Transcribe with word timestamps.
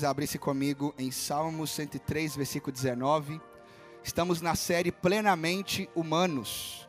vocês 0.00 0.04
abrissem 0.08 0.40
comigo 0.40 0.94
em 0.96 1.10
Salmos 1.10 1.70
103, 1.72 2.34
versículo 2.34 2.72
19. 2.72 3.38
Estamos 4.02 4.40
na 4.40 4.54
série 4.54 4.90
Plenamente 4.90 5.90
Humanos. 5.94 6.88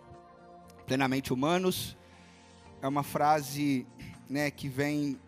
Plenamente 0.86 1.34
Humanos 1.34 1.98
é 2.82 2.88
uma 2.88 3.04
frase 3.04 3.86
né, 4.30 4.50
que 4.50 4.70
vem 4.70 5.20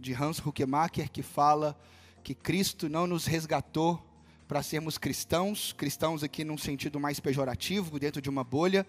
de 0.00 0.12
Hans 0.12 0.44
Huckemacher 0.44 1.08
que 1.12 1.22
fala 1.22 1.78
que 2.24 2.34
Cristo 2.34 2.88
não 2.88 3.06
nos 3.06 3.24
resgatou 3.24 4.04
para 4.48 4.60
sermos 4.60 4.98
cristãos, 4.98 5.72
cristãos 5.72 6.24
aqui 6.24 6.42
num 6.42 6.58
sentido 6.58 6.98
mais 6.98 7.20
pejorativo, 7.20 8.00
dentro 8.00 8.20
de 8.20 8.28
uma 8.28 8.42
bolha, 8.42 8.84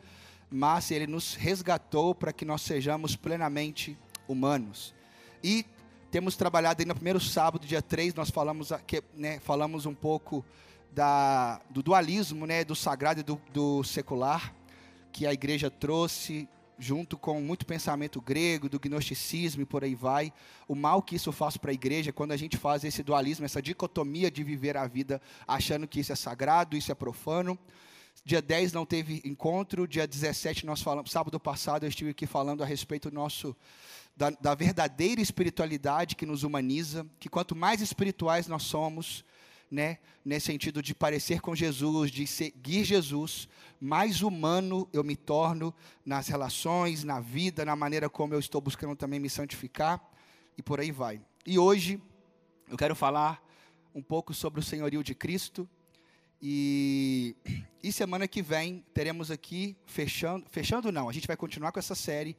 mas 0.50 0.90
ele 0.90 1.06
nos 1.06 1.36
resgatou 1.36 2.16
para 2.16 2.34
que 2.34 2.46
nós 2.46 2.64
sejamos 2.64 3.16
plenamente 3.16 3.96
humanos. 4.28 4.96
E 5.44 5.68
temos 6.12 6.36
trabalhado 6.36 6.82
aí 6.82 6.88
no 6.88 6.96
primeiro 6.96 7.20
sábado, 7.20 7.68
dia 7.68 7.82
3, 7.82 8.16
nós 8.16 8.30
falamos, 8.30 8.72
aqui, 8.72 9.04
né, 9.16 9.40
falamos 9.40 9.86
um 9.86 9.94
pouco 9.94 10.44
da, 10.92 11.62
do 11.70 11.84
dualismo, 11.84 12.46
né, 12.46 12.64
do 12.64 12.76
sagrado 12.76 13.20
e 13.20 13.24
do, 13.24 13.40
do 13.54 13.84
secular, 13.84 14.54
que 15.12 15.28
a 15.28 15.34
igreja 15.34 15.70
trouxe 15.70 16.48
junto 16.80 17.18
com 17.18 17.42
muito 17.42 17.66
pensamento 17.66 18.22
grego, 18.22 18.70
do 18.70 18.80
gnosticismo 18.80 19.62
e 19.62 19.66
por 19.66 19.84
aí 19.84 19.94
vai. 19.94 20.34
O 20.68 20.74
mal 20.74 21.02
que 21.02 21.16
isso 21.16 21.32
faz 21.32 21.58
para 21.58 21.72
a 21.72 21.74
igreja 21.74 22.14
quando 22.14 22.32
a 22.32 22.38
gente 22.38 22.58
faz 22.58 22.84
esse 22.84 23.04
dualismo, 23.04 23.46
essa 23.46 23.62
dicotomia 23.62 24.32
de 24.32 24.44
viver 24.44 24.78
a 24.78 24.88
vida 24.88 25.22
achando 25.46 25.88
que 25.88 26.00
isso 26.00 26.14
é 26.14 26.16
sagrado, 26.16 26.78
isso 26.78 26.92
é 26.92 26.96
profano. 26.96 27.60
Dia 28.24 28.42
10 28.42 28.74
não 28.74 28.86
teve 28.86 29.22
encontro, 29.26 29.88
dia 29.88 30.08
17 30.08 30.66
nós 30.66 30.82
falamos, 30.82 31.12
sábado 31.12 31.40
passado 31.40 31.84
eu 31.84 31.90
estive 31.90 32.12
aqui 32.12 32.26
falando 32.26 32.64
a 32.64 32.66
respeito 32.66 33.10
do 33.10 33.16
nosso 33.16 33.56
da, 34.20 34.32
da 34.32 34.54
verdadeira 34.54 35.22
espiritualidade 35.22 36.18
que 36.18 36.26
nos 36.26 36.44
humaniza, 36.44 37.08
que 37.22 37.30
quanto 37.30 37.56
mais 37.56 37.80
espirituais 37.80 38.50
nós 38.50 38.64
somos, 38.64 39.24
né, 39.72 39.98
nesse 40.26 40.48
sentido 40.48 40.84
de 40.84 40.94
parecer 40.94 41.40
com 41.40 41.56
Jesus, 41.56 42.12
de 42.12 42.28
seguir 42.28 42.84
Jesus, 42.84 43.48
mais 43.80 44.22
humano 44.22 44.90
eu 44.92 45.06
me 45.06 45.16
torno 45.16 45.74
nas 46.06 46.28
relações, 46.28 47.06
na 47.06 47.22
vida, 47.22 47.64
na 47.64 47.78
maneira 47.78 48.10
como 48.10 48.34
eu 48.34 48.40
estou 48.40 48.60
buscando 48.60 48.94
também 48.94 49.22
me 49.22 49.30
santificar 49.30 50.04
e 50.58 50.62
por 50.62 50.82
aí 50.82 50.92
vai. 50.92 51.22
E 51.46 51.58
hoje 51.58 52.02
eu 52.68 52.76
quero 52.76 52.96
falar 52.96 53.42
um 53.96 54.02
pouco 54.02 54.34
sobre 54.34 54.60
o 54.60 54.64
senhorio 54.64 55.02
de 55.02 55.16
Cristo. 55.16 55.68
E, 56.42 57.38
e 57.82 57.90
semana 57.92 58.28
que 58.28 58.42
vem 58.42 58.84
teremos 58.94 59.32
aqui 59.32 59.78
fechando, 59.86 60.46
fechando 60.50 60.92
não, 60.92 61.08
a 61.08 61.14
gente 61.14 61.28
vai 61.28 61.38
continuar 61.38 61.72
com 61.72 61.80
essa 61.80 61.96
série 61.96 62.36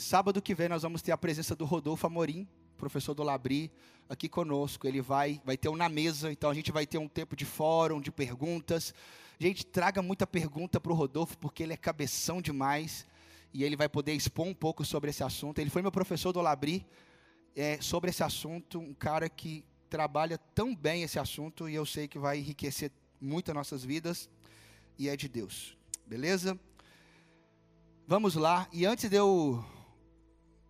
Sábado 0.00 0.40
que 0.40 0.54
vem 0.54 0.68
nós 0.68 0.84
vamos 0.84 1.02
ter 1.02 1.10
a 1.10 1.18
presença 1.18 1.56
do 1.56 1.64
Rodolfo 1.64 2.06
Amorim, 2.06 2.46
professor 2.76 3.14
do 3.14 3.24
Labri, 3.24 3.68
aqui 4.08 4.28
conosco. 4.28 4.86
Ele 4.86 5.02
vai, 5.02 5.42
vai 5.44 5.56
ter 5.56 5.68
um 5.68 5.74
na 5.74 5.88
mesa, 5.88 6.30
então 6.30 6.48
a 6.50 6.54
gente 6.54 6.70
vai 6.70 6.86
ter 6.86 6.98
um 6.98 7.08
tempo 7.08 7.34
de 7.34 7.44
fórum, 7.44 8.00
de 8.00 8.12
perguntas. 8.12 8.94
Gente, 9.40 9.66
traga 9.66 10.00
muita 10.00 10.24
pergunta 10.24 10.78
para 10.78 10.92
o 10.92 10.94
Rodolfo, 10.94 11.36
porque 11.38 11.64
ele 11.64 11.72
é 11.72 11.76
cabeção 11.76 12.40
demais 12.40 13.08
e 13.52 13.64
ele 13.64 13.74
vai 13.74 13.88
poder 13.88 14.12
expor 14.12 14.46
um 14.46 14.54
pouco 14.54 14.84
sobre 14.84 15.10
esse 15.10 15.24
assunto. 15.24 15.58
Ele 15.58 15.68
foi 15.68 15.82
meu 15.82 15.90
professor 15.90 16.32
do 16.32 16.40
Labri 16.40 16.86
é, 17.56 17.80
sobre 17.80 18.10
esse 18.10 18.22
assunto, 18.22 18.78
um 18.78 18.94
cara 18.94 19.28
que 19.28 19.64
trabalha 19.90 20.38
tão 20.54 20.76
bem 20.76 21.02
esse 21.02 21.18
assunto 21.18 21.68
e 21.68 21.74
eu 21.74 21.84
sei 21.84 22.06
que 22.06 22.20
vai 22.20 22.38
enriquecer 22.38 22.92
muito 23.20 23.50
as 23.50 23.54
nossas 23.56 23.84
vidas 23.84 24.30
e 24.96 25.08
é 25.08 25.16
de 25.16 25.28
Deus. 25.28 25.76
Beleza? 26.06 26.56
Vamos 28.06 28.36
lá. 28.36 28.68
E 28.72 28.86
antes 28.86 29.10
de 29.10 29.16
eu 29.16 29.64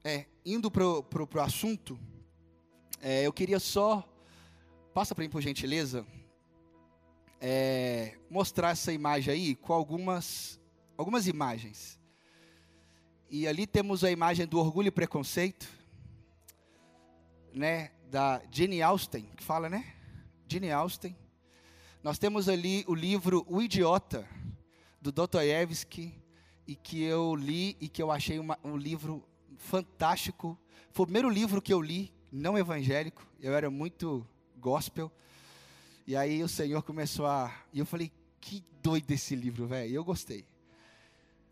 é, 0.08 0.26
indo 0.42 0.70
para 0.70 0.86
o 0.86 1.40
assunto, 1.40 1.98
é, 2.98 3.26
eu 3.26 3.32
queria 3.32 3.60
só, 3.60 4.02
passa 4.94 5.14
para 5.14 5.22
mim 5.22 5.28
por 5.28 5.42
gentileza, 5.42 6.06
é, 7.38 8.16
mostrar 8.30 8.70
essa 8.70 8.90
imagem 8.90 9.34
aí 9.34 9.54
com 9.54 9.74
algumas, 9.74 10.58
algumas 10.96 11.26
imagens. 11.26 12.00
E 13.28 13.46
ali 13.46 13.66
temos 13.66 14.02
a 14.02 14.10
imagem 14.10 14.46
do 14.46 14.58
orgulho 14.58 14.88
e 14.88 14.90
preconceito, 14.90 15.68
né, 17.52 17.90
da 18.10 18.40
Jenny 18.50 18.80
Austen, 18.80 19.28
que 19.36 19.44
fala, 19.44 19.68
né? 19.68 19.94
Jenny 20.48 20.70
Austen. 20.70 21.14
Nós 22.02 22.18
temos 22.18 22.48
ali 22.48 22.82
o 22.88 22.94
livro 22.94 23.44
O 23.46 23.60
Idiota, 23.60 24.26
do 25.02 25.12
Dostoiévski, 25.12 26.14
e 26.66 26.74
que 26.74 27.02
eu 27.02 27.34
li 27.34 27.76
e 27.78 27.88
que 27.88 28.02
eu 28.02 28.10
achei 28.10 28.38
uma, 28.38 28.58
um 28.64 28.76
livro 28.76 29.27
fantástico. 29.58 30.58
Foi 30.92 31.04
o 31.04 31.06
primeiro 31.06 31.28
livro 31.28 31.60
que 31.60 31.72
eu 31.72 31.82
li, 31.82 32.12
não 32.32 32.56
evangélico. 32.56 33.26
Eu 33.40 33.54
era 33.54 33.70
muito 33.70 34.26
gospel. 34.56 35.12
E 36.06 36.16
aí 36.16 36.42
o 36.42 36.48
Senhor 36.48 36.82
começou 36.82 37.26
a. 37.26 37.54
E 37.72 37.78
eu 37.78 37.86
falei, 37.86 38.10
que 38.40 38.64
doido 38.82 39.10
esse 39.10 39.34
livro, 39.34 39.66
velho. 39.66 39.90
E 39.90 39.94
eu 39.94 40.04
gostei. 40.04 40.44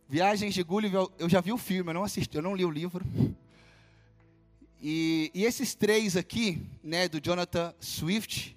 Viagens 0.08 0.54
de 0.54 0.62
Gulliver, 0.62 1.08
eu 1.18 1.28
já 1.28 1.40
vi 1.40 1.52
o 1.52 1.58
filme, 1.58 1.90
eu 1.90 1.94
não 1.94 2.04
assisti, 2.04 2.36
eu 2.36 2.42
não 2.42 2.54
li 2.54 2.64
o 2.64 2.70
livro. 2.70 3.04
E, 4.80 5.32
e 5.34 5.44
esses 5.44 5.74
três 5.74 6.16
aqui, 6.16 6.62
né, 6.82 7.08
do 7.08 7.20
Jonathan 7.20 7.74
Swift, 7.80 8.56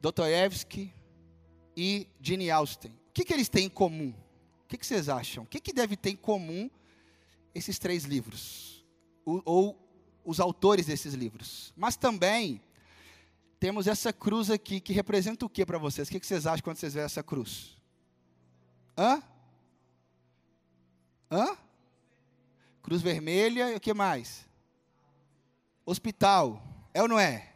Dostoevsky 0.00 0.90
e 1.76 2.06
Gene 2.20 2.50
Austen, 2.50 2.90
o 2.90 3.12
que, 3.12 3.24
que 3.24 3.34
eles 3.34 3.48
têm 3.48 3.66
em 3.66 3.68
comum? 3.68 4.14
O 4.64 4.68
que, 4.68 4.78
que 4.78 4.86
vocês 4.86 5.08
acham? 5.08 5.44
O 5.44 5.46
que, 5.46 5.60
que 5.60 5.72
deve 5.72 5.94
ter 5.94 6.10
em 6.10 6.16
comum 6.16 6.70
esses 7.56 7.78
três 7.78 8.04
livros, 8.04 8.84
ou, 9.24 9.82
os 10.24 10.40
autores 10.40 10.86
desses 10.86 11.14
livros. 11.14 11.72
Mas 11.76 11.96
também 11.96 12.60
temos 13.58 13.86
essa 13.86 14.12
cruz 14.12 14.50
aqui, 14.50 14.80
que 14.80 14.92
representa 14.92 15.46
o 15.46 15.48
que 15.48 15.64
para 15.64 15.78
vocês? 15.78 16.08
O 16.08 16.10
que 16.10 16.26
vocês 16.26 16.46
acham 16.46 16.62
quando 16.62 16.76
vocês 16.76 16.94
veem 16.94 17.06
essa 17.06 17.22
cruz? 17.22 17.76
Hã? 18.98 19.22
Hã? 21.30 21.56
Cruz 22.82 23.00
vermelha 23.00 23.72
e 23.72 23.76
o 23.76 23.80
que 23.80 23.94
mais? 23.94 24.44
Hospital. 25.84 26.62
É 26.92 27.00
ou 27.00 27.08
não 27.08 27.18
é? 27.18 27.52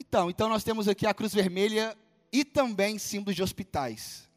Então, 0.00 0.30
então 0.30 0.48
nós 0.48 0.64
temos 0.64 0.88
aqui 0.88 1.06
a 1.06 1.14
cruz 1.14 1.34
vermelha 1.34 1.96
e 2.32 2.44
também 2.44 2.98
símbolos 2.98 3.36
de 3.36 3.42
hospitais. 3.42 4.28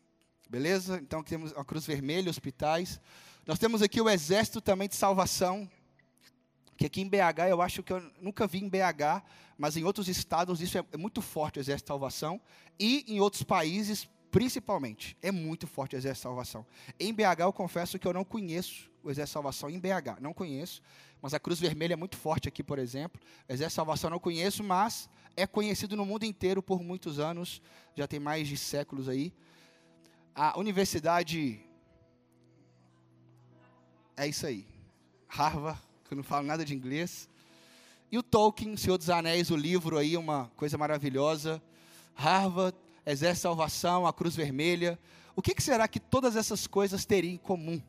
Beleza? 0.50 0.98
Então 0.98 1.24
temos 1.24 1.54
a 1.54 1.64
cruz 1.64 1.86
vermelha, 1.86 2.30
hospitais. 2.30 3.00
Nós 3.46 3.60
temos 3.60 3.84
aqui 3.84 4.02
o 4.02 4.10
exército 4.10 4.60
também 4.60 4.90
de 4.90 4.96
salvação, 4.96 5.70
que 6.76 6.88
aqui 6.88 7.00
em 7.02 7.08
BH, 7.08 7.48
eu 7.48 7.62
acho 7.62 7.84
que 7.84 7.94
eu 7.94 8.02
nunca 8.20 8.48
vi 8.48 8.58
em 8.58 8.68
BH, 8.68 9.24
mas 9.56 9.78
em 9.78 9.84
outros 9.84 10.08
estados 10.08 10.62
isso 10.62 10.80
é, 10.80 10.84
é 10.92 10.98
muito 10.98 11.22
forte, 11.22 11.60
o 11.60 11.62
exército 11.62 11.86
de 11.86 11.90
salvação, 11.90 12.42
e 12.80 13.06
em 13.08 13.20
outros 13.20 13.44
países, 13.44 14.10
principalmente, 14.32 15.16
é 15.22 15.32
muito 15.32 15.68
forte 15.68 15.96
o 15.96 15.98
exército 15.98 16.22
de 16.22 16.24
salvação. 16.24 16.66
Em 17.00 17.14
BH, 17.14 17.42
eu 17.42 17.54
confesso 17.54 18.00
que 18.00 18.08
eu 18.08 18.14
não 18.14 18.26
conheço 18.26 18.90
o 19.04 19.12
exército 19.12 19.30
de 19.30 19.34
salvação 19.34 19.70
em 19.70 19.80
BH, 19.80 20.20
não 20.20 20.34
conheço, 20.34 20.82
mas 21.22 21.36
a 21.36 21.40
Cruz 21.40 21.60
Vermelha 21.60 21.94
é 21.94 21.96
muito 21.96 22.18
forte 22.18 22.48
aqui, 22.48 22.64
por 22.64 22.80
exemplo. 22.80 23.22
O 23.48 23.54
exército 23.54 23.74
de 23.74 23.76
salvação 23.76 24.08
eu 24.08 24.14
não 24.14 24.20
conheço, 24.20 24.64
mas 24.64 25.08
é 25.38 25.46
conhecido 25.46 25.96
no 25.96 26.04
mundo 26.04 26.26
inteiro 26.26 26.64
por 26.64 26.82
muitos 26.82 27.20
anos, 27.20 27.62
já 27.96 28.08
tem 28.08 28.20
mais 28.20 28.48
de 28.48 28.58
séculos 28.58 29.08
aí. 29.08 29.32
A 30.34 30.60
Universidade 30.60 31.65
é 34.18 34.28
isso 34.28 34.46
aí. 34.46 34.66
Harvard, 35.28 35.80
que 36.06 36.14
eu 36.14 36.18
não 36.18 36.24
falo 36.24 36.46
nada 36.46 36.64
de 36.64 36.74
inglês. 36.74 37.30
E 38.12 38.18
o 38.18 38.24
Tolkien, 38.24 38.78
Senhor 38.78 38.98
dos 38.98 39.10
Anéis, 39.10 39.50
o 39.52 39.56
livro 39.56 39.98
aí, 39.98 40.16
uma 40.16 40.52
coisa 40.56 40.78
maravilhosa. 40.78 41.62
Harvard, 42.14 42.78
Exército 43.06 43.44
Salvação, 43.44 44.08
a 44.08 44.14
Cruz 44.14 44.36
Vermelha. 44.36 44.98
O 45.36 45.42
que, 45.42 45.54
que 45.54 45.62
será 45.62 45.88
que 45.88 46.00
todas 46.00 46.36
essas 46.36 46.66
coisas 46.66 47.06
teriam 47.06 47.34
em 47.34 47.38
comum? 47.38 47.82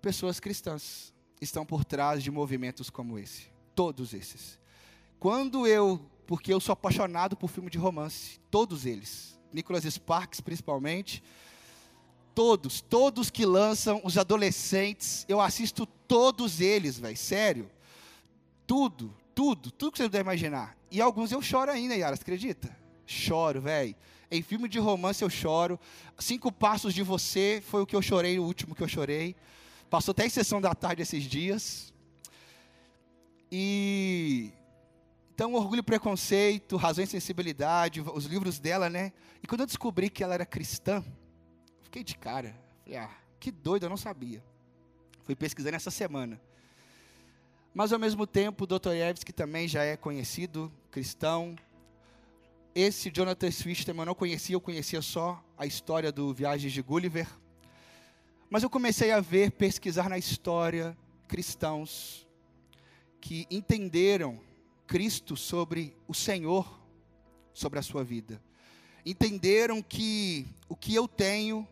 Pessoas 0.00 0.38
cristãs 0.38 1.12
estão 1.40 1.66
por 1.66 1.84
trás 1.84 2.22
de 2.22 2.30
movimentos 2.30 2.88
como 2.88 3.18
esse. 3.18 3.48
Todos 3.74 4.14
esses. 4.14 4.58
Quando 5.18 5.66
eu, 5.66 6.08
porque 6.26 6.52
eu 6.52 6.60
sou 6.60 6.72
apaixonado 6.72 7.36
por 7.36 7.50
filme 7.50 7.68
de 7.68 7.78
romance, 7.78 8.38
todos 8.50 8.86
eles. 8.86 9.38
Nicholas 9.52 9.84
Sparks, 9.84 10.40
principalmente 10.40 11.22
todos, 12.34 12.80
todos 12.80 13.30
que 13.30 13.44
lançam, 13.44 14.00
os 14.04 14.16
adolescentes, 14.16 15.24
eu 15.28 15.40
assisto 15.40 15.86
todos 15.86 16.60
eles, 16.60 16.98
velho, 16.98 17.16
sério. 17.16 17.70
Tudo, 18.66 19.14
tudo, 19.34 19.70
tudo 19.70 19.92
que 19.92 19.98
você 19.98 20.04
puder 20.04 20.20
imaginar. 20.20 20.76
E 20.90 21.00
alguns 21.00 21.32
eu 21.32 21.42
choro 21.42 21.70
ainda, 21.70 21.94
Yara, 21.94 22.16
você 22.16 22.22
acredita? 22.22 22.76
Choro, 23.06 23.60
velho. 23.60 23.94
Em 24.30 24.42
filme 24.42 24.68
de 24.68 24.78
romance 24.78 25.22
eu 25.22 25.30
choro. 25.30 25.78
Cinco 26.18 26.52
Passos 26.52 26.94
de 26.94 27.02
Você 27.02 27.62
foi 27.66 27.82
o 27.82 27.86
que 27.86 27.96
eu 27.96 28.02
chorei, 28.02 28.38
o 28.38 28.44
último 28.44 28.74
que 28.74 28.82
eu 28.82 28.88
chorei. 28.88 29.34
Passou 29.88 30.12
até 30.12 30.24
em 30.24 30.30
sessão 30.30 30.60
da 30.60 30.74
tarde 30.74 31.02
esses 31.02 31.24
dias. 31.24 31.92
E 33.50 34.52
então, 35.34 35.54
Orgulho 35.54 35.80
e 35.80 35.82
Preconceito, 35.82 36.76
Razão 36.76 37.02
e 37.02 37.06
Sensibilidade, 37.06 38.02
os 38.02 38.26
livros 38.26 38.58
dela, 38.58 38.90
né? 38.90 39.10
E 39.42 39.46
quando 39.46 39.62
eu 39.62 39.66
descobri 39.66 40.10
que 40.10 40.22
ela 40.22 40.34
era 40.34 40.44
cristã, 40.44 41.02
Fiquei 41.90 42.04
de 42.04 42.16
cara. 42.16 42.54
Falei, 42.84 43.00
ah, 43.00 43.10
que 43.40 43.50
doido, 43.50 43.86
eu 43.86 43.90
não 43.90 43.96
sabia. 43.96 44.40
Fui 45.24 45.34
pesquisando 45.34 45.74
essa 45.74 45.90
semana. 45.90 46.40
Mas 47.74 47.92
ao 47.92 47.98
mesmo 47.98 48.28
tempo, 48.28 48.64
Dostoiévski 48.64 49.32
também 49.32 49.66
já 49.66 49.82
é 49.82 49.96
conhecido, 49.96 50.72
cristão. 50.88 51.56
Esse 52.76 53.10
Jonathan 53.10 53.50
Swift 53.50 53.84
também 53.84 54.02
eu 54.02 54.06
não 54.06 54.14
conhecia, 54.14 54.54
eu 54.54 54.60
conhecia 54.60 55.02
só 55.02 55.44
a 55.58 55.66
história 55.66 56.12
do 56.12 56.32
Viagens 56.32 56.72
de 56.72 56.80
Gulliver. 56.80 57.26
Mas 58.48 58.62
eu 58.62 58.70
comecei 58.70 59.10
a 59.10 59.18
ver, 59.18 59.50
pesquisar 59.50 60.08
na 60.08 60.16
história 60.16 60.96
cristãos 61.26 62.24
que 63.20 63.48
entenderam 63.50 64.40
Cristo 64.86 65.36
sobre 65.36 65.96
o 66.06 66.14
Senhor, 66.14 66.80
sobre 67.52 67.80
a 67.80 67.82
sua 67.82 68.04
vida. 68.04 68.40
Entenderam 69.04 69.82
que 69.82 70.46
o 70.68 70.76
que 70.76 70.94
eu 70.94 71.08
tenho, 71.08 71.66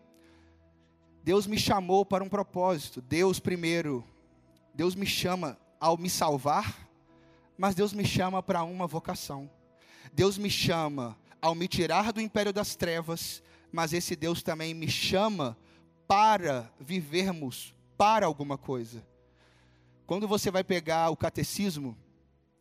Deus 1.29 1.47
me 1.47 1.59
chamou 1.59 2.07
para 2.07 2.25
um 2.25 2.29
propósito. 2.29 3.03
Deus 3.03 3.39
primeiro, 3.39 4.03
Deus 4.73 4.95
me 4.95 5.05
chama 5.05 5.59
ao 5.79 5.99
me 5.99 6.09
salvar, 6.09 6.89
mas 7.59 7.75
Deus 7.75 7.93
me 7.93 8.03
chama 8.03 8.43
para 8.43 8.63
uma 8.63 8.87
vocação. 8.87 9.51
Deus 10.11 10.39
me 10.39 10.49
chama 10.49 11.19
ao 11.43 11.55
me 11.55 11.69
tirar 11.69 12.15
do 12.15 12.21
império 12.23 12.51
das 12.51 12.77
trevas, 12.77 13.43
mas 13.71 13.93
esse 13.93 14.17
Deus 14.17 14.43
também 14.43 14.73
me 14.73 14.89
chama 14.89 15.55
para 16.07 16.73
vivermos 16.81 17.75
para 17.99 18.25
alguma 18.25 18.57
coisa. 18.57 19.07
Quando 20.07 20.27
você 20.27 20.51
vai 20.51 20.65
pegar 20.65 21.11
o 21.11 21.17
catecismo 21.17 21.95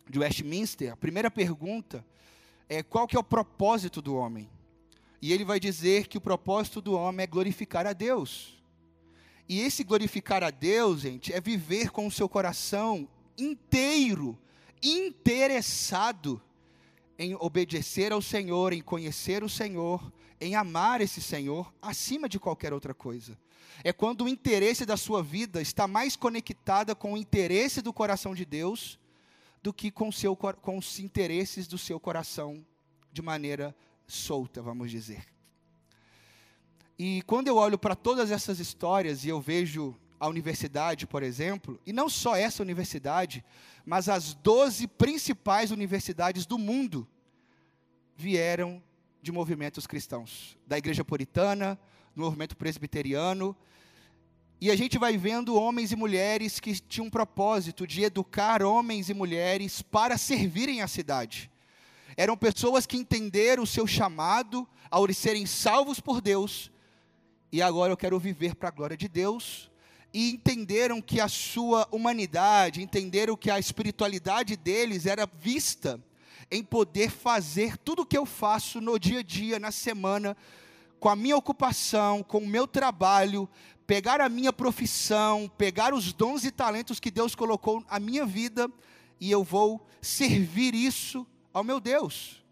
de 0.09 0.19
Westminster, 0.19 0.91
a 0.91 0.97
primeira 0.97 1.31
pergunta 1.31 2.05
é 2.67 2.83
qual 2.83 3.07
que 3.07 3.15
é 3.15 3.19
o 3.19 3.23
propósito 3.23 4.01
do 4.01 4.13
homem? 4.17 4.49
E 5.21 5.31
ele 5.31 5.45
vai 5.45 5.57
dizer 5.57 6.07
que 6.07 6.17
o 6.17 6.21
propósito 6.21 6.81
do 6.81 6.95
homem 6.95 7.23
é 7.23 7.27
glorificar 7.27 7.87
a 7.87 7.93
Deus. 7.93 8.56
E 9.49 9.61
esse 9.61 9.83
glorificar 9.83 10.43
a 10.43 10.49
Deus, 10.49 11.01
gente, 11.01 11.31
é 11.31 11.39
viver 11.39 11.89
com 11.89 12.05
o 12.05 12.11
seu 12.11 12.27
coração 12.27 13.07
inteiro, 13.37 14.37
interessado 14.83 16.41
em 17.17 17.35
obedecer 17.35 18.11
ao 18.11 18.21
Senhor, 18.21 18.73
em 18.73 18.81
conhecer 18.81 19.43
o 19.43 19.49
Senhor, 19.49 20.11
em 20.39 20.55
amar 20.55 21.01
esse 21.01 21.21
Senhor 21.21 21.73
acima 21.81 22.27
de 22.27 22.39
qualquer 22.39 22.73
outra 22.73 22.93
coisa. 22.93 23.37
É 23.83 23.93
quando 23.93 24.25
o 24.25 24.29
interesse 24.29 24.85
da 24.85 24.97
sua 24.97 25.23
vida 25.23 25.61
está 25.61 25.87
mais 25.87 26.15
conectada 26.15 26.93
com 26.93 27.13
o 27.13 27.17
interesse 27.17 27.81
do 27.81 27.93
coração 27.93 28.35
de 28.35 28.45
Deus 28.45 28.99
do 29.63 29.73
que 29.73 29.89
com, 29.89 30.11
seu, 30.11 30.35
com 30.35 30.77
os 30.77 30.99
interesses 30.99 31.67
do 31.67 31.77
seu 31.77 31.99
coração 31.99 32.65
de 33.11 33.21
maneira 33.21 33.75
solta, 34.05 34.61
vamos 34.61 34.91
dizer. 34.91 35.36
E 36.99 37.21
quando 37.23 37.47
eu 37.47 37.57
olho 37.57 37.77
para 37.77 37.95
todas 37.95 38.31
essas 38.31 38.59
histórias 38.59 39.23
e 39.23 39.29
eu 39.29 39.39
vejo 39.39 39.95
a 40.19 40.27
universidade, 40.27 41.05
por 41.05 41.21
exemplo, 41.21 41.79
e 41.85 41.93
não 41.93 42.09
só 42.09 42.35
essa 42.35 42.63
universidade, 42.63 43.45
mas 43.85 44.09
as 44.09 44.33
12 44.33 44.87
principais 44.87 45.69
universidades 45.69 46.45
do 46.45 46.57
mundo 46.57 47.07
vieram 48.15 48.81
de 49.21 49.31
movimentos 49.31 49.85
cristãos, 49.85 50.57
da 50.65 50.77
igreja 50.77 51.05
puritana, 51.05 51.79
do 52.15 52.23
movimento 52.23 52.57
presbiteriano, 52.57 53.55
e 54.59 54.71
a 54.71 54.75
gente 54.75 54.97
vai 54.97 55.15
vendo 55.17 55.53
homens 55.53 55.91
e 55.91 55.95
mulheres 55.95 56.59
que 56.59 56.73
tinham 56.79 57.05
um 57.05 57.11
propósito 57.11 57.85
de 57.85 58.03
educar 58.03 58.63
homens 58.63 59.07
e 59.07 59.13
mulheres 59.13 59.83
para 59.83 60.17
servirem 60.17 60.81
a 60.81 60.87
cidade. 60.87 61.51
Eram 62.15 62.35
pessoas 62.35 62.87
que 62.87 62.97
entenderam 62.97 63.61
o 63.61 63.67
seu 63.67 63.85
chamado 63.85 64.67
ao 64.89 65.13
serem 65.13 65.45
salvos 65.45 65.99
por 65.99 66.21
Deus, 66.21 66.71
e 67.51 67.61
agora 67.61 67.91
eu 67.91 67.97
quero 67.97 68.19
viver 68.19 68.55
para 68.55 68.69
a 68.69 68.71
glória 68.71 68.97
de 68.97 69.07
Deus, 69.07 69.69
e 70.13 70.31
entenderam 70.31 71.01
que 71.01 71.19
a 71.19 71.27
sua 71.27 71.87
humanidade, 71.91 72.81
entenderam 72.81 73.35
que 73.35 73.51
a 73.51 73.59
espiritualidade 73.59 74.55
deles 74.55 75.05
era 75.05 75.25
vista 75.25 76.01
em 76.49 76.63
poder 76.63 77.09
fazer 77.09 77.77
tudo 77.77 78.01
o 78.01 78.05
que 78.05 78.17
eu 78.17 78.25
faço 78.25 78.79
no 78.79 78.97
dia 78.97 79.19
a 79.19 79.23
dia, 79.23 79.59
na 79.59 79.71
semana, 79.71 80.35
com 80.99 81.09
a 81.09 81.15
minha 81.15 81.37
ocupação, 81.37 82.23
com 82.23 82.39
o 82.39 82.47
meu 82.47 82.65
trabalho, 82.65 83.47
pegar 83.85 84.21
a 84.21 84.29
minha 84.29 84.51
profissão, 84.51 85.51
pegar 85.57 85.93
os 85.93 86.13
dons 86.13 86.43
e 86.43 86.51
talentos 86.51 86.99
que 86.99 87.11
Deus 87.11 87.35
colocou 87.35 87.83
na 87.89 87.99
minha 87.99 88.25
vida 88.25 88.69
e 89.19 89.31
eu 89.31 89.43
vou 89.43 89.85
servir 90.01 90.73
isso 90.73 91.25
ao 91.53 91.63
meu 91.63 91.79
Deus. 91.79 92.43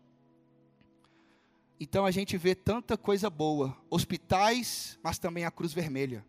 Então 1.79 2.05
a 2.05 2.11
gente 2.11 2.37
vê 2.37 2.55
tanta 2.55 2.97
coisa 2.97 3.29
boa, 3.29 3.75
hospitais, 3.89 4.97
mas 5.03 5.19
também 5.19 5.45
a 5.45 5.51
Cruz 5.51 5.73
Vermelha. 5.73 6.25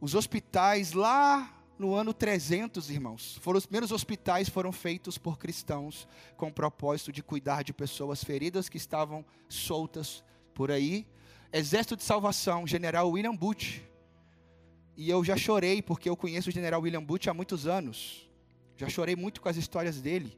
Os 0.00 0.14
hospitais 0.14 0.92
lá 0.92 1.52
no 1.78 1.94
ano 1.94 2.14
300, 2.14 2.88
irmãos, 2.90 3.38
foram 3.42 3.58
os 3.58 3.66
primeiros 3.66 3.92
hospitais 3.92 4.48
foram 4.48 4.72
feitos 4.72 5.18
por 5.18 5.38
cristãos 5.38 6.06
com 6.36 6.48
o 6.48 6.52
propósito 6.52 7.12
de 7.12 7.22
cuidar 7.22 7.62
de 7.62 7.72
pessoas 7.72 8.22
feridas 8.22 8.68
que 8.68 8.76
estavam 8.76 9.24
soltas 9.48 10.22
por 10.54 10.70
aí 10.70 11.06
Exército 11.52 11.96
de 11.96 12.02
Salvação, 12.02 12.66
General 12.66 13.08
William 13.08 13.34
Booth. 13.34 13.82
E 14.96 15.08
eu 15.08 15.24
já 15.24 15.36
chorei, 15.36 15.80
porque 15.80 16.08
eu 16.08 16.16
conheço 16.16 16.48
o 16.48 16.52
General 16.52 16.80
William 16.80 17.02
Booth 17.02 17.28
há 17.28 17.34
muitos 17.34 17.66
anos. 17.66 18.28
Já 18.76 18.88
chorei 18.88 19.16
muito 19.16 19.40
com 19.40 19.48
as 19.48 19.56
histórias 19.56 20.00
dele. 20.00 20.36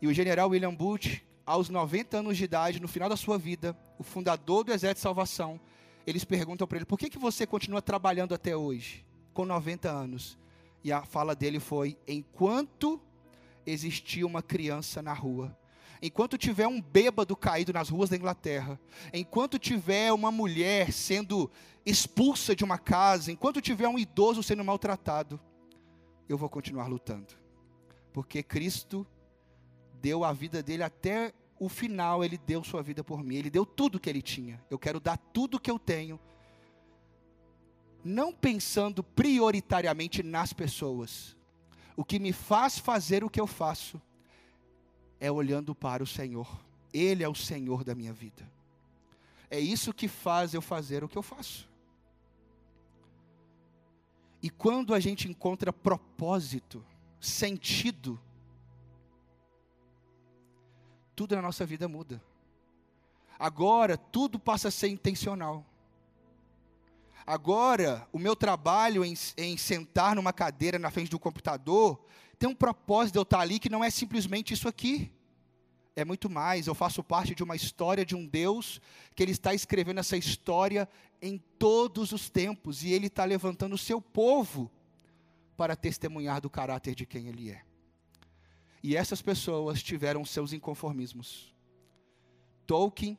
E 0.00 0.06
o 0.06 0.14
General 0.14 0.48
William 0.48 0.74
Booth, 0.74 1.22
aos 1.44 1.68
90 1.68 2.18
anos 2.18 2.36
de 2.36 2.44
idade, 2.44 2.80
no 2.80 2.88
final 2.88 3.08
da 3.08 3.16
sua 3.16 3.38
vida, 3.38 3.76
o 3.98 4.02
fundador 4.02 4.64
do 4.64 4.72
Exército 4.72 4.98
de 4.98 5.02
Salvação, 5.02 5.60
eles 6.06 6.24
perguntam 6.24 6.66
para 6.66 6.78
ele: 6.78 6.84
por 6.84 6.98
que, 6.98 7.10
que 7.10 7.18
você 7.18 7.46
continua 7.46 7.82
trabalhando 7.82 8.34
até 8.34 8.56
hoje, 8.56 9.04
com 9.32 9.44
90 9.44 9.90
anos? 9.90 10.38
E 10.84 10.92
a 10.92 11.02
fala 11.02 11.34
dele 11.34 11.60
foi: 11.60 11.96
enquanto 12.06 13.00
existia 13.64 14.26
uma 14.26 14.42
criança 14.42 15.00
na 15.00 15.12
rua, 15.12 15.56
enquanto 16.00 16.36
tiver 16.36 16.66
um 16.66 16.80
bêbado 16.80 17.36
caído 17.36 17.72
nas 17.72 17.88
ruas 17.88 18.10
da 18.10 18.16
Inglaterra, 18.16 18.78
enquanto 19.12 19.58
tiver 19.58 20.12
uma 20.12 20.30
mulher 20.32 20.92
sendo 20.92 21.50
expulsa 21.86 22.54
de 22.54 22.64
uma 22.64 22.78
casa, 22.78 23.30
enquanto 23.30 23.60
tiver 23.60 23.88
um 23.88 23.98
idoso 23.98 24.42
sendo 24.42 24.64
maltratado, 24.64 25.40
eu 26.28 26.36
vou 26.36 26.48
continuar 26.48 26.86
lutando. 26.86 27.34
Porque 28.12 28.42
Cristo 28.42 29.06
deu 30.02 30.24
a 30.24 30.32
vida 30.32 30.62
dele 30.62 30.82
até 30.82 31.32
o 31.58 31.68
final, 31.68 32.24
ele 32.24 32.36
deu 32.36 32.64
sua 32.64 32.82
vida 32.82 33.04
por 33.04 33.22
mim, 33.22 33.36
ele 33.36 33.48
deu 33.48 33.64
tudo 33.64 34.00
que 34.00 34.10
ele 34.10 34.20
tinha. 34.20 34.60
Eu 34.68 34.78
quero 34.78 34.98
dar 34.98 35.16
tudo 35.16 35.60
que 35.60 35.70
eu 35.70 35.78
tenho, 35.78 36.18
não 38.04 38.32
pensando 38.32 39.04
prioritariamente 39.04 40.24
nas 40.24 40.52
pessoas. 40.52 41.36
O 41.96 42.04
que 42.04 42.18
me 42.18 42.32
faz 42.32 42.78
fazer 42.78 43.22
o 43.22 43.30
que 43.30 43.40
eu 43.40 43.46
faço 43.46 44.02
é 45.20 45.30
olhando 45.30 45.72
para 45.72 46.02
o 46.02 46.06
Senhor. 46.06 46.60
Ele 46.92 47.22
é 47.22 47.28
o 47.28 47.34
Senhor 47.34 47.84
da 47.84 47.94
minha 47.94 48.12
vida. 48.12 48.50
É 49.48 49.60
isso 49.60 49.94
que 49.94 50.08
faz 50.08 50.52
eu 50.52 50.60
fazer 50.60 51.04
o 51.04 51.08
que 51.08 51.16
eu 51.16 51.22
faço. 51.22 51.70
E 54.42 54.50
quando 54.50 54.92
a 54.92 54.98
gente 54.98 55.28
encontra 55.28 55.72
propósito, 55.72 56.84
sentido, 57.20 58.18
tudo 61.14 61.36
na 61.36 61.42
nossa 61.42 61.64
vida 61.64 61.88
muda. 61.88 62.22
Agora 63.38 63.96
tudo 63.96 64.38
passa 64.38 64.68
a 64.68 64.70
ser 64.70 64.88
intencional. 64.88 65.66
Agora, 67.26 68.06
o 68.12 68.18
meu 68.18 68.34
trabalho 68.34 69.04
em, 69.04 69.14
em, 69.36 69.56
sentar 69.56 70.16
numa 70.16 70.32
cadeira 70.32 70.78
na 70.78 70.90
frente 70.90 71.10
do 71.10 71.18
computador 71.18 72.04
tem 72.38 72.48
um 72.48 72.54
propósito 72.54 73.14
de 73.14 73.18
eu 73.18 73.22
estar 73.22 73.40
ali 73.40 73.58
que 73.58 73.68
não 73.68 73.84
é 73.84 73.90
simplesmente 73.90 74.52
isso 74.52 74.68
aqui. 74.68 75.12
É 75.94 76.04
muito 76.04 76.28
mais. 76.28 76.66
Eu 76.66 76.74
faço 76.74 77.02
parte 77.02 77.34
de 77.34 77.42
uma 77.42 77.54
história 77.54 78.04
de 78.04 78.16
um 78.16 78.26
Deus 78.26 78.80
que 79.14 79.22
Ele 79.22 79.32
está 79.32 79.54
escrevendo 79.54 80.00
essa 80.00 80.16
história 80.16 80.88
em 81.20 81.38
todos 81.58 82.12
os 82.12 82.28
tempos 82.28 82.82
e 82.82 82.92
Ele 82.92 83.06
está 83.06 83.24
levantando 83.24 83.74
o 83.74 83.78
seu 83.78 84.00
povo 84.00 84.70
para 85.56 85.76
testemunhar 85.76 86.40
do 86.40 86.50
caráter 86.50 86.94
de 86.94 87.06
quem 87.06 87.28
Ele 87.28 87.50
é. 87.50 87.62
E 88.82 88.96
essas 88.96 89.22
pessoas 89.22 89.82
tiveram 89.82 90.24
seus 90.24 90.52
inconformismos. 90.52 91.54
Tolkien, 92.66 93.18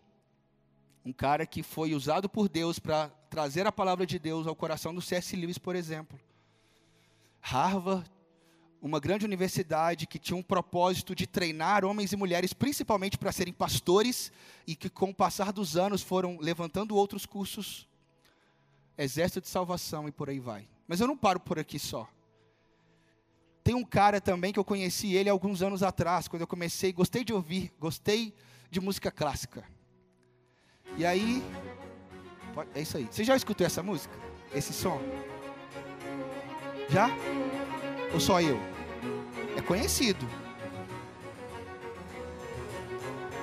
um 1.05 1.13
cara 1.13 1.45
que 1.45 1.63
foi 1.63 1.93
usado 1.93 2.27
por 2.27 2.49
Deus 2.49 2.79
para 2.79 3.09
trazer 3.29 3.65
a 3.65 3.71
palavra 3.71 4.05
de 4.05 4.19
Deus 4.19 4.47
ao 4.47 4.55
coração 4.55 4.93
do 4.93 5.01
C.S. 5.01 5.35
Lewis, 5.35 5.57
por 5.57 5.75
exemplo. 5.75 6.19
Harvard 7.41 8.09
uma 8.83 8.99
grande 8.99 9.23
universidade 9.23 10.05
que 10.05 10.19
tinha 10.19 10.35
um 10.35 10.43
propósito 10.43 11.15
de 11.15 11.25
treinar 11.25 11.85
homens 11.85 12.11
e 12.11 12.17
mulheres, 12.17 12.51
principalmente 12.51 13.17
para 13.17 13.31
serem 13.31 13.53
pastores, 13.53 14.29
e 14.67 14.75
que 14.75 14.89
com 14.89 15.09
o 15.09 15.15
passar 15.15 15.53
dos 15.53 15.77
anos 15.77 16.01
foram 16.01 16.37
levantando 16.41 16.93
outros 16.93 17.25
cursos, 17.25 17.87
exército 18.97 19.39
de 19.39 19.47
salvação 19.47 20.05
e 20.05 20.11
por 20.11 20.29
aí 20.29 20.37
vai. 20.37 20.67
Mas 20.85 20.99
eu 20.99 21.07
não 21.07 21.15
paro 21.15 21.39
por 21.39 21.57
aqui 21.57 21.79
só. 21.79 22.09
Tem 23.63 23.73
um 23.73 23.83
cara 23.83 24.19
também 24.19 24.51
que 24.51 24.59
eu 24.59 24.65
conheci 24.65 25.13
ele 25.13 25.29
alguns 25.29 25.61
anos 25.61 25.83
atrás, 25.83 26.27
quando 26.27 26.41
eu 26.41 26.47
comecei, 26.47 26.91
gostei 26.91 27.23
de 27.23 27.33
ouvir, 27.33 27.71
gostei 27.79 28.33
de 28.69 28.81
música 28.81 29.09
clássica. 29.09 29.63
E 30.97 31.05
aí, 31.05 31.41
é 32.75 32.81
isso 32.81 32.97
aí. 32.97 33.07
Você 33.09 33.23
já 33.23 33.35
escutou 33.35 33.65
essa 33.65 33.81
música? 33.81 34.23
esse 34.53 34.71
som? 34.71 35.01
Já? 36.89 37.09
Ou 38.13 38.19
só 38.19 38.41
eu? 38.41 38.59
É 39.57 39.61
conhecido. 39.61 40.27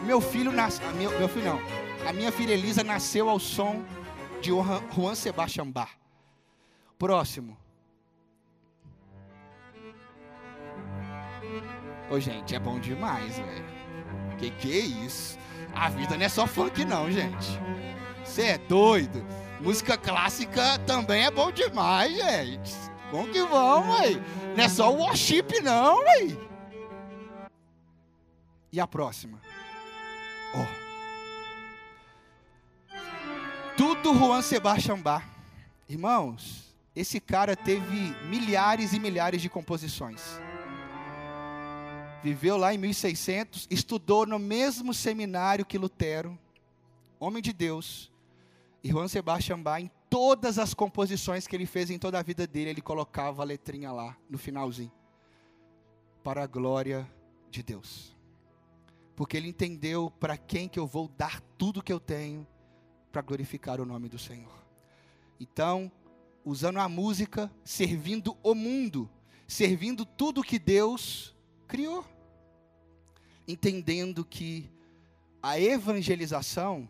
Meu 0.05 0.21
filho 0.21 0.53
nasceu. 0.53 0.87
Meu, 0.95 1.11
meu 1.19 1.29
filho 1.29 1.47
não. 1.47 1.61
A 2.09 2.13
minha 2.13 2.33
filha 2.33 2.53
Elisa 2.53 2.83
nasceu 2.83 3.29
ao 3.29 3.39
som 3.39 3.85
de 4.41 4.51
Juan 4.51 5.15
Sebastian 5.15 5.71
Bach. 5.71 5.91
Próximo. 6.99 7.57
Ô, 12.11 12.19
gente, 12.19 12.57
é 12.57 12.59
bom 12.59 12.81
demais, 12.81 13.37
velho. 13.37 13.65
Que 14.37 14.51
que 14.51 14.73
é 14.73 14.81
isso? 14.81 15.39
A 15.73 15.89
vida 15.89 16.17
não 16.17 16.27
é 16.27 16.29
só 16.29 16.45
funk, 16.45 16.85
não, 16.85 17.09
gente. 17.09 17.47
Você 18.25 18.43
é 18.43 18.59
doido. 18.59 19.25
Música 19.61 19.97
clássica 19.97 20.77
também 20.81 21.25
é 21.25 21.31
bom 21.31 21.53
demais, 21.53 22.13
gente. 22.13 22.75
Bom 23.13 23.29
que 23.29 23.41
vão, 23.45 23.91
ué. 23.91 24.21
Não 24.57 24.65
é 24.65 24.69
só 24.69 24.93
o 24.93 24.97
worship, 24.97 25.61
não, 25.63 25.99
ué. 25.99 26.37
E 28.73 28.81
a 28.81 28.89
próxima? 28.89 29.41
Oh. 30.53 30.67
Tudo 33.77 34.13
Juan 34.13 34.43
Sebastian 34.43 34.99
Bach. 34.99 35.25
Irmãos, 35.89 36.75
esse 36.95 37.21
cara 37.21 37.55
teve 37.55 38.17
milhares 38.25 38.93
e 38.93 38.99
milhares 38.99 39.41
de 39.41 39.49
composições 39.49 40.41
viveu 42.23 42.57
lá 42.57 42.75
em 42.75 42.79
1600, 42.79 43.67
estudou 43.71 44.27
no 44.27 44.39
mesmo 44.39 44.93
seminário 44.93 45.65
que 45.65 45.79
Lutero, 45.79 46.39
homem 47.19 47.43
de 47.43 47.53
Deus, 47.53 48.11
e 48.83 48.91
Juan 48.91 49.09
Sebastian 49.09 49.61
Bach, 49.61 49.83
em 49.83 49.91
todas 50.09 50.59
as 50.59 50.75
composições 50.75 51.47
que 51.47 51.55
ele 51.55 51.67
fez 51.67 51.91
em 51.91 51.99
toda 51.99 52.19
a 52.19 52.23
vida 52.23 52.47
dele, 52.47 52.71
ele 52.71 52.81
colocava 52.81 53.43
a 53.43 53.45
letrinha 53.45 53.93
lá, 53.93 54.17
no 54.29 54.39
finalzinho, 54.39 54.93
para 56.23 56.43
a 56.43 56.47
glória 56.47 57.09
de 57.51 57.63
Deus. 57.63 58.17
Porque 59.15 59.37
ele 59.37 59.49
entendeu 59.49 60.11
para 60.19 60.37
quem 60.37 60.69
que 60.69 60.79
eu 60.79 60.87
vou 60.87 61.09
dar 61.09 61.41
tudo 61.59 61.83
que 61.83 61.93
eu 61.93 62.01
tenho 62.01 62.47
para 63.13 63.23
glorificar 63.23 63.81
o 63.81 63.85
nome 63.85 64.09
do 64.09 64.19
Senhor. 64.19 64.53
Então, 65.39 65.91
usando 66.45 66.79
a 66.79 66.89
música, 66.89 67.51
servindo 67.63 68.37
o 68.43 68.55
mundo, 68.55 69.11
servindo 69.47 70.07
tudo 70.07 70.43
que 70.43 70.59
Deus 70.59 71.35
criou. 71.71 72.05
Entendendo 73.47 74.25
que 74.25 74.69
a 75.41 75.59
evangelização 75.59 76.89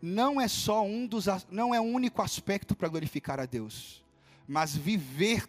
não 0.00 0.40
é 0.40 0.46
só 0.46 0.84
um 0.84 1.06
dos 1.06 1.26
não 1.50 1.74
é 1.74 1.80
o 1.80 1.84
único 1.84 2.22
aspecto 2.22 2.76
para 2.76 2.88
glorificar 2.88 3.40
a 3.40 3.46
Deus, 3.46 4.04
mas 4.46 4.76
viver 4.76 5.48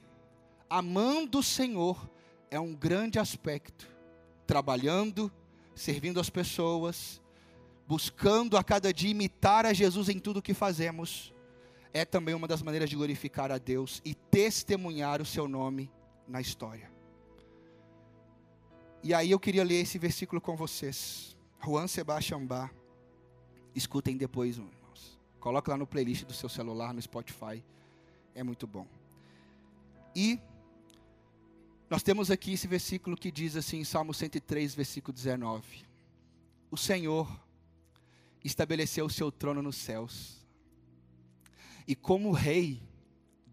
amando 0.69 1.39
o 1.39 1.43
Senhor 1.43 2.09
é 2.49 2.59
um 2.59 2.73
grande 2.73 3.19
aspecto. 3.19 3.87
Trabalhando, 4.47 5.29
servindo 5.75 6.19
as 6.19 6.29
pessoas, 6.29 7.21
buscando 7.85 8.57
a 8.57 8.63
cada 8.63 8.93
dia 8.93 9.11
imitar 9.11 9.65
a 9.65 9.73
Jesus 9.73 10.07
em 10.07 10.19
tudo 10.19 10.41
que 10.41 10.53
fazemos, 10.53 11.33
é 11.93 12.05
também 12.05 12.33
uma 12.33 12.47
das 12.47 12.61
maneiras 12.61 12.89
de 12.89 12.95
glorificar 12.95 13.51
a 13.51 13.57
Deus 13.57 14.01
e 14.05 14.15
testemunhar 14.15 15.21
o 15.21 15.25
seu 15.25 15.49
nome 15.49 15.91
na 16.27 16.39
história. 16.39 16.96
E 19.03 19.13
aí 19.13 19.31
eu 19.31 19.39
queria 19.39 19.63
ler 19.63 19.81
esse 19.81 19.97
versículo 19.97 20.41
com 20.41 20.55
vocês. 20.55 21.35
Juan 21.63 21.87
Sebastian 21.87 22.45
Bach. 22.45 22.73
Escutem 23.75 24.17
depois, 24.17 24.57
irmãos. 24.57 25.19
Coloque 25.39 25.69
lá 25.69 25.77
no 25.77 25.85
playlist 25.85 26.25
do 26.25 26.33
seu 26.33 26.49
celular, 26.49 26.93
no 26.93 27.01
Spotify. 27.01 27.63
É 28.33 28.43
muito 28.43 28.65
bom. 28.65 28.87
E 30.15 30.39
nós 31.89 32.03
temos 32.03 32.29
aqui 32.29 32.53
esse 32.53 32.67
versículo 32.67 33.15
que 33.15 33.31
diz 33.31 33.55
assim, 33.55 33.83
Salmo 33.83 34.13
103, 34.13 34.75
versículo 34.75 35.13
19: 35.13 35.85
O 36.69 36.75
Senhor 36.75 37.27
estabeleceu 38.43 39.05
o 39.05 39.09
seu 39.09 39.31
trono 39.31 39.61
nos 39.61 39.77
céus, 39.77 40.45
e 41.87 41.95
como 41.95 42.31
rei, 42.31 42.81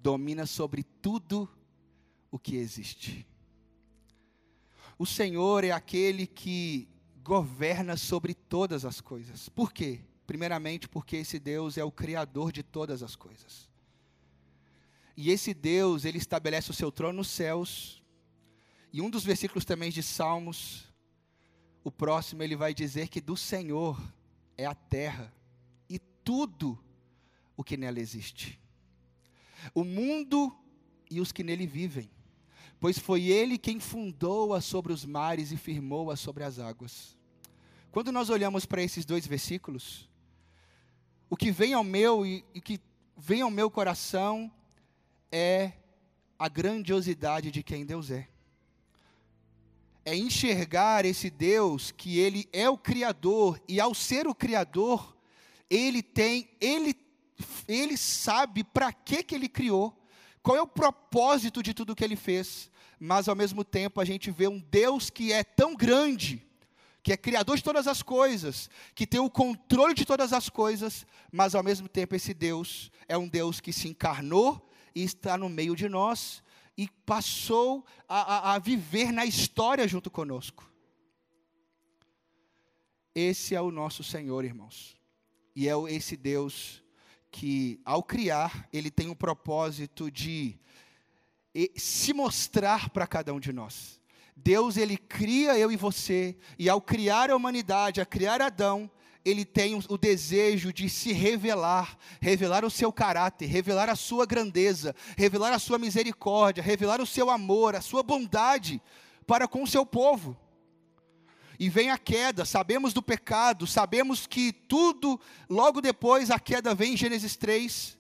domina 0.03 0.47
sobre 0.47 0.83
tudo 0.83 1.49
o 2.31 2.39
que 2.39 2.57
existe. 2.57 3.27
O 5.05 5.07
Senhor 5.07 5.65
é 5.65 5.71
aquele 5.71 6.27
que 6.27 6.89
governa 7.23 7.95
sobre 7.95 8.33
todas 8.33 8.87
as 8.87 9.03
coisas. 9.03 9.51
Por 9.51 9.71
quê? 9.71 10.01
Primeiramente, 10.27 10.89
porque 10.89 11.17
esse 11.17 11.39
Deus 11.39 11.77
é 11.77 11.85
o 11.85 11.93
criador 11.93 12.51
de 12.51 12.63
todas 12.63 13.03
as 13.03 13.15
coisas. 13.15 13.69
E 15.15 15.31
esse 15.31 15.53
Deus, 15.53 16.07
ele 16.07 16.17
estabelece 16.17 16.71
o 16.71 16.75
seu 16.75 16.91
trono 16.91 17.19
nos 17.19 17.29
céus. 17.29 18.03
E 18.91 19.03
um 19.03 19.11
dos 19.11 19.25
versículos 19.25 19.67
também 19.67 19.91
de 19.91 20.03
Salmos, 20.03 20.87
o 21.85 21.93
próximo, 21.93 22.43
ele 22.43 22.57
vai 22.57 22.73
dizer 22.73 23.09
que 23.09 23.21
do 23.21 23.37
Senhor 23.37 24.01
é 24.57 24.65
a 24.65 24.75
terra 24.75 25.31
e 25.87 25.99
tudo 25.99 26.83
o 27.55 27.63
que 27.63 27.77
nela 27.77 28.01
existe. 28.01 28.59
O 29.75 29.85
mundo 29.85 30.51
e 31.11 31.21
os 31.21 31.31
que 31.31 31.45
nele 31.45 31.67
vivem 31.67 32.09
pois 32.85 32.99
foi 32.99 33.29
ele 33.29 33.57
quem 33.57 33.81
fundou-a 33.81 34.61
sobre 34.61 34.93
os 34.93 35.07
mares 35.07 35.51
e 35.51 35.57
firmou-a 35.57 36.17
sobre 36.17 36.45
as 36.45 36.59
águas. 36.59 37.17
Quando 37.91 38.13
nós 38.13 38.29
olhamos 38.29 38.67
para 38.67 38.83
esses 38.83 39.07
dois 39.07 39.27
versículos, 39.27 40.07
o 41.31 41.35
que 41.35 41.51
vem 41.51 41.73
ao 41.73 41.83
meu 41.83 42.27
e, 42.27 42.45
e 42.55 42.61
que 42.61 42.79
vem 43.17 43.41
ao 43.41 43.51
meu 43.51 43.71
coração 43.71 44.53
é 45.33 45.73
a 46.39 46.47
grandiosidade 46.47 47.51
de 47.51 47.63
quem 47.63 47.87
Deus 47.87 48.11
é. 48.11 48.29
É 50.05 50.15
enxergar 50.15 51.07
esse 51.07 51.31
Deus 51.31 51.91
que 51.91 52.19
ele 52.19 52.47
é 52.53 52.69
o 52.69 52.77
criador 52.77 53.59
e 53.67 53.81
ao 53.81 53.95
ser 53.95 54.27
o 54.27 54.35
criador, 54.35 55.17
ele 55.71 56.03
tem, 56.03 56.51
ele 56.61 56.95
ele 57.67 57.97
sabe 57.97 58.63
para 58.63 58.93
que 58.93 59.23
que 59.23 59.35
ele 59.35 59.49
criou, 59.49 60.04
qual 60.45 60.57
é 60.57 60.63
o 60.63 60.67
propósito 60.69 61.61
de 61.61 61.75
tudo 61.75 61.97
que 61.97 62.05
ele 62.05 62.15
fez 62.15 62.71
mas 62.99 63.29
ao 63.29 63.37
mesmo 63.37 63.65
tempo 63.65 64.01
a 64.01 64.05
gente 64.05 64.31
vê 64.31 64.49
um 64.49 64.59
Deus 64.59 65.11
que 65.11 65.33
é 65.33 65.43
tão 65.45 65.75
grande, 65.75 66.43
que 67.03 67.13
é 67.13 67.17
criador 67.17 67.57
de 67.57 67.63
todas 67.63 67.87
as 67.87 68.03
coisas, 68.03 68.71
que 68.95 69.07
tem 69.07 69.21
o 69.21 69.31
controle 69.31 69.95
de 69.95 70.05
todas 70.05 70.33
as 70.33 70.49
coisas, 70.49 71.07
mas 71.31 71.55
ao 71.55 71.63
mesmo 71.63 71.89
tempo 71.89 72.15
esse 72.15 72.33
Deus 72.33 72.91
é 73.07 73.17
um 73.17 73.29
Deus 73.29 73.61
que 73.61 73.73
se 73.73 73.89
encarnou 73.89 74.71
e 74.95 75.03
está 75.03 75.37
no 75.37 75.49
meio 75.49 75.77
de 75.77 75.89
nós 75.89 76.43
e 76.79 76.89
passou 77.05 77.85
a, 78.09 78.53
a, 78.53 78.55
a 78.55 78.59
viver 78.59 79.13
na 79.13 79.27
história 79.27 79.87
junto 79.87 80.11
conosco. 80.11 80.71
Esse 83.15 83.55
é 83.55 83.61
o 83.61 83.71
nosso 83.71 84.03
Senhor, 84.03 84.45
irmãos. 84.45 84.97
E 85.55 85.69
é 85.69 85.75
esse 85.89 86.17
Deus 86.17 86.83
que, 87.35 87.81
ao 87.85 88.01
criar, 88.01 88.69
ele 88.73 88.93
tem 88.93 89.11
o 89.11 89.17
propósito 89.17 90.09
de 90.09 90.57
se 91.77 92.13
mostrar 92.13 92.91
para 92.91 93.09
cada 93.09 93.35
um 93.35 93.41
de 93.41 93.53
nós. 93.53 94.01
Deus 94.37 94.77
ele 94.77 94.97
cria 94.97 95.59
eu 95.59 95.73
e 95.73 95.77
você, 95.77 96.37
e 96.57 96.69
ao 96.69 96.81
criar 96.81 97.31
a 97.31 97.37
humanidade, 97.37 98.01
a 98.01 98.07
criar 98.07 98.41
Adão, 98.41 98.89
ele 99.25 99.45
tem 99.45 99.75
o 99.75 99.99
desejo 99.99 100.73
de 100.73 100.89
se 100.89 101.13
revelar, 101.13 101.99
revelar 102.21 102.65
o 102.65 102.71
seu 102.71 102.93
caráter, 102.93 103.47
revelar 103.47 103.89
a 103.89 103.97
sua 103.97 104.25
grandeza, 104.25 104.95
revelar 105.17 105.53
a 105.53 105.59
sua 105.59 105.77
misericórdia, 105.77 106.63
revelar 106.63 107.01
o 107.01 107.07
seu 107.07 107.31
amor, 107.31 107.75
a 107.75 107.81
sua 107.81 108.05
bondade 108.05 108.81
para 109.27 109.49
com 109.49 109.65
o 109.65 109.67
seu 109.67 109.85
povo. 109.85 110.37
E 111.59 111.69
vem 111.69 111.91
a 111.91 111.99
queda, 111.99 112.45
sabemos 112.45 112.93
do 112.93 113.03
pecado, 113.03 113.67
sabemos 113.67 114.27
que 114.27 114.53
tudo, 114.53 115.21
logo 115.49 115.81
depois 115.81 116.31
a 116.31 116.39
queda 116.39 116.75
vem 116.75 116.95
em 116.95 116.97
Gênesis 116.97 117.37
3, 117.37 117.97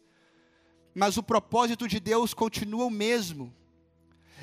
mas 0.95 1.17
o 1.17 1.23
propósito 1.23 1.87
de 1.87 2.01
Deus 2.01 2.35
continua 2.35 2.85
o 2.85 2.91
mesmo, 2.91 3.55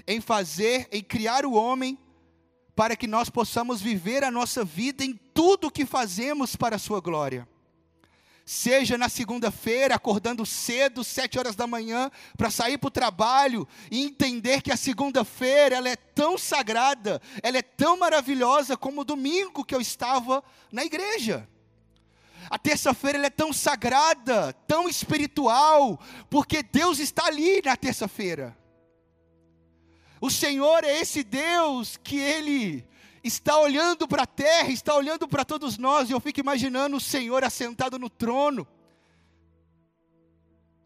em 0.08 0.22
fazer, 0.22 0.88
em 0.92 1.04
criar 1.04 1.46
o 1.46 1.54
homem, 1.54 1.98
para 2.76 2.96
que 2.96 3.08
nós 3.08 3.30
possamos 3.30 3.82
viver 3.82 4.24
a 4.24 4.32
nossa 4.32 4.64
vida 4.64 5.04
em 5.04 5.14
tudo 5.34 5.68
o 5.68 5.72
que 5.72 5.86
fazemos 5.86 6.56
para 6.56 6.78
a 6.78 6.80
sua 6.80 7.02
glória. 7.02 7.48
Seja 8.46 8.98
na 8.98 9.08
segunda-feira, 9.08 9.96
acordando 9.96 10.46
cedo, 10.46 11.04
sete 11.04 11.38
horas 11.38 11.56
da 11.56 11.68
manhã, 11.68 12.10
para 12.36 12.50
sair 12.50 12.78
para 12.78 12.88
o 12.88 12.92
trabalho 12.92 13.68
e 13.90 14.02
entender 14.04 14.62
que 14.62 14.72
a 14.72 14.78
segunda-feira 14.78 15.76
ela 15.76 15.90
é 15.90 15.96
tão 15.96 16.38
sagrada, 16.38 17.22
ela 17.44 17.58
é 17.58 17.62
tão 17.62 17.98
maravilhosa 17.98 18.76
como 18.76 19.02
o 19.02 19.06
domingo 19.06 19.64
que 19.64 19.76
eu 19.76 19.82
estava 19.82 20.44
na 20.72 20.84
igreja. 20.84 21.48
A 22.50 22.58
terça-feira 22.58 23.26
é 23.26 23.30
tão 23.30 23.54
sagrada, 23.54 24.54
tão 24.68 24.90
espiritual, 24.90 26.00
porque 26.30 26.64
Deus 26.64 27.00
está 27.00 27.28
ali 27.28 27.62
na 27.64 27.78
terça-feira. 27.78 28.58
O 30.20 30.30
Senhor 30.30 30.84
é 30.84 31.00
esse 31.00 31.24
Deus 31.24 31.98
que 31.98 32.18
Ele 32.18 32.86
está 33.24 33.58
olhando 33.60 34.08
para 34.08 34.24
a 34.24 34.28
terra, 34.28 34.70
está 34.70 34.96
olhando 34.96 35.28
para 35.28 35.46
todos 35.46 35.78
nós, 35.78 36.10
e 36.10 36.14
eu 36.14 36.20
fico 36.20 36.40
imaginando 36.40 36.98
o 36.98 37.02
Senhor 37.02 37.44
assentado 37.44 38.00
no 38.00 38.10
trono. 38.10 38.68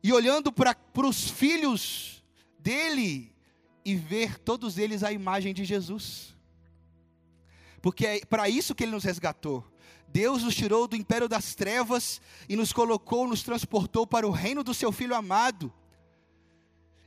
e 0.03 0.13
olhando 0.13 0.51
para 0.51 0.77
os 1.07 1.31
filhos 1.31 2.23
dele 2.59 3.33
e 3.83 3.95
ver 3.95 4.37
todos 4.37 4.77
eles 4.77 5.01
a 5.01 5.11
imagem 5.11 5.51
de 5.51 5.65
Jesus. 5.65 6.35
Porque 7.81 8.05
é 8.05 8.25
para 8.25 8.47
isso 8.47 8.75
que 8.75 8.83
ele 8.83 8.91
nos 8.91 9.03
resgatou. 9.03 9.63
Deus 10.07 10.43
nos 10.43 10.55
tirou 10.55 10.87
do 10.87 10.95
império 10.95 11.27
das 11.27 11.55
trevas 11.55 12.21
e 12.47 12.55
nos 12.55 12.71
colocou, 12.71 13.27
nos 13.27 13.41
transportou 13.41 14.05
para 14.05 14.27
o 14.27 14.31
reino 14.31 14.63
do 14.63 14.75
seu 14.75 14.91
filho 14.91 15.15
amado. 15.15 15.73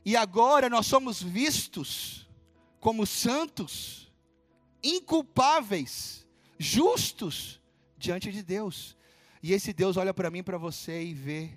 E 0.05 0.17
agora 0.17 0.69
nós 0.69 0.85
somos 0.85 1.21
vistos 1.21 2.27
como 2.81 3.05
santos, 3.05 4.08
inculpáveis, 4.83 6.27
justos 6.57 7.61
diante 7.97 8.31
de 8.31 8.43
Deus. 8.43 8.97
E 9.41 9.53
esse 9.53 9.73
Deus 9.73 9.97
olha 9.97 10.13
para 10.13 10.29
mim, 10.29 10.43
para 10.43 10.57
você 10.57 11.03
e 11.03 11.13
vê 11.13 11.51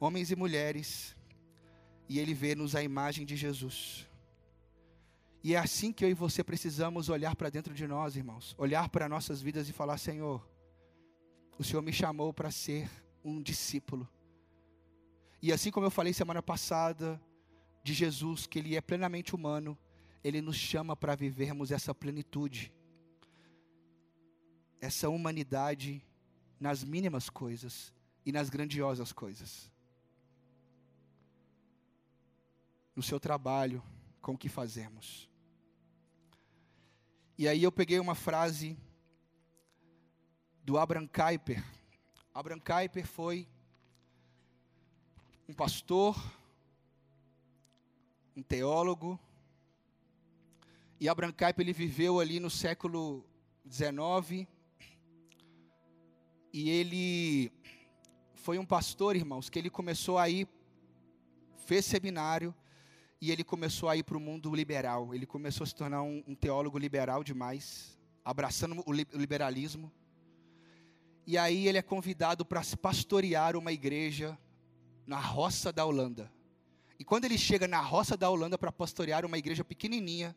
homens 0.00 0.30
e 0.30 0.36
mulheres, 0.36 1.16
e 2.08 2.18
ele 2.18 2.34
vê-nos 2.34 2.74
a 2.74 2.82
imagem 2.82 3.26
de 3.26 3.36
Jesus. 3.36 4.06
E 5.42 5.54
é 5.54 5.58
assim 5.58 5.92
que 5.92 6.04
eu 6.04 6.10
e 6.10 6.14
você 6.14 6.42
precisamos 6.42 7.08
olhar 7.08 7.36
para 7.36 7.50
dentro 7.50 7.72
de 7.72 7.86
nós, 7.86 8.16
irmãos, 8.16 8.54
olhar 8.58 8.88
para 8.88 9.08
nossas 9.08 9.40
vidas 9.40 9.68
e 9.68 9.72
falar: 9.72 9.98
Senhor, 9.98 10.46
o 11.58 11.64
Senhor 11.64 11.82
me 11.82 11.92
chamou 11.92 12.32
para 12.32 12.50
ser 12.50 12.90
um 13.24 13.40
discípulo. 13.40 14.08
E 15.40 15.52
assim 15.52 15.70
como 15.70 15.86
eu 15.86 15.90
falei 15.90 16.12
semana 16.12 16.42
passada 16.42 17.20
de 17.84 17.94
Jesus, 17.94 18.46
que 18.46 18.58
ele 18.58 18.76
é 18.76 18.80
plenamente 18.80 19.34
humano, 19.34 19.78
ele 20.22 20.40
nos 20.40 20.56
chama 20.56 20.96
para 20.96 21.14
vivermos 21.14 21.70
essa 21.70 21.94
plenitude, 21.94 22.72
essa 24.80 25.08
humanidade 25.08 26.02
nas 26.58 26.82
mínimas 26.82 27.30
coisas 27.30 27.92
e 28.24 28.32
nas 28.32 28.50
grandiosas 28.50 29.12
coisas. 29.12 29.70
No 32.94 33.02
seu 33.02 33.20
trabalho, 33.20 33.82
com 34.20 34.32
o 34.32 34.38
que 34.38 34.48
fazemos. 34.48 35.30
E 37.36 37.46
aí 37.46 37.62
eu 37.62 37.70
peguei 37.70 38.00
uma 38.00 38.16
frase 38.16 38.76
do 40.64 40.76
Abraham 40.76 41.06
Kuyper. 41.06 41.64
Abraham 42.34 42.60
Kuyper 42.60 43.06
foi 43.06 43.48
um 45.48 45.54
pastor, 45.54 46.14
um 48.36 48.42
teólogo, 48.42 49.18
e 51.00 51.08
Abraham 51.08 51.32
Kuyper 51.32 51.60
ele 51.60 51.72
viveu 51.72 52.18
ali 52.18 52.40
no 52.40 52.50
século 52.50 53.24
XIX, 53.70 54.48
e 56.52 56.70
ele 56.70 57.52
foi 58.34 58.58
um 58.58 58.64
pastor, 58.64 59.14
irmãos, 59.14 59.48
que 59.48 59.58
ele 59.58 59.70
começou 59.70 60.18
a 60.18 60.28
ir, 60.28 60.48
fez 61.66 61.84
seminário, 61.84 62.54
e 63.20 63.30
ele 63.30 63.44
começou 63.44 63.88
a 63.88 63.96
ir 63.96 64.02
para 64.02 64.16
o 64.16 64.20
mundo 64.20 64.54
liberal. 64.54 65.14
Ele 65.14 65.26
começou 65.26 65.64
a 65.64 65.66
se 65.66 65.74
tornar 65.74 66.02
um, 66.02 66.22
um 66.26 66.34
teólogo 66.34 66.78
liberal 66.78 67.22
demais, 67.22 67.98
abraçando 68.24 68.82
o, 68.86 68.92
li, 68.92 69.06
o 69.12 69.18
liberalismo. 69.18 69.92
E 71.26 71.36
aí 71.36 71.68
ele 71.68 71.78
é 71.78 71.82
convidado 71.82 72.44
para 72.44 72.62
pastorear 72.80 73.56
uma 73.56 73.72
igreja 73.72 74.38
na 75.06 75.20
roça 75.20 75.72
da 75.72 75.84
Holanda. 75.84 76.32
E 76.98 77.04
quando 77.04 77.24
ele 77.24 77.36
chega 77.36 77.68
na 77.68 77.80
roça 77.80 78.16
da 78.16 78.30
Holanda 78.30 78.56
para 78.56 78.72
pastorear 78.72 79.24
uma 79.26 79.38
igreja 79.38 79.62
pequenininha, 79.62 80.34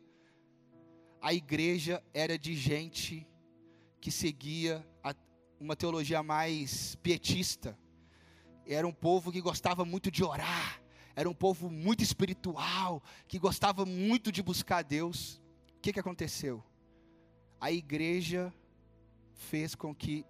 a 1.22 1.32
igreja 1.32 2.02
era 2.12 2.36
de 2.36 2.52
gente 2.56 3.24
que 4.00 4.10
seguia 4.10 4.84
a, 5.04 5.14
uma 5.60 5.76
teologia 5.76 6.20
mais 6.20 6.96
pietista. 6.96 7.78
Era 8.66 8.86
um 8.86 8.92
povo 8.92 9.30
que 9.30 9.40
gostava 9.40 9.84
muito 9.84 10.10
de 10.10 10.24
orar, 10.24 10.82
era 11.14 11.30
um 11.30 11.34
povo 11.34 11.70
muito 11.70 12.02
espiritual, 12.02 13.00
que 13.28 13.38
gostava 13.38 13.86
muito 13.86 14.32
de 14.32 14.42
buscar 14.42 14.82
Deus. 14.82 15.40
O 15.76 15.80
que, 15.80 15.92
que 15.92 16.00
aconteceu? 16.00 16.62
A 17.60 17.70
igreja 17.70 18.52
fez 19.34 19.76
com 19.76 19.94
que 19.94 20.26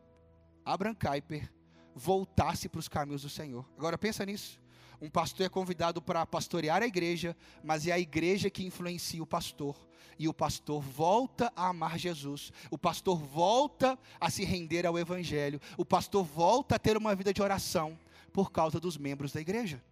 Abraham 0.62 0.94
Kuyper 0.94 1.50
voltasse 1.94 2.68
para 2.68 2.80
os 2.80 2.88
caminhos 2.88 3.22
do 3.22 3.30
Senhor. 3.30 3.66
Agora 3.78 3.96
pensa 3.96 4.26
nisso. 4.26 4.61
Um 5.02 5.10
pastor 5.10 5.44
é 5.44 5.48
convidado 5.48 6.00
para 6.00 6.24
pastorear 6.24 6.80
a 6.80 6.86
igreja, 6.86 7.36
mas 7.64 7.88
é 7.88 7.90
a 7.90 7.98
igreja 7.98 8.48
que 8.48 8.64
influencia 8.64 9.20
o 9.20 9.26
pastor. 9.26 9.76
E 10.16 10.28
o 10.28 10.32
pastor 10.32 10.80
volta 10.80 11.52
a 11.56 11.66
amar 11.66 11.98
Jesus. 11.98 12.52
O 12.70 12.78
pastor 12.78 13.18
volta 13.18 13.98
a 14.20 14.30
se 14.30 14.44
render 14.44 14.86
ao 14.86 14.96
evangelho. 14.96 15.60
O 15.76 15.84
pastor 15.84 16.22
volta 16.22 16.76
a 16.76 16.78
ter 16.78 16.96
uma 16.96 17.16
vida 17.16 17.34
de 17.34 17.42
oração 17.42 17.98
por 18.32 18.52
causa 18.52 18.78
dos 18.78 18.96
membros 18.96 19.32
da 19.32 19.40
igreja. 19.40 19.82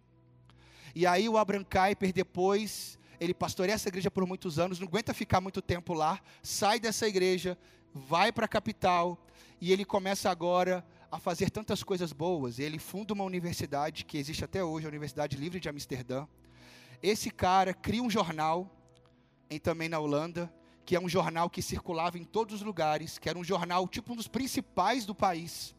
E 0.95 1.05
aí 1.05 1.27
o 1.27 1.37
Abraham 1.37 1.65
Kuyper 1.65 2.13
depois, 2.13 2.97
ele 3.19 3.33
pastoreia 3.33 3.75
essa 3.75 3.89
igreja 3.89 4.09
por 4.09 4.25
muitos 4.25 4.57
anos, 4.59 4.79
não 4.79 4.87
aguenta 4.87 5.13
ficar 5.13 5.41
muito 5.41 5.61
tempo 5.61 5.93
lá, 5.93 6.21
sai 6.41 6.79
dessa 6.79 7.05
igreja, 7.05 7.57
vai 7.93 8.31
para 8.31 8.45
a 8.45 8.47
capital 8.47 9.17
e 9.59 9.73
ele 9.73 9.83
começa 9.83 10.29
agora 10.29 10.85
a 11.11 11.19
fazer 11.19 11.49
tantas 11.49 11.83
coisas 11.83 12.13
boas. 12.13 12.57
Ele 12.57 12.79
funda 12.79 13.13
uma 13.13 13.25
universidade 13.25 14.05
que 14.05 14.17
existe 14.17 14.45
até 14.45 14.63
hoje, 14.63 14.85
a 14.85 14.89
Universidade 14.89 15.35
Livre 15.35 15.59
de 15.59 15.67
Amsterdã. 15.67 16.25
Esse 17.03 17.29
cara 17.29 17.73
cria 17.73 18.01
um 18.01 18.09
jornal 18.09 18.69
em, 19.49 19.59
também 19.59 19.89
na 19.89 19.99
Holanda, 19.99 20.51
que 20.85 20.95
é 20.95 20.99
um 20.99 21.09
jornal 21.09 21.49
que 21.49 21.61
circulava 21.61 22.17
em 22.17 22.23
todos 22.23 22.55
os 22.55 22.61
lugares, 22.61 23.19
que 23.19 23.27
era 23.27 23.37
um 23.37 23.43
jornal 23.43 23.87
tipo 23.87 24.13
um 24.13 24.15
dos 24.15 24.27
principais 24.27 25.05
do 25.05 25.13
país. 25.13 25.75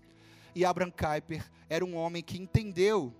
E 0.55 0.64
Abraham 0.64 0.90
Kuyper 0.90 1.51
era 1.68 1.85
um 1.85 1.97
homem 1.97 2.23
que 2.23 2.38
entendeu 2.38 3.14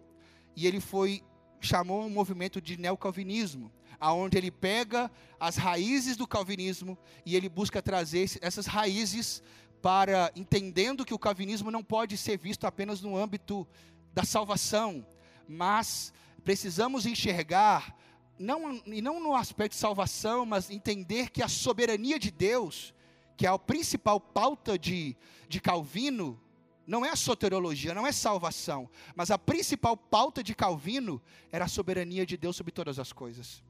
e 0.55 0.67
ele 0.67 0.81
foi 0.81 1.23
chamou 1.61 2.05
um 2.05 2.11
movimento 2.11 2.61
de 2.61 2.77
neocalvinismo, 2.77 3.73
aonde 4.01 4.37
ele 4.37 4.51
pega 4.51 5.11
as 5.39 5.57
raízes 5.57 6.17
do 6.17 6.27
calvinismo 6.27 6.99
e 7.25 7.37
ele 7.37 7.49
busca 7.49 7.81
trazer 7.81 8.29
essas 8.41 8.67
raízes 8.67 9.43
para 9.83 10.31
entendendo 10.37 11.05
que 11.05 11.13
o 11.13 11.19
calvinismo 11.19 11.71
não 11.71 11.83
pode 11.83 12.17
ser 12.17 12.39
visto 12.39 12.67
apenas 12.67 13.03
no 13.03 13.17
âmbito 13.17 13.67
da 14.15 14.23
salvação, 14.23 15.05
mas 15.49 16.13
precisamos 16.45 17.05
enxergar 17.05 17.99
não 18.39 18.81
e 18.87 19.03
não 19.03 19.21
no 19.21 19.35
aspecto 19.35 19.73
de 19.73 19.79
salvação, 19.79 20.47
mas 20.47 20.71
entender 20.71 21.31
que 21.31 21.43
a 21.43 21.49
soberania 21.49 22.19
de 22.19 22.31
Deus, 22.31 22.95
que 23.37 23.45
é 23.45 23.51
a 23.51 23.59
principal 23.59 24.21
pauta 24.21 24.79
de, 24.79 25.17
de 25.49 25.61
Calvino, 25.61 26.41
não 26.87 27.05
é 27.05 27.11
a 27.11 27.17
soteriologia, 27.17 27.95
não 27.95 28.07
é 28.07 28.13
salvação, 28.13 28.89
mas 29.17 29.31
a 29.31 29.39
principal 29.39 29.97
pauta 29.97 30.43
de 30.43 30.55
Calvino 30.55 31.21
era 31.51 31.65
a 31.65 31.69
soberania 31.69 32.25
de 32.25 32.37
Deus 32.37 32.57
sobre 32.57 32.73
todas 32.73 32.99
as 32.99 33.13
coisas. 33.13 33.63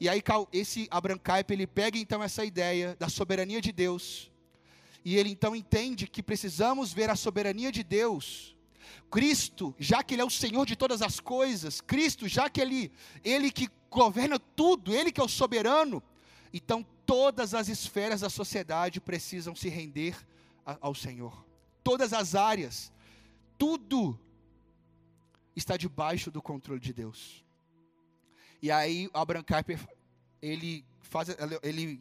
E 0.00 0.08
aí 0.08 0.22
esse 0.52 0.88
Abraham 0.90 1.18
Kuyper, 1.18 1.54
ele 1.54 1.66
pega 1.66 1.98
então 1.98 2.22
essa 2.22 2.44
ideia 2.44 2.96
da 2.98 3.08
soberania 3.08 3.60
de 3.60 3.70
Deus, 3.70 4.31
e 5.04 5.16
ele 5.16 5.30
então 5.30 5.54
entende 5.54 6.06
que 6.06 6.22
precisamos 6.22 6.92
ver 6.92 7.10
a 7.10 7.16
soberania 7.16 7.72
de 7.72 7.82
Deus. 7.82 8.56
Cristo, 9.10 9.74
já 9.78 10.02
que 10.02 10.14
ele 10.14 10.22
é 10.22 10.24
o 10.24 10.30
Senhor 10.30 10.64
de 10.66 10.76
todas 10.76 11.02
as 11.02 11.20
coisas, 11.20 11.80
Cristo, 11.80 12.26
já 12.28 12.48
que 12.48 12.60
ele 12.60 12.90
ele 13.24 13.50
que 13.50 13.68
governa 13.90 14.38
tudo, 14.38 14.94
ele 14.94 15.12
que 15.12 15.20
é 15.20 15.24
o 15.24 15.28
soberano, 15.28 16.02
então 16.52 16.84
todas 17.04 17.54
as 17.54 17.68
esferas 17.68 18.20
da 18.20 18.30
sociedade 18.30 19.00
precisam 19.00 19.54
se 19.54 19.68
render 19.68 20.16
ao 20.80 20.94
Senhor 20.94 21.44
todas 21.82 22.12
as 22.12 22.34
áreas, 22.34 22.92
tudo 23.58 24.18
está 25.54 25.76
debaixo 25.76 26.30
do 26.30 26.40
controle 26.40 26.80
de 26.80 26.92
Deus. 26.92 27.44
E 28.60 28.70
aí 28.70 29.10
Abraham 29.12 29.44
Kuyper, 29.44 29.80
ele 30.40 30.84
faz, 31.00 31.28
ele 31.62 32.00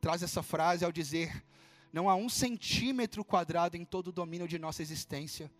traz 0.00 0.22
essa 0.22 0.42
frase 0.42 0.84
ao 0.84 0.92
dizer: 0.92 1.44
não 1.92 2.08
há 2.08 2.14
um 2.14 2.28
centímetro 2.28 3.24
quadrado 3.24 3.76
em 3.76 3.84
todo 3.84 4.08
o 4.08 4.12
domínio 4.12 4.46
de 4.46 4.58
nossa 4.58 4.82
existência 4.82 5.50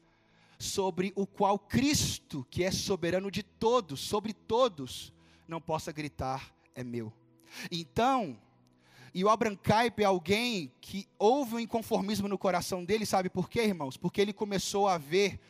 sobre 0.58 1.12
o 1.16 1.26
qual 1.26 1.58
Cristo, 1.58 2.46
que 2.50 2.62
é 2.62 2.70
soberano 2.70 3.30
de 3.30 3.42
todos, 3.42 4.00
sobre 4.00 4.34
todos, 4.34 5.12
não 5.48 5.60
possa 5.60 5.90
gritar 5.90 6.54
é 6.74 6.84
meu. 6.84 7.12
Então, 7.70 8.38
e 9.12 9.24
o 9.24 9.28
Kuyper 9.28 10.04
é 10.04 10.04
alguém 10.04 10.72
que 10.80 11.08
houve 11.18 11.56
um 11.56 11.60
inconformismo 11.60 12.28
no 12.28 12.38
coração 12.38 12.84
dele, 12.84 13.04
sabe 13.04 13.28
por 13.28 13.48
quê, 13.48 13.62
irmãos? 13.62 13.96
Porque 13.96 14.20
ele 14.20 14.32
começou 14.32 14.86
a 14.86 14.98
ver 14.98 15.40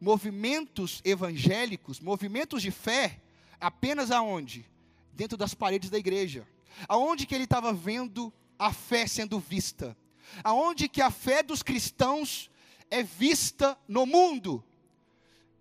movimentos 0.00 1.00
evangélicos, 1.04 2.00
movimentos 2.00 2.60
de 2.60 2.70
fé, 2.70 3.20
apenas 3.60 4.10
aonde? 4.10 4.68
Dentro 5.12 5.36
das 5.36 5.54
paredes 5.54 5.90
da 5.90 5.98
igreja. 5.98 6.46
Aonde 6.88 7.26
que 7.26 7.34
ele 7.34 7.44
estava 7.44 7.72
vendo 7.72 8.32
a 8.58 8.72
fé 8.72 9.06
sendo 9.06 9.38
vista? 9.38 9.96
Aonde 10.42 10.88
que 10.88 11.02
a 11.02 11.10
fé 11.10 11.42
dos 11.42 11.62
cristãos 11.62 12.50
é 12.90 13.02
vista 13.02 13.78
no 13.88 14.06
mundo? 14.06 14.64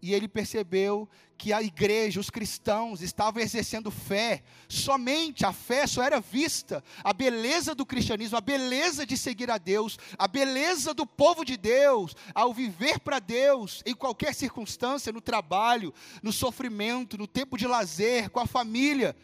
e 0.04 0.14
ele 0.14 0.28
percebeu 0.28 1.08
que 1.38 1.54
a 1.54 1.64
igreja, 1.64 2.20
os 2.20 2.30
cristãos, 2.30 3.02
estavam 3.02 3.42
exercendo 3.42 3.90
fé, 3.90 4.44
somente 4.68 5.46
a 5.46 5.54
fé 5.54 5.88
só 5.88 6.04
era 6.04 6.20
vista, 6.20 6.84
a 7.02 7.14
beleza 7.14 7.74
do 7.74 7.86
cristianismo, 7.86 8.38
a 8.38 8.42
beleza 8.42 9.06
de 9.06 9.16
seguir 9.16 9.50
a 9.50 9.58
Deus, 9.58 9.98
a 10.18 10.28
beleza 10.28 10.94
do 10.94 11.08
povo 11.08 11.46
de 11.46 11.56
Deus, 11.56 12.18
ao 12.36 12.54
viver 12.54 13.00
para 13.00 13.18
Deus, 13.20 13.82
em 13.86 13.96
qualquer 13.96 14.36
circunstância, 14.36 15.14
no 15.14 15.22
trabalho, 15.22 15.94
no 16.22 16.34
sofrimento, 16.34 17.18
no 17.18 17.26
tempo 17.26 17.58
de 17.58 17.66
lazer, 17.66 18.30
com 18.30 18.42
a 18.42 18.46
família. 18.46 19.16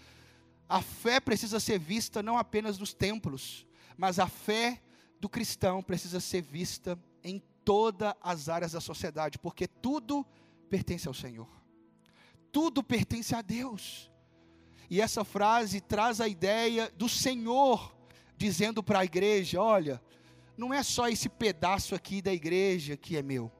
A 0.70 0.82
fé 0.82 1.20
precisa 1.20 1.60
ser 1.60 1.78
vista 1.78 2.24
não 2.24 2.38
apenas 2.38 2.80
nos 2.80 2.94
templos, 2.94 3.68
mas 3.98 4.18
a 4.18 4.28
fé 4.28 4.82
do 5.20 5.28
cristão 5.28 5.84
precisa 5.84 6.20
ser 6.20 6.42
vista 6.42 6.98
em 7.24 7.42
todas 7.66 8.14
as 8.22 8.50
áreas 8.50 8.72
da 8.72 8.82
sociedade, 8.82 9.38
porque 9.38 9.68
tudo 9.68 10.26
pertence 10.70 11.08
ao 11.08 11.14
Senhor. 11.14 11.50
Tudo 12.52 12.84
pertence 12.84 13.36
a 13.36 13.42
Deus. 13.42 14.10
E 14.90 15.02
essa 15.02 15.24
frase 15.24 15.82
traz 15.82 16.20
a 16.20 16.28
ideia 16.28 16.92
do 16.92 17.08
Senhor 17.08 17.96
dizendo 18.36 18.82
para 18.82 19.00
a 19.00 19.06
igreja: 19.06 19.62
olha, 19.62 20.02
não 20.58 20.74
é 20.74 20.82
só 20.82 21.08
esse 21.08 21.30
pedaço 21.30 21.94
aqui 21.94 22.22
da 22.22 22.34
igreja 22.34 22.98
que 22.98 23.16
é 23.16 23.22
meu, 23.22 23.52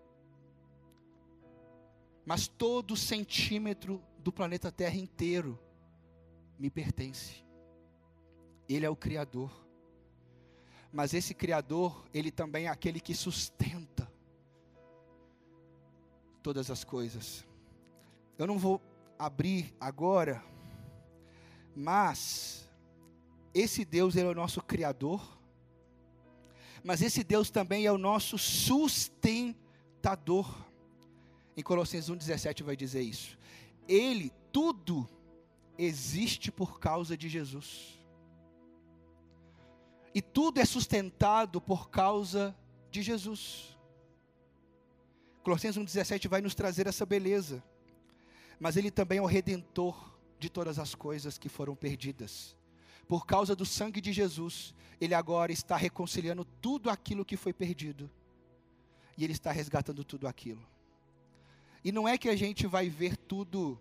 mas 2.26 2.48
todo 2.48 2.96
centímetro 2.96 4.02
do 4.18 4.32
planeta 4.32 4.72
Terra 4.72 4.96
inteiro 4.96 5.60
me 6.58 6.70
pertence. 6.70 7.44
Ele 8.68 8.86
é 8.86 8.90
o 8.90 8.96
Criador. 8.96 9.69
Mas 10.92 11.14
esse 11.14 11.34
Criador, 11.34 12.06
ele 12.14 12.32
também 12.32 12.66
é 12.66 12.70
aquele 12.70 13.00
que 13.00 13.14
sustenta 13.14 14.12
todas 16.42 16.72
as 16.72 16.84
coisas. 16.84 17.46
Eu 18.38 18.48
não 18.48 18.58
vou 18.58 18.82
abrir 19.18 19.74
agora, 19.80 20.44
mas 21.76 22.68
esse 23.54 23.86
Deus 23.86 24.16
ele 24.16 24.28
é 24.28 24.32
o 24.32 24.36
nosso 24.36 24.62
criador, 24.62 25.38
mas 26.84 27.02
esse 27.02 27.24
Deus 27.24 27.50
também 27.50 27.86
é 27.86 27.92
o 27.92 27.98
nosso 27.98 28.38
sustentador. 28.38 29.58
Em 31.58 31.62
Colossenses 31.62 32.10
1:17 32.10 32.64
vai 32.64 32.78
dizer 32.78 33.02
isso. 33.02 33.38
Ele 33.88 34.32
tudo 34.52 35.08
existe 35.78 36.52
por 36.52 36.80
causa 36.80 37.18
de 37.18 37.28
Jesus. 37.28 37.99
E 40.14 40.22
tudo 40.22 40.60
é 40.60 40.66
sustentado 40.66 41.62
por 41.62 41.90
causa 41.90 42.56
de 42.92 43.02
Jesus. 43.02 43.78
Colossenses 45.44 45.82
1,17 45.82 46.28
vai 46.28 46.42
nos 46.42 46.56
trazer 46.56 46.88
essa 46.88 47.06
beleza. 47.06 47.64
Mas 48.60 48.76
Ele 48.76 48.92
também 48.92 49.20
é 49.20 49.22
o 49.22 49.26
redentor 49.26 50.12
de 50.40 50.50
todas 50.50 50.80
as 50.80 50.96
coisas 50.96 51.38
que 51.38 51.48
foram 51.48 51.76
perdidas. 51.76 52.56
Por 53.08 53.26
causa 53.26 53.56
do 53.56 53.66
sangue 53.66 54.02
de 54.02 54.12
Jesus, 54.12 54.74
Ele 55.00 55.14
agora 55.14 55.52
está 55.52 55.76
reconciliando 55.76 56.46
tudo 56.62 56.90
aquilo 56.90 57.26
que 57.26 57.38
foi 57.38 57.54
perdido. 57.54 58.10
E 59.18 59.24
Ele 59.24 59.34
está 59.34 59.52
resgatando 59.52 60.04
tudo 60.04 60.28
aquilo. 60.28 60.66
E 61.84 61.92
não 61.92 62.08
é 62.08 62.18
que 62.18 62.30
a 62.30 62.36
gente 62.36 62.68
vai 62.68 62.90
ver 62.90 63.16
tudo, 63.16 63.80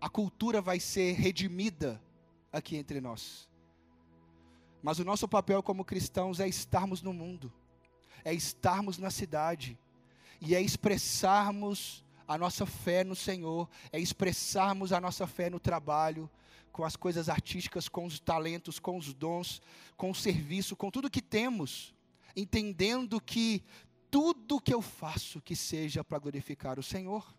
a 0.00 0.08
cultura 0.08 0.60
vai 0.62 0.80
ser 0.80 1.12
redimida 1.12 2.00
aqui 2.52 2.76
entre 2.76 3.00
nós. 3.00 3.49
Mas 4.82 4.98
o 4.98 5.04
nosso 5.04 5.28
papel 5.28 5.62
como 5.62 5.84
cristãos 5.84 6.40
é 6.40 6.48
estarmos 6.48 7.02
no 7.02 7.12
mundo, 7.12 7.52
é 8.24 8.32
estarmos 8.32 8.98
na 8.98 9.10
cidade, 9.10 9.78
e 10.40 10.54
é 10.54 10.60
expressarmos 10.60 12.02
a 12.26 12.38
nossa 12.38 12.64
fé 12.64 13.04
no 13.04 13.14
Senhor, 13.14 13.68
é 13.92 13.98
expressarmos 13.98 14.92
a 14.92 15.00
nossa 15.00 15.26
fé 15.26 15.50
no 15.50 15.60
trabalho, 15.60 16.30
com 16.72 16.84
as 16.84 16.96
coisas 16.96 17.28
artísticas, 17.28 17.88
com 17.88 18.06
os 18.06 18.18
talentos, 18.20 18.78
com 18.78 18.96
os 18.96 19.12
dons, 19.12 19.60
com 19.96 20.10
o 20.10 20.14
serviço, 20.14 20.76
com 20.76 20.90
tudo 20.90 21.10
que 21.10 21.20
temos, 21.20 21.92
entendendo 22.34 23.20
que 23.20 23.62
tudo 24.10 24.60
que 24.60 24.72
eu 24.72 24.80
faço 24.80 25.40
que 25.40 25.54
seja 25.54 26.02
para 26.02 26.18
glorificar 26.18 26.78
o 26.78 26.82
Senhor. 26.82 27.34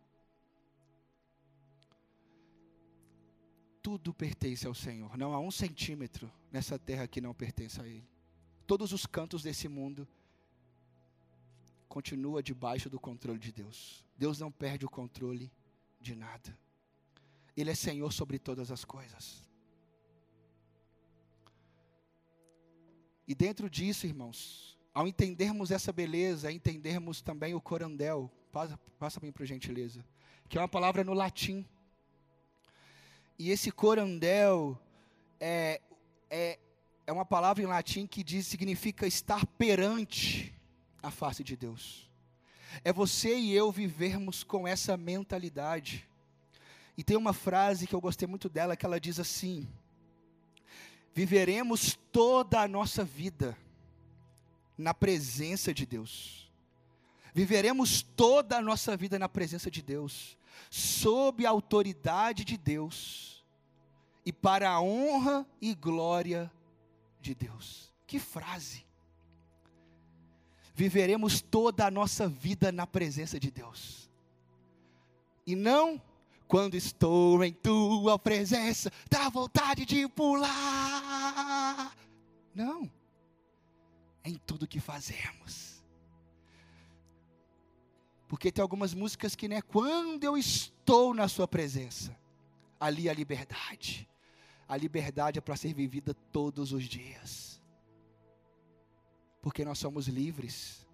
Tudo 3.82 4.14
pertence 4.14 4.68
ao 4.68 4.74
Senhor, 4.76 5.18
não 5.18 5.34
há 5.34 5.40
um 5.40 5.52
centímetro 5.52 6.32
nessa 6.52 6.78
terra 6.78 7.08
que 7.08 7.20
não 7.20 7.34
pertence 7.34 7.82
a 7.82 7.88
Ele. 7.88 8.08
Todos 8.68 8.94
os 8.94 9.06
cantos 9.06 9.44
desse 9.44 9.68
mundo 9.68 10.08
continua 11.90 12.42
debaixo 12.42 12.90
do 12.90 13.00
controle 13.00 13.40
de 13.40 13.52
Deus. 13.52 14.06
Deus 14.18 14.40
não 14.40 14.52
perde 14.52 14.86
o 14.86 14.90
controle 14.90 15.52
de 16.00 16.16
nada. 16.16 16.58
Ele 17.56 17.70
é 17.70 17.76
Senhor 17.76 18.14
sobre 18.14 18.40
todas 18.40 18.72
as 18.72 18.86
coisas. 18.86 19.50
E 23.28 23.36
dentro 23.36 23.70
disso, 23.70 24.06
irmãos, 24.06 24.78
ao 24.94 25.08
entendermos 25.08 25.72
essa 25.72 25.92
beleza, 25.92 26.52
entendermos 26.52 27.22
também 27.22 27.54
o 27.54 27.62
corandel, 27.62 28.30
passa, 28.52 28.78
passa 29.00 29.20
bem 29.20 29.32
por 29.32 29.46
gentileza, 29.46 30.06
que 30.50 30.58
é 30.58 30.62
uma 30.62 30.68
palavra 30.68 31.04
no 31.04 31.14
latim. 31.14 31.66
E 33.42 33.50
esse 33.50 33.72
corandel 33.72 34.80
é, 35.40 35.82
é, 36.30 36.60
é 37.08 37.12
uma 37.12 37.26
palavra 37.26 37.64
em 37.64 37.66
latim 37.66 38.06
que 38.06 38.24
diz, 38.24 38.46
significa 38.46 39.08
estar 39.08 39.48
perante 39.48 40.54
a 41.02 41.10
face 41.10 41.44
de 41.44 41.58
Deus. 41.58 42.08
É 42.84 42.94
você 42.94 43.36
e 43.36 43.52
eu 43.52 43.72
vivermos 43.72 44.44
com 44.44 44.68
essa 44.68 44.96
mentalidade. 44.96 46.08
E 46.96 47.04
tem 47.04 47.18
uma 47.18 47.34
frase 47.34 47.88
que 47.88 47.96
eu 47.96 48.00
gostei 48.00 48.28
muito 48.28 48.48
dela, 48.48 48.78
que 48.78 48.86
ela 48.86 49.00
diz 49.00 49.20
assim: 49.20 49.68
Viveremos 51.12 51.98
toda 52.12 52.62
a 52.62 52.68
nossa 52.68 53.04
vida 53.04 53.58
na 54.78 54.94
presença 54.94 55.74
de 55.74 55.88
Deus. 55.88 56.48
Viveremos 57.34 58.04
toda 58.16 58.58
a 58.58 58.62
nossa 58.62 58.96
vida 58.96 59.18
na 59.18 59.28
presença 59.28 59.72
de 59.72 59.82
Deus, 59.82 60.38
sob 60.70 61.44
a 61.44 61.50
autoridade 61.50 62.46
de 62.46 62.56
Deus 62.56 63.31
e 64.26 64.32
para 64.32 64.70
a 64.70 64.82
honra 64.82 65.46
e 65.62 65.74
glória 65.74 66.52
de 67.20 67.34
Deus. 67.34 67.92
Que 68.06 68.20
frase! 68.20 68.86
viveremos 70.82 71.42
toda 71.42 71.86
a 71.86 71.92
nossa 71.92 72.28
vida 72.28 72.72
na 72.72 72.88
presença 72.88 73.40
de 73.40 73.52
Deus. 73.52 74.10
E 75.46 75.56
não 75.56 76.02
quando 76.48 76.76
estou 76.76 77.44
em 77.44 77.54
tua 77.54 78.18
presença, 78.18 78.92
dá 79.10 79.30
vontade 79.30 79.86
de 79.86 80.08
pular. 80.08 81.96
Não. 82.54 82.92
Em 84.26 84.36
tudo 84.36 84.68
que 84.68 84.80
fazemos. 84.80 85.84
Porque 88.28 88.52
tem 88.52 88.62
algumas 88.62 88.94
músicas 88.94 89.36
que, 89.36 89.48
né, 89.48 89.62
quando 89.62 90.24
eu 90.24 90.36
estou 90.36 91.14
na 91.14 91.28
sua 91.28 91.48
presença, 91.48 92.18
ali 92.80 93.08
a 93.08 93.14
liberdade. 93.14 94.10
A 94.72 94.78
liberdade 94.78 95.38
é 95.38 95.42
para 95.42 95.58
ser 95.58 95.74
vivida 95.74 96.14
todos 96.32 96.72
os 96.72 96.86
dias 96.86 97.52
porque 99.42 99.66
nós 99.66 99.80
somos 99.80 100.08
livres. 100.08 100.86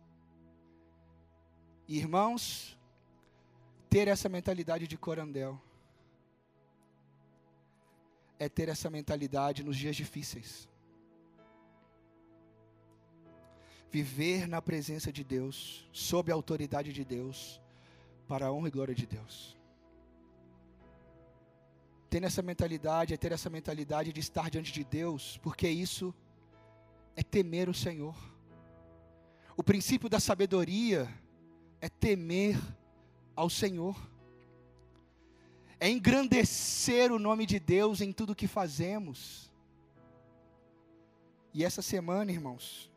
Irmãos, 1.87 2.77
ter 3.89 4.07
essa 4.07 4.29
mentalidade 4.29 4.87
de 4.87 4.97
corandel 4.97 5.61
é 8.39 8.47
ter 8.47 8.69
essa 8.69 8.89
mentalidade 8.89 9.63
nos 9.63 9.75
dias 9.75 9.95
difíceis. 9.95 10.67
Viver 13.91 14.47
na 14.47 14.61
presença 14.61 15.11
de 15.11 15.23
Deus, 15.23 15.87
sob 15.91 16.31
a 16.31 16.35
autoridade 16.35 16.93
de 16.93 17.03
Deus, 17.03 17.59
para 18.27 18.47
a 18.47 18.51
honra 18.51 18.67
e 18.67 18.71
glória 18.71 18.95
de 18.95 19.05
Deus. 19.05 19.56
Ter 22.09 22.23
essa 22.23 22.41
mentalidade 22.41 23.13
é 23.13 23.17
ter 23.17 23.31
essa 23.31 23.49
mentalidade 23.49 24.13
de 24.13 24.19
estar 24.19 24.49
diante 24.49 24.71
de 24.71 24.83
Deus, 24.83 25.37
porque 25.43 25.67
isso 25.67 26.13
é 27.15 27.23
temer 27.23 27.67
o 27.67 27.73
Senhor. 27.73 28.15
O 29.57 29.63
princípio 29.63 30.07
da 30.07 30.19
sabedoria 30.19 31.07
é 31.81 31.89
temer 31.89 32.57
ao 33.35 33.49
Senhor, 33.49 33.95
é 35.79 35.89
engrandecer 35.89 37.11
o 37.11 37.19
nome 37.19 37.45
de 37.45 37.59
Deus 37.59 38.01
em 38.01 38.11
tudo 38.11 38.35
que 38.35 38.47
fazemos. 38.47 39.51
E 41.53 41.63
essa 41.63 41.81
semana, 41.81 42.31
irmãos, 42.31 42.91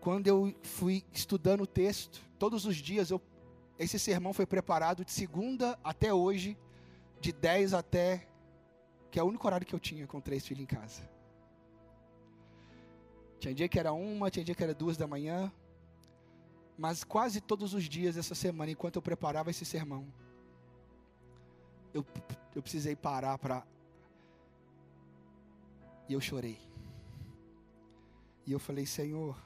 quando 0.00 0.26
eu 0.26 0.54
fui 0.62 1.04
estudando 1.12 1.62
o 1.62 1.66
texto, 1.66 2.20
todos 2.38 2.64
os 2.64 2.76
dias 2.76 3.10
eu, 3.10 3.20
esse 3.78 3.98
sermão 3.98 4.32
foi 4.32 4.46
preparado 4.46 5.04
de 5.04 5.12
segunda 5.12 5.78
até 5.84 6.14
hoje, 6.14 6.56
de 7.20 7.32
10 7.32 7.74
até, 7.74 8.26
que 9.10 9.18
é 9.18 9.22
o 9.22 9.26
único 9.26 9.46
horário 9.46 9.66
que 9.66 9.74
eu 9.74 9.78
tinha 9.80 10.06
com 10.06 10.20
três 10.20 10.46
filhos 10.46 10.62
em 10.62 10.66
casa. 10.66 11.02
Tinha 13.38 13.54
dia 13.54 13.68
que 13.68 13.78
era 13.78 13.92
uma, 13.92 14.30
tinha 14.30 14.44
dia 14.44 14.54
que 14.54 14.62
era 14.62 14.74
duas 14.74 14.96
da 14.96 15.06
manhã. 15.06 15.52
Mas 16.76 17.04
quase 17.04 17.40
todos 17.40 17.74
os 17.74 17.84
dias 17.84 18.16
essa 18.16 18.34
semana, 18.34 18.70
enquanto 18.70 18.96
eu 18.96 19.02
preparava 19.02 19.50
esse 19.50 19.64
sermão, 19.64 20.06
eu, 21.92 22.04
eu 22.54 22.62
precisei 22.62 22.96
parar 22.96 23.36
para. 23.38 23.66
E 26.08 26.14
eu 26.14 26.20
chorei. 26.20 26.58
E 28.46 28.52
eu 28.52 28.58
falei, 28.58 28.86
Senhor, 28.86 29.36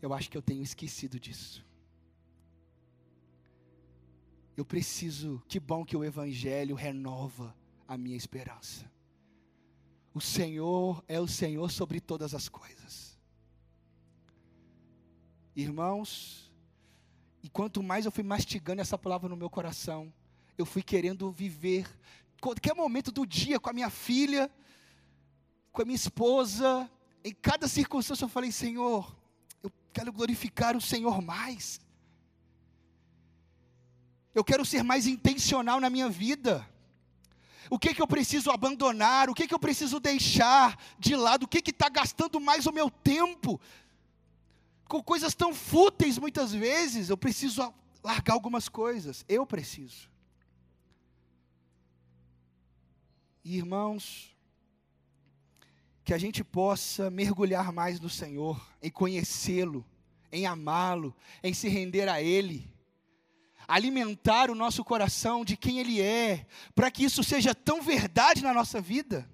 eu 0.00 0.14
acho 0.14 0.30
que 0.30 0.36
eu 0.36 0.42
tenho 0.42 0.62
esquecido 0.62 1.18
disso. 1.18 1.64
Eu 4.56 4.64
preciso, 4.64 5.42
que 5.48 5.58
bom 5.58 5.84
que 5.84 5.96
o 5.96 6.04
Evangelho 6.04 6.74
renova 6.74 7.54
a 7.88 7.96
minha 7.96 8.16
esperança. 8.16 8.90
O 10.12 10.20
Senhor 10.20 11.02
é 11.08 11.20
o 11.20 11.26
Senhor 11.26 11.70
sobre 11.70 12.00
todas 12.00 12.34
as 12.34 12.48
coisas. 12.48 13.18
Irmãos, 15.56 16.52
e 17.42 17.48
quanto 17.48 17.82
mais 17.82 18.06
eu 18.06 18.12
fui 18.12 18.22
mastigando 18.24 18.80
essa 18.80 18.96
palavra 18.96 19.28
no 19.28 19.36
meu 19.36 19.50
coração, 19.50 20.12
eu 20.56 20.64
fui 20.64 20.82
querendo 20.82 21.30
viver 21.32 21.86
qualquer 22.44 22.74
momento 22.74 23.10
do 23.10 23.26
dia 23.26 23.58
com 23.58 23.70
a 23.70 23.72
minha 23.72 23.88
filha, 23.88 24.50
com 25.72 25.80
a 25.80 25.84
minha 25.84 25.96
esposa, 25.96 26.90
em 27.24 27.32
cada 27.32 27.66
circunstância 27.66 28.24
eu 28.24 28.28
falei, 28.28 28.52
Senhor, 28.52 29.16
eu 29.62 29.72
quero 29.92 30.12
glorificar 30.12 30.76
o 30.76 30.80
Senhor 30.80 31.22
mais. 31.22 31.80
Eu 34.34 34.44
quero 34.44 34.64
ser 34.64 34.82
mais 34.82 35.06
intencional 35.06 35.80
na 35.80 35.88
minha 35.88 36.08
vida. 36.08 36.68
O 37.70 37.78
que 37.78 37.94
que 37.94 38.02
eu 38.02 38.06
preciso 38.06 38.50
abandonar? 38.50 39.30
O 39.30 39.34
que 39.34 39.46
que 39.46 39.54
eu 39.54 39.58
preciso 39.58 40.00
deixar 40.00 40.78
de 40.98 41.16
lado? 41.16 41.44
O 41.44 41.48
que 41.48 41.62
que 41.62 41.70
está 41.70 41.88
gastando 41.88 42.40
mais 42.40 42.66
o 42.66 42.72
meu 42.72 42.90
tempo? 42.90 43.60
Com 44.86 45.02
coisas 45.02 45.34
tão 45.34 45.54
fúteis 45.54 46.18
muitas 46.18 46.52
vezes, 46.52 47.08
eu 47.08 47.16
preciso 47.16 47.72
largar 48.02 48.34
algumas 48.34 48.68
coisas. 48.68 49.24
Eu 49.28 49.46
preciso. 49.46 50.12
irmãos, 53.44 54.34
que 56.02 56.14
a 56.14 56.18
gente 56.18 56.42
possa 56.42 57.10
mergulhar 57.10 57.72
mais 57.72 58.00
no 58.00 58.08
Senhor, 58.08 58.60
em 58.82 58.90
conhecê-lo, 58.90 59.84
em 60.32 60.46
amá-lo, 60.46 61.14
em 61.42 61.52
se 61.52 61.68
render 61.68 62.08
a 62.08 62.22
Ele, 62.22 62.70
alimentar 63.66 64.50
o 64.50 64.54
nosso 64.54 64.84
coração 64.84 65.44
de 65.44 65.56
quem 65.56 65.78
Ele 65.78 66.00
é, 66.00 66.46
para 66.74 66.90
que 66.90 67.04
isso 67.04 67.22
seja 67.22 67.54
tão 67.54 67.82
verdade 67.82 68.42
na 68.42 68.52
nossa 68.52 68.80
vida. 68.80 69.28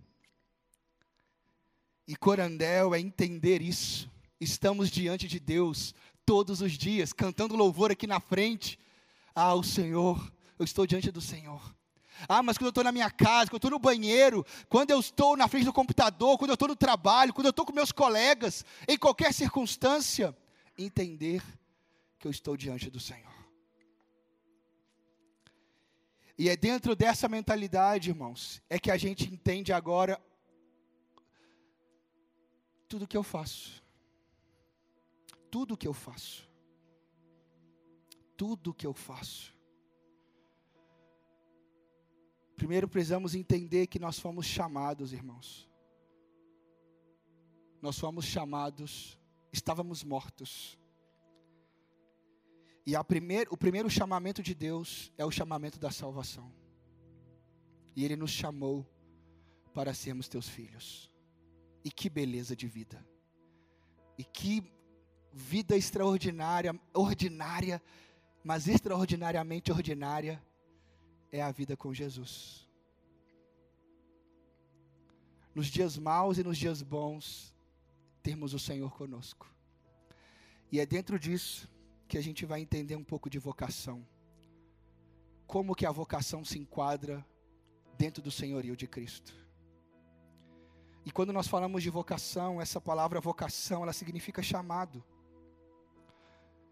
E 2.06 2.16
Corandel 2.16 2.94
é 2.94 3.00
entender 3.00 3.62
isso. 3.62 4.10
Estamos 4.40 4.90
diante 4.90 5.28
de 5.28 5.38
Deus 5.38 5.94
todos 6.24 6.60
os 6.60 6.72
dias, 6.72 7.12
cantando 7.12 7.56
louvor 7.56 7.90
aqui 7.90 8.06
na 8.06 8.20
frente. 8.20 8.78
Ah, 9.34 9.54
o 9.54 9.62
Senhor, 9.62 10.32
eu 10.58 10.64
estou 10.64 10.86
diante 10.86 11.10
do 11.10 11.20
Senhor. 11.20 11.60
Ah, 12.28 12.42
mas 12.42 12.58
quando 12.58 12.66
eu 12.66 12.70
estou 12.70 12.84
na 12.84 12.92
minha 12.92 13.10
casa, 13.10 13.50
quando 13.50 13.54
eu 13.54 13.68
estou 13.68 13.70
no 13.70 13.78
banheiro, 13.78 14.44
quando 14.68 14.90
eu 14.90 15.00
estou 15.00 15.36
na 15.36 15.48
frente 15.48 15.64
do 15.64 15.72
computador, 15.72 16.36
quando 16.36 16.50
eu 16.50 16.54
estou 16.54 16.68
no 16.68 16.76
trabalho, 16.76 17.32
quando 17.32 17.46
eu 17.46 17.50
estou 17.50 17.64
com 17.64 17.72
meus 17.72 17.92
colegas, 17.92 18.64
em 18.86 18.98
qualquer 18.98 19.32
circunstância, 19.32 20.36
entender 20.76 21.42
que 22.18 22.26
eu 22.26 22.30
estou 22.30 22.56
diante 22.56 22.90
do 22.90 23.00
Senhor. 23.00 23.29
E 26.40 26.48
é 26.48 26.56
dentro 26.56 26.96
dessa 26.96 27.28
mentalidade, 27.28 28.08
irmãos, 28.08 28.62
é 28.70 28.78
que 28.78 28.90
a 28.90 28.96
gente 28.96 29.30
entende 29.30 29.74
agora 29.74 30.18
tudo 32.88 33.06
que 33.06 33.16
eu 33.16 33.22
faço. 33.22 33.84
Tudo 35.50 35.76
que 35.76 35.86
eu 35.86 35.92
faço. 35.92 36.48
Tudo 38.38 38.72
que 38.72 38.86
eu 38.86 38.94
faço 38.94 39.54
Primeiro 42.56 42.88
precisamos 42.88 43.34
entender 43.34 43.86
que 43.86 43.98
nós 43.98 44.18
fomos 44.18 44.46
chamados, 44.46 45.14
irmãos. 45.14 45.68
Nós 47.82 47.98
fomos 47.98 48.24
chamados, 48.24 49.18
estávamos 49.52 50.04
mortos. 50.04 50.78
E 52.86 52.94
primeir, 53.04 53.46
o 53.50 53.56
primeiro 53.56 53.90
chamamento 53.90 54.42
de 54.42 54.54
Deus 54.54 55.12
é 55.18 55.24
o 55.24 55.30
chamamento 55.30 55.78
da 55.78 55.90
salvação. 55.90 56.50
E 57.94 58.04
Ele 58.04 58.16
nos 58.16 58.30
chamou 58.30 58.86
para 59.74 59.94
sermos 59.94 60.28
teus 60.28 60.48
filhos. 60.48 61.10
E 61.84 61.90
que 61.90 62.08
beleza 62.08 62.56
de 62.56 62.66
vida. 62.66 63.04
E 64.16 64.24
que 64.24 64.62
vida 65.32 65.76
extraordinária, 65.76 66.78
ordinária, 66.92 67.82
mas 68.42 68.66
extraordinariamente 68.66 69.70
ordinária 69.70 70.42
é 71.30 71.42
a 71.42 71.52
vida 71.52 71.76
com 71.76 71.94
Jesus. 71.94 72.68
Nos 75.54 75.66
dias 75.66 75.98
maus 75.98 76.38
e 76.38 76.44
nos 76.44 76.56
dias 76.56 76.82
bons, 76.82 77.54
termos 78.22 78.54
o 78.54 78.58
Senhor 78.58 78.92
conosco. 78.92 79.46
E 80.72 80.80
é 80.80 80.86
dentro 80.86 81.18
disso 81.18 81.68
que 82.10 82.18
a 82.18 82.22
gente 82.22 82.44
vai 82.44 82.60
entender 82.60 82.96
um 82.96 83.04
pouco 83.04 83.30
de 83.30 83.38
vocação. 83.38 84.04
Como 85.46 85.76
que 85.76 85.86
a 85.86 85.92
vocação 85.92 86.44
se 86.44 86.58
enquadra 86.58 87.24
dentro 87.96 88.20
do 88.20 88.32
senhorio 88.32 88.76
de 88.76 88.88
Cristo. 88.88 89.32
E 91.04 91.12
quando 91.12 91.32
nós 91.32 91.46
falamos 91.46 91.84
de 91.84 91.90
vocação, 91.90 92.60
essa 92.60 92.80
palavra 92.80 93.20
vocação, 93.20 93.82
ela 93.84 93.92
significa 93.92 94.42
chamado. 94.42 95.04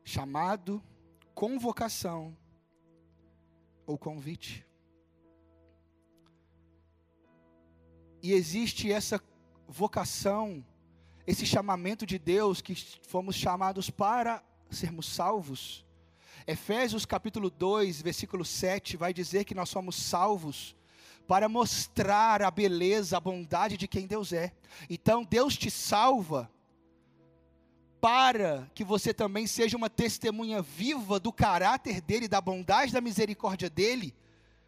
Chamado, 0.02 0.82
convocação 1.34 2.36
ou 3.86 3.96
convite. 3.96 4.66
E 8.20 8.32
existe 8.32 8.90
essa 8.90 9.22
vocação, 9.68 10.64
esse 11.24 11.46
chamamento 11.46 12.04
de 12.04 12.18
Deus 12.18 12.60
que 12.60 12.74
fomos 13.06 13.36
chamados 13.36 13.88
para 13.88 14.42
sermos 14.70 15.06
salvos. 15.06 15.84
Efésios 16.46 17.04
capítulo 17.04 17.50
2, 17.50 18.00
versículo 18.02 18.44
7 18.44 18.96
vai 18.96 19.12
dizer 19.12 19.44
que 19.44 19.54
nós 19.54 19.68
somos 19.68 19.96
salvos 19.96 20.74
para 21.26 21.48
mostrar 21.48 22.42
a 22.42 22.50
beleza, 22.50 23.16
a 23.16 23.20
bondade 23.20 23.76
de 23.76 23.86
quem 23.86 24.06
Deus 24.06 24.32
é. 24.32 24.52
Então 24.88 25.24
Deus 25.24 25.56
te 25.56 25.70
salva 25.70 26.50
para 28.00 28.70
que 28.74 28.84
você 28.84 29.12
também 29.12 29.46
seja 29.46 29.76
uma 29.76 29.90
testemunha 29.90 30.62
viva 30.62 31.18
do 31.20 31.32
caráter 31.32 32.00
dele, 32.00 32.28
da 32.28 32.40
bondade, 32.40 32.92
da 32.92 33.00
misericórdia 33.00 33.68
dele, 33.68 34.14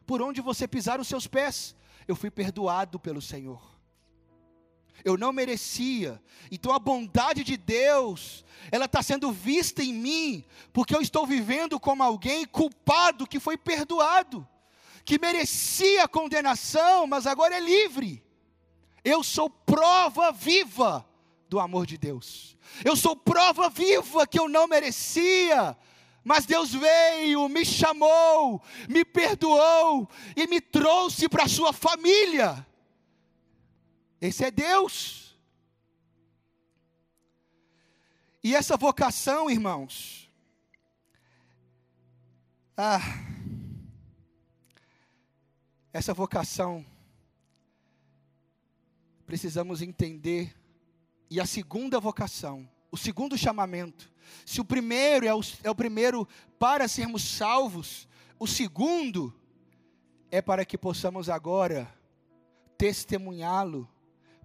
por 0.06 0.20
onde 0.20 0.40
você 0.40 0.66
pisar 0.66 1.00
os 1.00 1.08
seus 1.08 1.26
pés. 1.26 1.74
Eu 2.06 2.16
fui 2.16 2.30
perdoado 2.30 2.98
pelo 2.98 3.22
Senhor. 3.22 3.69
Eu 5.04 5.16
não 5.16 5.32
merecia. 5.32 6.20
Então 6.50 6.72
a 6.72 6.78
bondade 6.78 7.44
de 7.44 7.56
Deus, 7.56 8.44
ela 8.70 8.86
está 8.86 9.02
sendo 9.02 9.32
vista 9.32 9.82
em 9.82 9.92
mim, 9.92 10.44
porque 10.72 10.94
eu 10.94 11.00
estou 11.00 11.26
vivendo 11.26 11.78
como 11.78 12.02
alguém 12.02 12.44
culpado 12.44 13.26
que 13.26 13.40
foi 13.40 13.56
perdoado, 13.56 14.46
que 15.04 15.18
merecia 15.18 16.08
condenação, 16.08 17.06
mas 17.06 17.26
agora 17.26 17.56
é 17.56 17.60
livre. 17.60 18.22
Eu 19.04 19.22
sou 19.22 19.48
prova 19.48 20.30
viva 20.30 21.06
do 21.48 21.58
amor 21.58 21.86
de 21.86 21.96
Deus. 21.96 22.56
Eu 22.84 22.94
sou 22.94 23.16
prova 23.16 23.68
viva 23.68 24.26
que 24.26 24.38
eu 24.38 24.48
não 24.48 24.68
merecia, 24.68 25.76
mas 26.22 26.46
Deus 26.46 26.72
veio, 26.72 27.48
me 27.48 27.64
chamou, 27.64 28.62
me 28.88 29.04
perdoou 29.04 30.08
e 30.36 30.46
me 30.46 30.60
trouxe 30.60 31.28
para 31.28 31.44
a 31.44 31.48
sua 31.48 31.72
família. 31.72 32.66
Esse 34.20 34.44
é 34.44 34.50
Deus. 34.50 35.38
E 38.42 38.54
essa 38.54 38.76
vocação, 38.76 39.50
irmãos, 39.50 40.30
ah, 42.76 43.00
essa 45.92 46.14
vocação, 46.14 46.84
precisamos 49.26 49.82
entender 49.82 50.56
e 51.30 51.40
a 51.40 51.46
segunda 51.46 52.00
vocação, 52.00 52.68
o 52.90 52.96
segundo 52.96 53.38
chamamento. 53.38 54.10
Se 54.44 54.60
o 54.60 54.64
primeiro 54.64 55.26
é 55.26 55.34
o, 55.34 55.40
é 55.62 55.70
o 55.70 55.74
primeiro 55.74 56.26
para 56.58 56.88
sermos 56.88 57.22
salvos, 57.22 58.08
o 58.38 58.46
segundo 58.46 59.32
é 60.30 60.42
para 60.42 60.64
que 60.64 60.76
possamos 60.78 61.28
agora 61.28 61.92
testemunhá-lo 62.76 63.88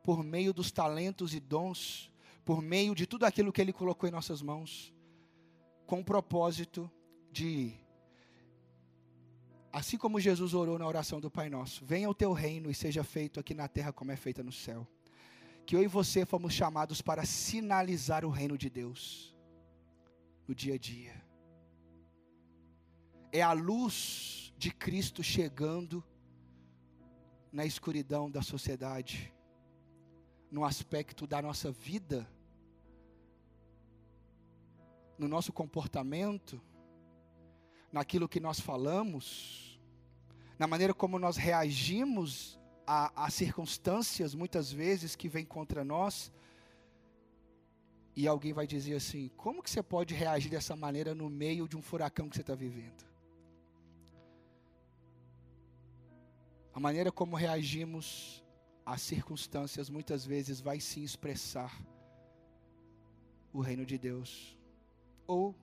por 0.05 0.23
meio 0.23 0.53
dos 0.53 0.71
talentos 0.71 1.33
e 1.33 1.39
dons, 1.39 2.11
por 2.45 2.61
meio 2.61 2.95
de 2.95 3.05
tudo 3.05 3.25
aquilo 3.25 3.51
que 3.51 3.59
ele 3.59 3.73
colocou 3.73 4.07
em 4.07 4.11
nossas 4.11 4.41
mãos, 4.41 4.93
com 5.85 5.99
o 5.99 6.05
propósito 6.05 6.89
de 7.31 7.73
assim 9.73 9.97
como 9.97 10.21
Jesus 10.21 10.53
orou 10.53 10.79
na 10.79 10.87
oração 10.87 11.19
do 11.19 11.29
Pai 11.29 11.49
Nosso, 11.49 11.83
venha 11.83 12.09
o 12.09 12.13
teu 12.13 12.31
reino 12.31 12.71
e 12.71 12.75
seja 12.75 13.03
feito 13.03 13.41
aqui 13.41 13.53
na 13.53 13.67
terra 13.67 13.91
como 13.91 14.11
é 14.11 14.15
feita 14.15 14.41
no 14.41 14.51
céu 14.51 14.87
que 15.65 15.75
eu 15.75 15.81
e 15.81 15.87
você 15.87 16.25
fomos 16.25 16.53
chamados 16.53 17.01
para 17.01 17.25
sinalizar 17.25 18.23
o 18.23 18.29
reino 18.29 18.57
de 18.57 18.69
Deus. 18.69 19.33
no 20.47 20.53
dia 20.53 20.75
a 20.75 20.77
dia. 20.77 21.25
É 23.31 23.41
a 23.41 23.51
luz 23.51 24.53
de 24.55 24.69
Cristo 24.69 25.23
chegando 25.23 26.03
na 27.51 27.65
escuridão 27.65 28.29
da 28.29 28.43
sociedade, 28.43 29.33
no 30.55 30.63
aspecto 30.63 31.27
da 31.27 31.41
nossa 31.41 31.69
vida, 31.69 32.25
no 35.17 35.27
nosso 35.27 35.51
comportamento, 35.51 36.61
naquilo 37.91 38.29
que 38.29 38.39
nós 38.39 38.57
falamos, 38.57 39.77
na 40.57 40.65
maneira 40.65 40.93
como 40.93 41.19
nós 41.19 41.35
reagimos 41.35 42.57
a, 42.87 43.25
a 43.25 43.29
circunstâncias, 43.29 44.33
muitas 44.33 44.71
vezes, 44.71 45.13
que 45.13 45.27
vêm 45.27 45.43
contra 45.43 45.83
nós, 45.83 46.31
e 48.15 48.25
alguém 48.25 48.53
vai 48.53 48.65
dizer 48.65 48.95
assim: 48.95 49.29
como 49.35 49.61
que 49.61 49.69
você 49.69 49.83
pode 49.83 50.13
reagir 50.13 50.49
dessa 50.49 50.73
maneira 50.73 51.13
no 51.13 51.29
meio 51.29 51.67
de 51.67 51.75
um 51.75 51.81
furacão 51.81 52.29
que 52.29 52.35
você 52.37 52.41
está 52.41 52.55
vivendo? 52.55 53.03
A 56.73 56.79
maneira 56.79 57.11
como 57.11 57.35
reagimos 57.35 58.44
às 58.86 59.02
circunstâncias 59.02 59.89
muitas 59.89 60.26
vezes 60.26 60.62
vai 60.62 60.80
sim 60.80 61.04
expressar 61.04 61.74
o 63.52 63.60
reino 63.62 63.86
de 63.86 63.98
Deus 63.98 64.58
ou 65.26 65.56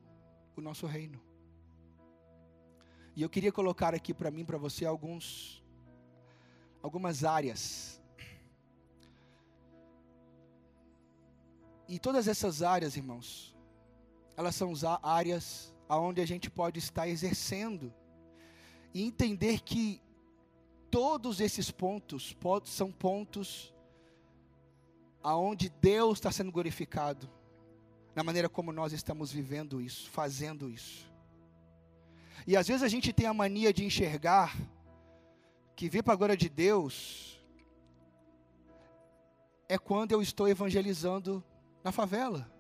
o 0.56 0.60
nosso 0.60 0.86
reino. 0.86 1.20
E 3.14 3.22
eu 3.22 3.28
queria 3.28 3.52
colocar 3.52 3.94
aqui 3.94 4.12
para 4.12 4.30
mim, 4.30 4.44
para 4.44 4.58
você, 4.58 4.84
alguns, 4.86 5.62
algumas 6.82 7.24
áreas 7.24 8.02
E 11.92 11.98
todas 11.98 12.26
essas 12.26 12.62
áreas, 12.62 12.96
irmãos, 12.96 13.54
elas 14.34 14.54
são 14.54 14.72
áreas 15.02 15.74
aonde 15.86 16.22
a 16.22 16.26
gente 16.26 16.50
pode 16.50 16.78
estar 16.78 17.06
exercendo 17.06 17.92
e 18.94 19.02
entender 19.02 19.60
que 19.60 20.00
todos 20.92 21.40
esses 21.40 21.70
pontos 21.70 22.36
são 22.66 22.92
pontos 22.92 23.74
aonde 25.22 25.70
Deus 25.70 26.18
está 26.18 26.30
sendo 26.30 26.52
glorificado 26.52 27.30
na 28.14 28.22
maneira 28.22 28.46
como 28.46 28.70
nós 28.72 28.92
estamos 28.92 29.32
vivendo 29.32 29.80
isso, 29.80 30.10
fazendo 30.10 30.68
isso. 30.68 31.10
E 32.46 32.58
às 32.58 32.68
vezes 32.68 32.82
a 32.82 32.88
gente 32.88 33.10
tem 33.10 33.26
a 33.26 33.32
mania 33.32 33.72
de 33.72 33.86
enxergar 33.86 34.54
que 35.74 35.88
vir 35.88 36.02
para 36.02 36.12
a 36.12 36.16
glória 36.16 36.36
de 36.36 36.50
Deus 36.50 37.42
é 39.66 39.78
quando 39.78 40.12
eu 40.12 40.20
estou 40.20 40.46
evangelizando 40.46 41.42
na 41.82 41.90
favela. 41.90 42.51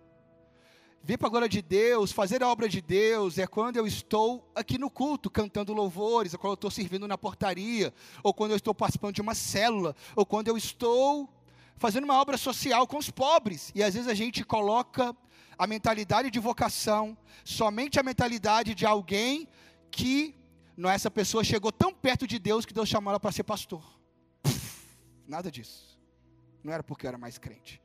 Vir 1.04 1.18
para 1.18 1.26
a 1.26 1.30
glória 1.30 1.48
de 1.48 1.60
Deus, 1.60 2.12
fazer 2.12 2.44
a 2.44 2.48
obra 2.48 2.68
de 2.68 2.80
Deus, 2.80 3.36
é 3.36 3.46
quando 3.46 3.76
eu 3.76 3.86
estou 3.86 4.48
aqui 4.54 4.78
no 4.78 4.88
culto, 4.88 5.28
cantando 5.28 5.72
louvores, 5.72 6.32
é 6.32 6.36
quando 6.36 6.52
eu 6.52 6.54
estou 6.54 6.70
servindo 6.70 7.08
na 7.08 7.18
portaria, 7.18 7.92
ou 8.22 8.32
quando 8.32 8.52
eu 8.52 8.56
estou 8.56 8.72
participando 8.72 9.14
de 9.14 9.20
uma 9.20 9.34
célula, 9.34 9.96
ou 10.14 10.24
quando 10.24 10.46
eu 10.46 10.56
estou 10.56 11.28
fazendo 11.76 12.04
uma 12.04 12.20
obra 12.20 12.38
social 12.38 12.86
com 12.86 12.98
os 12.98 13.10
pobres. 13.10 13.72
E 13.74 13.82
às 13.82 13.94
vezes 13.94 14.08
a 14.08 14.14
gente 14.14 14.44
coloca 14.44 15.16
a 15.58 15.66
mentalidade 15.66 16.30
de 16.30 16.38
vocação, 16.38 17.18
somente 17.44 17.98
a 17.98 18.02
mentalidade 18.04 18.72
de 18.72 18.86
alguém 18.86 19.48
que 19.90 20.36
não 20.76 20.88
essa 20.88 21.10
pessoa 21.10 21.42
chegou 21.42 21.72
tão 21.72 21.92
perto 21.92 22.28
de 22.28 22.38
Deus 22.38 22.64
que 22.64 22.72
Deus 22.72 22.88
chamou 22.88 23.10
ela 23.10 23.18
para 23.18 23.32
ser 23.32 23.42
pastor. 23.42 23.82
nada 25.26 25.50
disso. 25.50 26.00
Não 26.62 26.72
era 26.72 26.84
porque 26.84 27.06
eu 27.06 27.08
era 27.08 27.18
mais 27.18 27.38
crente 27.38 27.82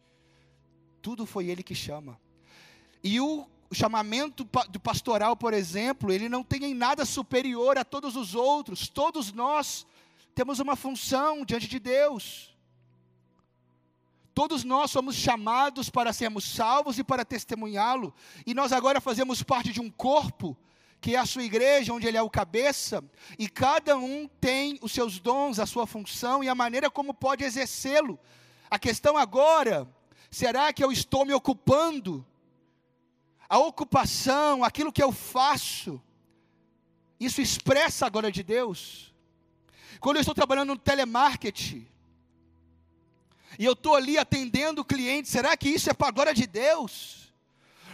tudo 1.08 1.26
foi 1.26 1.48
Ele 1.48 1.64
que 1.64 1.74
chama. 1.74 2.20
E 3.04 3.20
o 3.20 3.48
chamamento 3.72 4.48
do 4.70 4.80
pastoral, 4.80 5.36
por 5.36 5.54
exemplo, 5.54 6.12
ele 6.12 6.30
não 6.30 6.44
tem 6.44 6.66
em 6.66 6.74
nada 6.74 7.06
superior 7.06 7.78
a 7.78 7.84
todos 7.84 8.16
os 8.16 8.36
outros. 8.36 8.88
Todos 8.88 9.32
nós 9.32 9.86
temos 10.34 10.60
uma 10.60 10.76
função 10.76 11.44
diante 11.46 11.68
de 11.68 11.80
Deus. 11.80 12.56
Todos 14.34 14.64
nós 14.64 14.92
somos 14.92 15.16
chamados 15.16 15.90
para 15.90 16.14
sermos 16.14 16.44
salvos 16.44 17.00
e 17.00 17.04
para 17.04 17.26
testemunhá-lo. 17.26 18.14
E 18.46 18.54
nós 18.54 18.72
agora 18.72 19.02
fazemos 19.02 19.42
parte 19.42 19.72
de 19.72 19.82
um 19.82 19.90
corpo, 19.90 20.56
que 21.02 21.16
é 21.16 21.20
a 21.20 21.26
sua 21.26 21.44
igreja, 21.44 21.94
onde 21.94 22.08
ele 22.08 22.18
é 22.18 22.22
o 22.22 22.30
cabeça, 22.30 23.04
e 23.38 23.50
cada 23.50 23.98
um 23.98 24.28
tem 24.40 24.78
os 24.82 24.92
seus 24.92 25.20
dons, 25.20 25.60
a 25.60 25.66
sua 25.66 25.88
função 25.88 26.44
e 26.44 26.50
a 26.50 26.56
maneira 26.56 26.90
como 26.90 27.14
pode 27.14 27.44
exercê-lo. 27.44 28.20
A 28.70 28.78
questão 28.78 29.18
agora 29.18 29.88
Será 30.30 30.72
que 30.74 30.84
eu 30.84 30.92
estou 30.92 31.26
me 31.26 31.34
ocupando? 31.34 32.26
A 33.50 33.58
ocupação, 33.60 34.64
aquilo 34.64 34.92
que 34.92 35.02
eu 35.02 35.12
faço, 35.12 36.02
isso 37.20 37.42
expressa 37.42 38.06
a 38.06 38.10
glória 38.10 38.32
de 38.32 38.44
Deus? 38.44 39.14
Quando 40.00 40.18
eu 40.18 40.22
estou 40.22 40.36
trabalhando 40.36 40.70
no 40.70 40.78
telemarketing, 40.78 41.88
e 43.58 43.66
eu 43.66 43.74
estou 43.74 43.96
ali 43.96 44.18
atendendo 44.18 44.82
o 44.82 44.86
cliente, 44.86 45.30
será 45.30 45.56
que 45.58 45.70
isso 45.70 45.90
é 45.90 45.94
para 45.94 46.10
a 46.10 46.12
glória 46.12 46.34
de 46.34 46.46
Deus? 46.46 47.34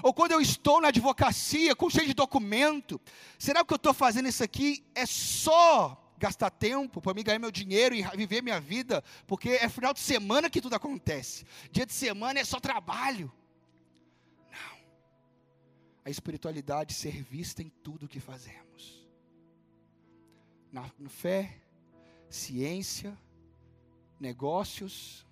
Ou 0.02 0.14
quando 0.14 0.34
eu 0.34 0.42
estou 0.42 0.82
na 0.82 0.90
advocacia, 0.90 1.76
com 1.76 1.90
cheio 1.90 2.08
de 2.08 2.14
documento, 2.14 3.00
será 3.40 3.60
que 3.60 3.64
o 3.64 3.66
que 3.68 3.74
eu 3.74 3.78
estou 3.78 3.94
fazendo 3.94 4.28
isso 4.28 4.44
aqui 4.44 4.84
é 4.94 5.06
só 5.06 5.98
gastar 6.18 6.50
tempo 6.50 7.02
para 7.02 7.14
me 7.14 7.24
ganhar 7.24 7.40
meu 7.40 7.52
dinheiro 7.52 7.96
e 7.96 8.04
viver 8.16 8.42
minha 8.42 8.60
vida, 8.60 9.04
porque 9.28 9.50
é 9.50 9.70
final 9.70 9.94
de 9.94 10.00
semana 10.00 10.50
que 10.50 10.62
tudo 10.62 10.76
acontece. 10.76 11.46
Dia 11.72 11.86
de 11.86 11.94
semana 11.94 12.40
é 12.40 12.44
só 12.44 12.60
trabalho. 12.60 13.32
A 16.06 16.10
espiritualidade 16.10 16.94
ser 16.94 17.24
vista 17.24 17.62
em 17.62 17.70
tudo 17.70 18.08
que 18.08 18.20
fazemos. 18.20 19.08
Na, 20.72 20.90
fé, 21.08 21.62
ciência, 22.30 23.18
negócios, 24.20 25.26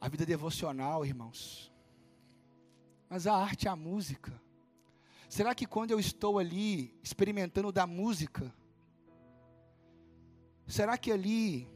a 0.00 0.08
vida 0.08 0.26
devocional, 0.26 1.04
irmãos. 1.04 1.72
Mas 3.08 3.26
a 3.26 3.34
arte, 3.34 3.68
a 3.68 3.76
música, 3.76 4.32
Será 5.32 5.54
que 5.54 5.64
quando 5.64 5.92
eu 5.92 5.98
estou 5.98 6.38
ali 6.38 6.94
experimentando 7.02 7.72
da 7.72 7.86
música, 7.86 8.54
será 10.66 10.98
que 10.98 11.10
ali 11.10 11.66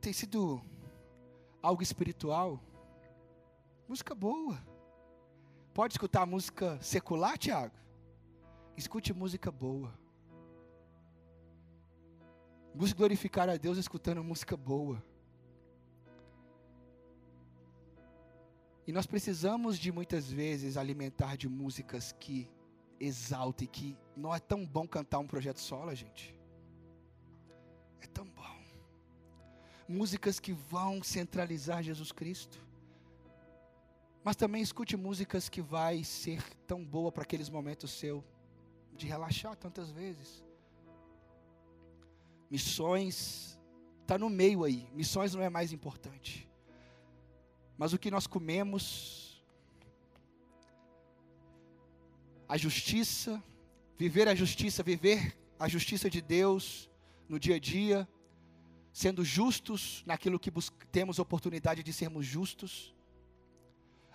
tem 0.00 0.14
sido 0.14 0.62
algo 1.60 1.82
espiritual? 1.82 2.58
Música 3.88 4.14
boa. 4.14 4.60
Pode 5.72 5.94
escutar 5.94 6.26
música 6.26 6.76
secular, 6.82 7.38
Tiago? 7.38 7.74
Escute 8.76 9.12
música 9.12 9.50
boa. 9.50 9.96
Busque 12.74 12.98
glorificar 12.98 13.48
a 13.48 13.56
Deus 13.56 13.78
escutando 13.78 14.24
música 14.24 14.56
boa. 14.56 15.02
E 18.86 18.92
nós 18.92 19.06
precisamos 19.06 19.78
de 19.78 19.92
muitas 19.92 20.30
vezes 20.30 20.76
alimentar 20.76 21.36
de 21.36 21.48
músicas 21.48 22.12
que 22.18 22.50
exaltem, 22.98 23.68
que 23.68 23.96
não 24.16 24.34
é 24.34 24.40
tão 24.40 24.66
bom 24.66 24.86
cantar 24.86 25.20
um 25.20 25.26
projeto 25.28 25.60
solo, 25.60 25.94
gente. 25.94 26.36
É 28.00 28.06
tão 28.08 28.26
bom. 28.26 28.56
Músicas 29.88 30.40
que 30.40 30.52
vão 30.52 31.02
centralizar 31.04 31.84
Jesus 31.84 32.10
Cristo. 32.10 32.65
Mas 34.26 34.34
também 34.34 34.60
escute 34.60 34.96
músicas 34.96 35.48
que 35.48 35.62
vai 35.62 36.02
ser 36.02 36.42
tão 36.66 36.84
boa 36.84 37.12
para 37.12 37.22
aqueles 37.22 37.48
momentos 37.48 37.92
seu 37.92 38.24
de 38.96 39.06
relaxar 39.06 39.54
tantas 39.54 39.92
vezes. 39.92 40.44
Missões 42.50 43.56
está 44.02 44.18
no 44.18 44.28
meio 44.28 44.64
aí. 44.64 44.90
Missões 44.92 45.32
não 45.32 45.40
é 45.40 45.48
mais 45.48 45.72
importante. 45.72 46.50
Mas 47.78 47.92
o 47.92 47.98
que 48.00 48.10
nós 48.10 48.26
comemos, 48.26 49.40
a 52.48 52.56
justiça, 52.56 53.40
viver 53.96 54.26
a 54.26 54.34
justiça, 54.34 54.82
viver 54.82 55.38
a 55.56 55.68
justiça 55.68 56.10
de 56.10 56.20
Deus 56.20 56.90
no 57.28 57.38
dia 57.38 57.54
a 57.54 57.60
dia, 57.60 58.08
sendo 58.92 59.24
justos 59.24 60.02
naquilo 60.04 60.40
que 60.40 60.50
temos 60.90 61.20
oportunidade 61.20 61.84
de 61.84 61.92
sermos 61.92 62.26
justos, 62.26 62.95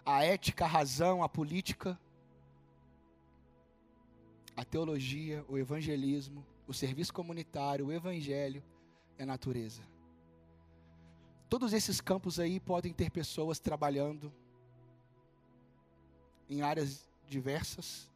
a 0.06 0.24
ética, 0.24 0.66
a 0.66 0.68
razão, 0.68 1.24
a 1.24 1.30
política, 1.30 2.00
a 4.56 4.64
teologia, 4.64 5.46
o 5.48 5.58
evangelismo, 5.58 6.46
o 6.68 6.74
serviço 6.74 7.14
comunitário, 7.14 7.88
o 7.88 7.92
evangelho 7.92 8.64
é 9.18 9.26
natureza. 9.26 9.82
Todos 11.50 11.74
esses 11.74 12.00
campos 12.00 12.40
aí 12.40 12.60
podem 12.60 12.94
ter 12.94 13.10
pessoas 13.10 13.60
trabalhando 13.60 14.34
em 16.50 16.62
áreas 16.62 17.10
diversas, 17.28 18.10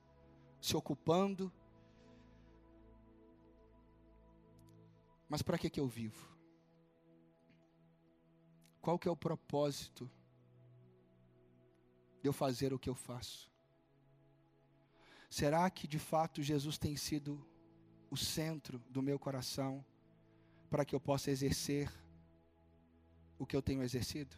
se 0.62 0.76
ocupando. 0.76 1.52
Mas 5.28 5.42
para 5.42 5.58
que 5.58 5.70
que 5.70 5.80
eu 5.80 5.88
vivo? 5.88 6.30
Qual 8.82 9.00
que 9.00 9.08
é 9.08 9.12
o 9.12 9.18
propósito 9.18 10.10
de 12.26 12.30
eu 12.30 12.34
fazer 12.34 12.74
o 12.74 12.80
que 12.80 12.90
eu 12.90 12.96
faço? 12.96 13.52
Será 15.30 15.70
que 15.70 15.88
de 15.88 16.00
fato 16.00 16.42
Jesus 16.42 16.76
tem 16.76 16.98
sido 16.98 17.40
o 18.10 18.18
centro 18.18 18.80
do 18.90 19.00
meu 19.00 19.20
coração 19.20 19.86
para 20.68 20.84
que 20.84 20.96
eu 20.96 21.00
possa 21.00 21.30
exercer 21.30 21.88
o 23.38 23.46
que 23.46 23.56
eu 23.56 23.62
tenho 23.62 23.84
exercido? 23.84 24.36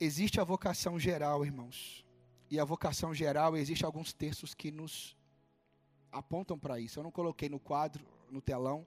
Existe 0.00 0.40
a 0.40 0.44
vocação 0.44 0.98
geral, 0.98 1.44
irmãos. 1.44 2.06
E 2.50 2.58
a 2.58 2.64
vocação 2.64 3.12
geral, 3.12 3.54
existe 3.54 3.84
alguns 3.84 4.14
textos 4.14 4.54
que 4.54 4.70
nos 4.70 5.14
apontam 6.10 6.58
para 6.58 6.80
isso. 6.80 6.98
Eu 6.98 7.04
não 7.04 7.10
coloquei 7.10 7.50
no 7.50 7.60
quadro, 7.60 8.06
no 8.30 8.40
telão, 8.40 8.86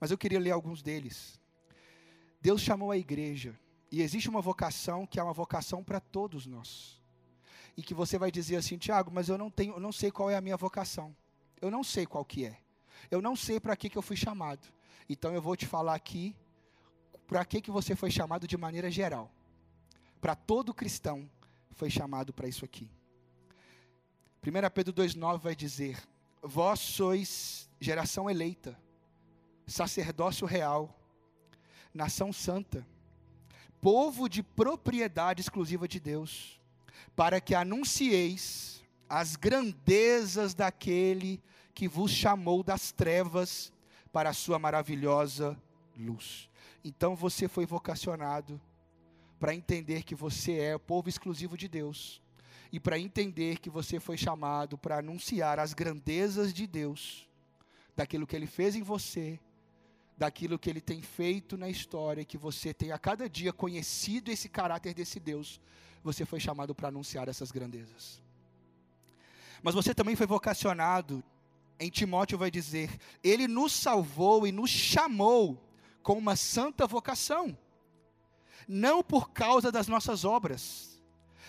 mas 0.00 0.10
eu 0.10 0.16
queria 0.16 0.40
ler 0.40 0.52
alguns 0.52 0.80
deles. 0.80 1.38
Deus 2.40 2.62
chamou 2.62 2.90
a 2.90 2.96
igreja, 2.96 3.60
e 3.92 4.00
existe 4.00 4.30
uma 4.30 4.40
vocação 4.40 5.06
que 5.06 5.20
é 5.20 5.22
uma 5.22 5.34
vocação 5.34 5.84
para 5.84 6.00
todos 6.00 6.46
nós. 6.46 6.98
E 7.76 7.82
que 7.82 7.92
você 7.92 8.16
vai 8.16 8.30
dizer 8.30 8.56
assim, 8.56 8.78
Tiago, 8.78 9.10
mas 9.12 9.28
eu 9.28 9.36
não 9.36 9.50
tenho, 9.50 9.74
eu 9.74 9.80
não 9.80 9.92
sei 9.92 10.10
qual 10.10 10.30
é 10.30 10.34
a 10.34 10.40
minha 10.40 10.56
vocação. 10.56 11.14
Eu 11.60 11.70
não 11.70 11.84
sei 11.84 12.06
qual 12.06 12.24
que 12.24 12.46
é. 12.46 12.58
Eu 13.10 13.20
não 13.20 13.36
sei 13.36 13.60
para 13.60 13.76
que, 13.76 13.90
que 13.90 13.98
eu 13.98 14.02
fui 14.02 14.16
chamado. 14.16 14.66
Então 15.10 15.34
eu 15.34 15.42
vou 15.42 15.54
te 15.54 15.66
falar 15.66 15.94
aqui 15.94 16.34
para 17.26 17.44
que, 17.44 17.60
que 17.60 17.70
você 17.70 17.94
foi 17.94 18.10
chamado 18.10 18.46
de 18.48 18.56
maneira 18.56 18.90
geral. 18.90 19.30
Para 20.22 20.34
todo 20.34 20.72
cristão 20.72 21.30
foi 21.72 21.90
chamado 21.90 22.32
para 22.32 22.48
isso 22.48 22.64
aqui. 22.64 22.90
1 24.42 24.70
Pedro 24.72 24.94
2,9 24.94 25.38
vai 25.38 25.54
dizer: 25.54 26.02
Vós 26.42 26.80
sois 26.80 27.68
geração 27.78 28.30
eleita, 28.30 28.78
sacerdócio 29.66 30.46
real, 30.46 30.98
nação 31.92 32.32
santa, 32.32 32.86
povo 33.82 34.28
de 34.28 34.44
propriedade 34.44 35.40
exclusiva 35.40 35.88
de 35.88 35.98
Deus, 35.98 36.60
para 37.16 37.40
que 37.40 37.52
anuncieis 37.52 38.80
as 39.08 39.34
grandezas 39.34 40.54
daquele 40.54 41.42
que 41.74 41.88
vos 41.88 42.12
chamou 42.12 42.62
das 42.62 42.92
trevas 42.92 43.72
para 44.12 44.30
a 44.30 44.32
sua 44.32 44.56
maravilhosa 44.56 45.60
luz. 45.98 46.48
Então 46.84 47.16
você 47.16 47.48
foi 47.48 47.66
vocacionado 47.66 48.60
para 49.40 49.52
entender 49.52 50.04
que 50.04 50.14
você 50.14 50.58
é 50.58 50.76
o 50.76 50.80
povo 50.80 51.08
exclusivo 51.08 51.56
de 51.56 51.66
Deus 51.66 52.22
e 52.70 52.78
para 52.78 53.00
entender 53.00 53.58
que 53.58 53.68
você 53.68 53.98
foi 53.98 54.16
chamado 54.16 54.78
para 54.78 54.98
anunciar 54.98 55.58
as 55.58 55.74
grandezas 55.74 56.54
de 56.54 56.68
Deus, 56.68 57.28
daquilo 57.96 58.28
que 58.28 58.36
Ele 58.36 58.46
fez 58.46 58.76
em 58.76 58.82
você, 58.82 59.40
daquilo 60.22 60.56
que 60.56 60.70
Ele 60.70 60.80
tem 60.80 61.02
feito 61.02 61.56
na 61.56 61.68
história, 61.68 62.24
que 62.24 62.38
você 62.38 62.72
tem 62.72 62.92
a 62.92 62.98
cada 62.98 63.28
dia 63.28 63.52
conhecido 63.52 64.30
esse 64.30 64.48
caráter 64.48 64.94
desse 64.94 65.18
Deus, 65.18 65.60
você 66.04 66.24
foi 66.24 66.38
chamado 66.38 66.76
para 66.76 66.86
anunciar 66.86 67.28
essas 67.28 67.50
grandezas. 67.50 68.22
Mas 69.64 69.74
você 69.74 69.92
também 69.92 70.14
foi 70.14 70.26
vocacionado, 70.26 71.24
em 71.80 71.90
Timóteo 71.90 72.38
vai 72.38 72.52
dizer, 72.52 72.96
Ele 73.20 73.48
nos 73.48 73.72
salvou 73.72 74.46
e 74.46 74.52
nos 74.52 74.70
chamou 74.70 75.60
com 76.04 76.16
uma 76.16 76.36
santa 76.36 76.86
vocação 76.86 77.58
não 78.68 79.02
por 79.02 79.30
causa 79.30 79.72
das 79.72 79.88
nossas 79.88 80.24
obras, 80.24 81.02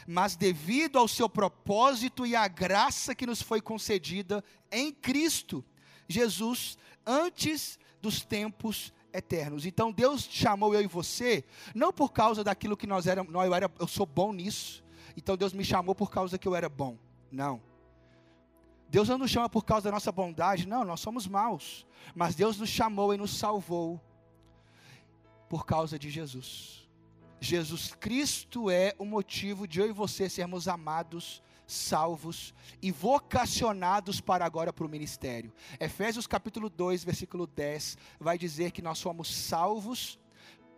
mas 0.07 0.36
devido 0.36 0.97
ao 0.97 1.07
seu 1.07 1.30
propósito 1.30 2.26
e 2.26 2.36
à 2.36 2.47
graça 2.47 3.13
que 3.13 3.28
nos 3.28 3.39
foi 3.39 3.61
concedida 3.61 4.43
em 4.71 4.91
Cristo 4.91 5.63
Jesus 6.07 6.76
antes 7.05 7.80
dos 8.04 8.26
tempos 8.26 8.93
eternos. 9.14 9.66
Então 9.66 9.91
Deus 9.91 10.28
chamou 10.30 10.76
eu 10.76 10.82
e 10.82 10.88
você 10.88 11.45
não 11.74 11.93
por 11.93 12.12
causa 12.12 12.43
daquilo 12.43 12.76
que 12.76 12.86
nós 12.86 13.08
éramos, 13.08 13.32
não, 13.32 13.43
eu 13.43 13.56
era, 13.56 13.72
eu 13.80 13.88
sou 13.88 14.06
bom 14.06 14.34
nisso. 14.34 14.84
Então 15.16 15.38
Deus 15.38 15.54
me 15.54 15.64
chamou 15.64 15.95
por 15.95 16.12
causa 16.12 16.38
que 16.38 16.45
eu 16.45 16.54
era 16.54 16.68
bom. 16.68 16.97
Não. 17.32 17.62
Deus 18.89 19.08
não 19.08 19.18
nos 19.18 19.32
chama 19.32 19.47
por 19.47 19.64
causa 19.64 19.86
da 19.86 19.91
nossa 19.91 20.12
bondade, 20.12 20.68
não, 20.68 20.84
nós 20.84 20.99
somos 20.99 21.26
maus. 21.26 21.88
Mas 22.14 22.36
Deus 22.36 22.60
nos 22.60 22.70
chamou 22.70 23.14
e 23.14 23.18
nos 23.18 23.38
salvou 23.38 24.01
por 25.47 25.66
causa 25.66 25.97
de 25.97 26.10
Jesus. 26.10 26.86
Jesus 27.39 27.95
Cristo 27.95 28.70
é 28.70 28.93
o 28.99 29.06
motivo 29.06 29.66
de 29.66 29.80
eu 29.80 29.88
e 29.88 29.93
você 29.93 30.30
sermos 30.30 30.68
amados, 30.68 31.41
salvos 31.74 32.53
e 32.82 32.91
vocacionados 32.91 34.21
para 34.21 34.45
agora 34.45 34.71
para 34.71 34.86
o 34.86 34.89
ministério. 34.89 35.51
Efésios 35.80 36.28
capítulo 36.28 36.69
2, 36.69 37.03
versículo 37.03 37.47
10 37.47 37.97
vai 38.19 38.38
dizer 38.38 38.71
que 38.71 38.82
nós 38.82 38.97
somos 38.97 39.34
salvos 39.34 40.19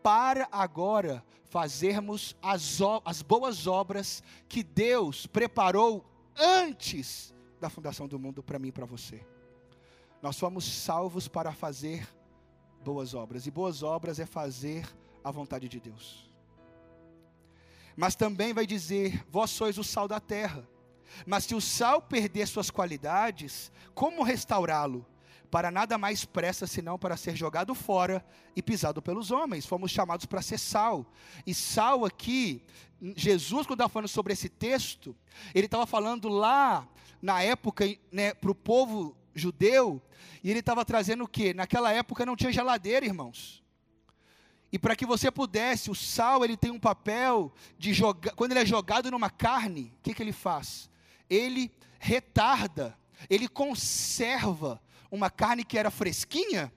para 0.02 0.48
agora 0.52 1.24
fazermos 1.46 2.36
as, 2.42 2.80
as 3.04 3.22
boas 3.22 3.68
obras 3.68 4.22
que 4.48 4.64
Deus 4.64 5.26
preparou 5.26 6.06
antes 6.38 7.34
da 7.60 7.70
fundação 7.70 8.08
do 8.08 8.20
mundo 8.20 8.44
para 8.44 8.60
mim 8.60 8.68
e 8.68 8.72
para 8.72 8.86
você. 8.86 9.26
Nós 10.22 10.36
somos 10.36 10.66
salvos 10.66 11.28
para 11.28 11.52
fazer 11.52 12.08
boas 12.84 13.14
obras, 13.14 13.48
e 13.48 13.52
boas 13.52 13.82
obras 13.84 14.20
é 14.20 14.26
fazer 14.26 14.88
a 15.24 15.32
vontade 15.32 15.68
de 15.68 15.80
Deus. 15.80 16.30
Mas 17.96 18.16
também 18.16 18.54
vai 18.54 18.68
dizer: 18.68 19.26
Vós 19.30 19.50
sois 19.50 19.78
o 19.78 19.84
sal 19.84 20.08
da 20.08 20.20
terra. 20.20 20.68
Mas 21.26 21.46
se 21.46 21.56
o 21.56 21.62
sal 21.62 22.02
perder 22.02 22.48
suas 22.48 22.70
qualidades, 22.70 23.72
como 23.94 24.24
restaurá-lo? 24.24 25.06
Para 25.50 25.72
nada 25.72 25.98
mais 25.98 26.26
presta 26.26 26.68
senão 26.68 26.98
para 27.00 27.16
ser 27.16 27.36
jogado 27.36 27.74
fora 27.74 28.26
e 28.56 28.62
pisado 28.62 29.02
pelos 29.02 29.32
homens. 29.32 29.66
Fomos 29.66 29.92
chamados 29.92 30.26
para 30.26 30.42
ser 30.42 30.58
sal. 30.58 31.06
E 31.46 31.54
sal 31.54 32.04
aqui, 32.04 32.64
Jesus, 33.16 33.66
quando 33.66 33.80
estava 33.80 33.90
falando 33.90 34.10
sobre 34.10 34.34
esse 34.34 34.50
texto, 34.50 35.16
ele 35.54 35.68
estava 35.68 35.86
falando 35.86 36.28
lá 36.28 36.88
na 37.22 37.42
época 37.42 37.86
né, 38.12 38.34
para 38.34 38.52
o 38.52 38.56
povo 38.56 39.16
judeu, 39.34 40.02
e 40.44 40.50
ele 40.50 40.60
estava 40.60 40.86
trazendo 40.86 41.26
o 41.26 41.28
que? 41.28 41.54
Naquela 41.54 41.92
época 41.92 42.26
não 42.26 42.36
tinha 42.36 42.52
geladeira, 42.52 43.06
irmãos. 43.06 43.64
E 44.72 44.80
para 44.80 44.96
que 44.96 45.06
você 45.06 45.30
pudesse, 45.30 45.92
o 45.92 45.96
sal 45.96 46.44
ele 46.44 46.58
tem 46.58 46.72
um 46.72 46.80
papel 46.80 47.54
de 47.78 47.94
jogar, 47.94 48.34
quando 48.34 48.52
ele 48.52 48.62
é 48.62 48.66
jogado 48.66 49.12
numa 49.12 49.30
carne, 49.30 49.94
o 50.00 50.02
que, 50.02 50.14
que 50.14 50.24
ele 50.24 50.32
faz? 50.32 50.90
Ele 51.30 51.72
retarda, 52.00 52.98
ele 53.30 53.48
conserva 53.48 54.82
uma 55.10 55.30
carne 55.30 55.64
que 55.64 55.78
era 55.78 55.90
fresquinha. 55.90 56.72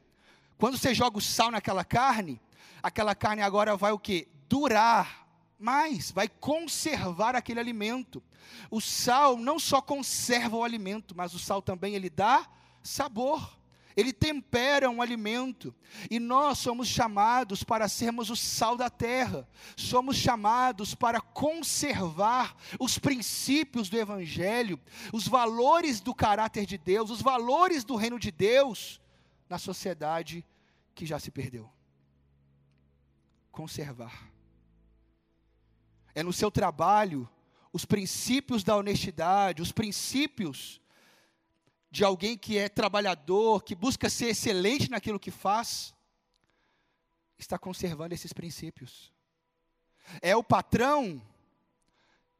Quando 0.57 0.78
você 0.78 0.94
joga 0.94 1.18
o 1.18 1.22
sal 1.22 1.51
naquela 1.51 1.84
carne, 1.84 2.40
aquela 2.82 3.14
carne 3.14 3.42
agora 3.42 3.76
vai 3.76 3.92
o 3.92 3.99
que? 3.99 4.28
Durar 4.49 5.26
mais, 5.59 6.11
vai 6.12 6.28
conservar 6.28 7.34
aquele 7.34 7.61
alimento. 7.61 8.22
O 8.70 8.80
sal 8.80 9.36
não 9.36 9.59
só 9.59 9.82
conserva 9.82 10.57
o 10.57 10.64
alimento, 10.64 11.14
mas 11.16 11.34
o 11.34 11.38
sal 11.38 11.61
também 11.61 11.94
ele 11.94 12.09
dá 12.09 12.46
sabor 12.82 13.57
ele 13.99 14.12
tempera 14.12 14.88
um 14.88 15.03
alimento, 15.03 15.74
e 16.09 16.20
nós 16.20 16.59
somos 16.59 16.86
chamados 16.86 17.64
para 17.64 17.88
sermos 17.88 18.30
o 18.30 18.36
sal 18.36 18.76
da 18.76 18.88
terra, 18.88 19.49
somos 19.76 20.16
chamados 20.16 20.94
para 20.94 21.20
conservar 21.20 22.55
os 22.78 22.96
princípios 22.96 23.88
do 23.88 23.99
Evangelho, 23.99 24.78
os 25.12 25.26
valores 25.26 26.01
do 26.01 26.14
caráter 26.14 26.64
de 26.64 26.78
Deus, 26.78 27.11
os 27.11 27.20
valores 27.20 27.82
do 27.82 27.96
reino 27.96 28.20
de 28.20 28.30
Deus 28.30 29.01
na 29.49 29.59
sociedade 29.59 30.46
que 30.94 31.05
já 31.05 31.18
se 31.18 31.32
perdeu. 31.32 31.68
Conservar. 33.51 34.30
É 36.14 36.22
no 36.22 36.32
seu 36.32 36.53
trabalho, 36.53 37.28
os 37.72 37.84
princípios 37.84 38.62
da 38.62 38.76
honestidade, 38.76 39.61
os 39.61 39.72
princípios 39.72 40.80
de 41.91 42.05
alguém 42.05 42.36
que 42.36 42.59
é 42.59 42.68
trabalhador, 42.68 43.62
que 43.62 43.74
busca 43.74 44.11
ser 44.11 44.28
excelente 44.28 44.91
naquilo 44.91 45.18
que 45.18 45.30
faz, 45.30 45.95
está 47.39 47.59
conservando 47.59 48.14
esses 48.14 48.32
princípios. 48.32 49.12
É 50.20 50.36
o 50.36 50.45
patrão 50.45 51.22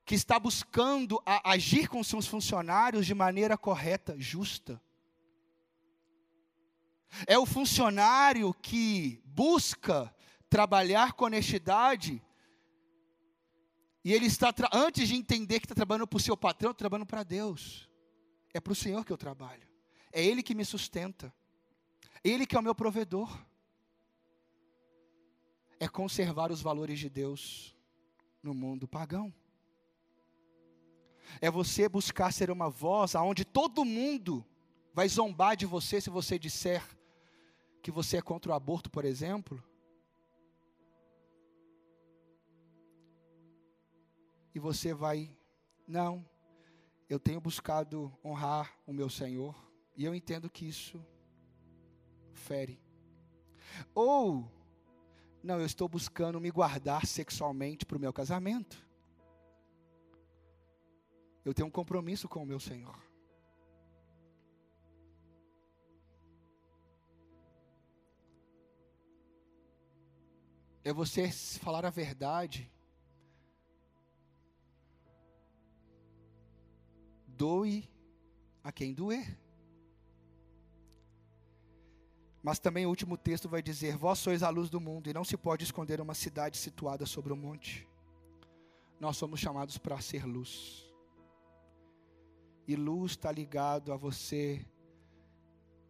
que 0.05 0.15
está 0.15 0.39
buscando 0.39 1.23
agir 1.45 1.89
com 1.89 2.03
seus 2.03 2.27
funcionários 2.27 3.07
de 3.07 3.15
maneira 3.15 3.57
correta, 3.57 4.19
justa. 4.19 4.81
É 7.27 7.39
o 7.39 7.47
funcionário 7.47 8.53
que 8.55 9.23
busca 9.27 10.15
trabalhar 10.49 11.13
com 11.13 11.27
honestidade 11.27 12.23
e 14.05 14.13
ele 14.13 14.27
está, 14.27 14.55
antes 14.73 15.09
de 15.09 15.17
entender 15.17 15.61
que 15.61 15.67
está 15.67 15.75
trabalhando 15.75 16.07
para 16.07 16.17
o 16.17 16.21
seu 16.21 16.37
patrão, 16.37 16.73
trabalhando 16.73 17.07
para 17.07 17.23
Deus. 17.23 17.88
É 18.53 18.61
para 18.61 18.73
o 18.73 18.77
Senhor 18.77 19.05
que 19.05 19.13
eu 19.13 19.19
trabalho. 19.19 19.67
É 20.13 20.25
Ele 20.25 20.43
que 20.43 20.55
me 20.55 20.65
sustenta. 20.65 21.33
Ele 22.25 22.47
que 22.47 22.57
é 22.57 22.59
o 22.59 22.63
meu 22.63 22.75
provedor. 22.75 23.31
É 25.79 25.87
conservar 25.87 26.51
os 26.51 26.61
valores 26.61 26.99
de 26.99 27.09
Deus 27.09 27.77
no 28.43 28.55
mundo 28.55 28.89
pagão. 28.89 29.33
É 31.41 31.51
você 31.51 31.89
buscar 31.89 32.33
ser 32.33 32.51
uma 32.51 32.71
voz 32.71 33.15
aonde 33.15 33.45
todo 33.45 33.85
mundo 33.85 34.45
vai 34.95 35.09
zombar 35.09 35.57
de 35.57 35.67
você 35.67 36.01
se 36.01 36.11
você 36.11 36.39
disser 36.39 36.83
que 37.83 37.91
você 37.91 38.17
é 38.17 38.23
contra 38.23 38.51
o 38.51 38.55
aborto, 38.55 38.91
por 38.91 39.05
exemplo. 39.05 39.63
E 44.55 44.59
você 44.59 44.93
vai, 44.93 45.31
não, 45.87 46.29
eu 47.09 47.19
tenho 47.19 47.41
buscado 47.41 48.13
honrar 48.25 48.79
o 48.87 48.93
meu 48.93 49.09
Senhor, 49.09 49.55
e 49.97 50.05
eu 50.05 50.15
entendo 50.15 50.51
que 50.51 50.69
isso 50.69 51.05
fere. 52.33 52.81
Ou, 53.95 54.51
não, 55.43 55.59
eu 55.59 55.67
estou 55.67 55.89
buscando 55.89 56.41
me 56.41 56.51
guardar 56.51 57.07
sexualmente 57.07 57.87
para 57.87 57.97
o 57.97 58.01
meu 58.01 58.13
casamento. 58.13 58.87
Eu 61.45 61.55
tenho 61.55 61.69
um 61.69 61.71
compromisso 61.71 62.29
com 62.29 62.43
o 62.43 62.47
meu 62.47 62.61
Senhor. 62.61 62.97
É 70.85 70.93
você 70.93 71.31
falar 71.31 71.85
a 71.85 71.91
verdade. 71.91 72.71
Doe 77.39 77.89
a 78.65 78.73
quem 78.73 78.93
doer. 78.93 79.39
Mas 82.43 82.59
também 82.59 82.85
o 82.85 82.89
último 82.89 83.17
texto 83.17 83.49
vai 83.49 83.63
dizer: 83.63 83.97
Vós 83.97 84.19
sois 84.19 84.43
a 84.43 84.49
luz 84.49 84.69
do 84.69 84.81
mundo, 84.81 85.09
e 85.09 85.15
não 85.15 85.25
se 85.25 85.37
pode 85.37 85.65
esconder 85.65 86.01
uma 86.01 86.15
cidade 86.15 86.59
situada 86.59 87.07
sobre 87.07 87.33
um 87.33 87.37
monte. 87.37 87.87
Nós 88.99 89.17
somos 89.17 89.39
chamados 89.39 89.79
para 89.79 90.01
ser 90.01 90.25
luz. 90.25 90.85
E 92.67 92.75
luz 92.75 93.13
está 93.13 93.31
ligado 93.31 93.93
a 93.93 93.97
você 93.97 94.67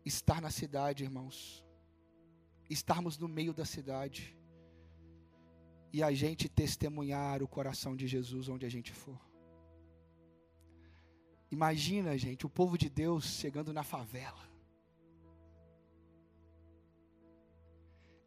estar 0.04 0.40
na 0.42 0.50
cidade, 0.50 1.04
irmãos. 1.04 1.64
Estarmos 2.68 3.16
no 3.16 3.26
meio 3.26 3.54
da 3.54 3.64
cidade. 3.64 4.36
E 5.92 6.02
a 6.02 6.12
gente 6.12 6.48
testemunhar 6.48 7.42
o 7.42 7.48
coração 7.48 7.96
de 7.96 8.06
Jesus 8.06 8.48
onde 8.48 8.66
a 8.66 8.68
gente 8.68 8.92
for. 8.92 9.27
Imagina, 11.50 12.16
gente, 12.18 12.44
o 12.44 12.50
povo 12.50 12.76
de 12.76 12.88
Deus 12.88 13.24
chegando 13.24 13.72
na 13.72 13.82
favela. 13.82 14.48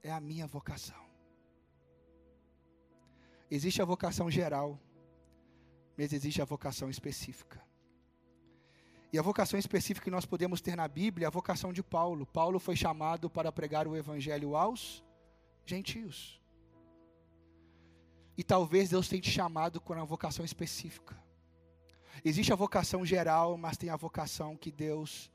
é 0.03 0.11
a 0.11 0.19
minha 0.19 0.47
vocação. 0.47 0.99
Existe 3.49 3.81
a 3.81 3.85
vocação 3.85 4.31
geral, 4.31 4.79
mas 5.97 6.13
existe 6.13 6.41
a 6.41 6.45
vocação 6.45 6.89
específica. 6.89 7.61
E 9.13 9.19
a 9.19 9.21
vocação 9.21 9.59
específica 9.59 10.05
que 10.05 10.11
nós 10.11 10.25
podemos 10.25 10.61
ter 10.61 10.75
na 10.75 10.87
Bíblia 10.87 11.25
é 11.25 11.27
a 11.27 11.31
vocação 11.31 11.73
de 11.73 11.83
Paulo. 11.83 12.25
Paulo 12.25 12.59
foi 12.59 12.77
chamado 12.77 13.29
para 13.29 13.51
pregar 13.51 13.85
o 13.87 13.95
evangelho 13.95 14.55
aos 14.55 15.03
gentios. 15.65 16.41
E 18.37 18.43
talvez 18.43 18.89
Deus 18.89 19.09
tenha 19.09 19.21
te 19.21 19.29
chamado 19.29 19.81
com 19.81 19.93
uma 19.93 20.05
vocação 20.05 20.45
específica. 20.45 21.21
Existe 22.23 22.51
a 22.51 22.55
vocação 22.55 23.05
geral, 23.05 23.57
mas 23.57 23.77
tem 23.77 23.89
a 23.89 23.95
vocação 23.95 24.55
que 24.55 24.71
Deus 24.71 25.31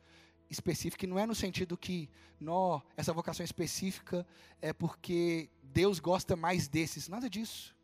específica, 0.49 1.05
e 1.05 1.09
não 1.09 1.19
é 1.19 1.27
no 1.27 1.35
sentido 1.35 1.77
que, 1.77 2.09
nó, 2.39 2.81
essa 2.97 3.13
vocação 3.13 3.45
específica 3.45 4.27
é 4.61 4.73
porque 4.73 5.51
Deus 5.63 5.99
gosta 5.99 6.37
mais 6.37 6.69
desses, 6.69 7.09
nada 7.09 7.29
disso. 7.29 7.75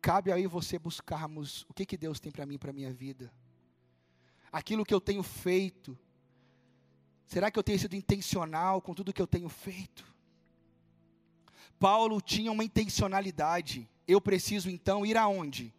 Cabe 0.00 0.32
aí 0.32 0.46
você 0.46 0.78
buscarmos 0.78 1.64
o 1.68 1.74
que, 1.74 1.86
que 1.86 1.96
Deus 1.96 2.18
tem 2.18 2.32
para 2.32 2.44
mim, 2.44 2.58
para 2.58 2.72
minha 2.72 2.92
vida. 2.92 3.32
Aquilo 4.50 4.84
que 4.84 4.92
eu 4.92 5.00
tenho 5.00 5.22
feito. 5.22 5.96
Será 7.24 7.50
que 7.50 7.58
eu 7.58 7.62
tenho 7.62 7.78
sido 7.78 7.94
intencional 7.94 8.82
com 8.82 8.94
tudo 8.94 9.12
que 9.12 9.22
eu 9.22 9.26
tenho 9.26 9.48
feito? 9.48 10.04
Paulo 11.78 12.20
tinha 12.20 12.50
uma 12.50 12.64
intencionalidade. 12.64 13.88
Eu 14.06 14.20
preciso 14.20 14.68
então 14.68 15.06
ir 15.06 15.16
aonde? 15.16 15.72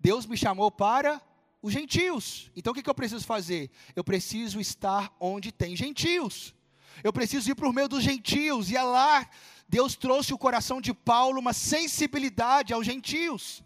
Deus 0.00 0.26
me 0.26 0.36
chamou 0.36 0.70
para 0.70 1.20
os 1.62 1.72
gentios. 1.72 2.50
Então 2.56 2.72
o 2.72 2.74
que, 2.74 2.82
que 2.82 2.90
eu 2.90 2.94
preciso 2.94 3.24
fazer? 3.24 3.70
Eu 3.94 4.02
preciso 4.02 4.58
estar 4.58 5.14
onde 5.20 5.52
tem 5.52 5.76
gentios. 5.76 6.54
Eu 7.04 7.12
preciso 7.12 7.50
ir 7.50 7.54
para 7.54 7.68
o 7.68 7.72
meio 7.72 7.88
dos 7.88 8.02
gentios. 8.02 8.70
E 8.70 8.76
é 8.76 8.82
lá, 8.82 9.28
Deus 9.68 9.94
trouxe 9.94 10.32
o 10.32 10.38
coração 10.38 10.80
de 10.80 10.94
Paulo 10.94 11.38
uma 11.38 11.52
sensibilidade 11.52 12.72
aos 12.72 12.86
gentios. 12.86 13.62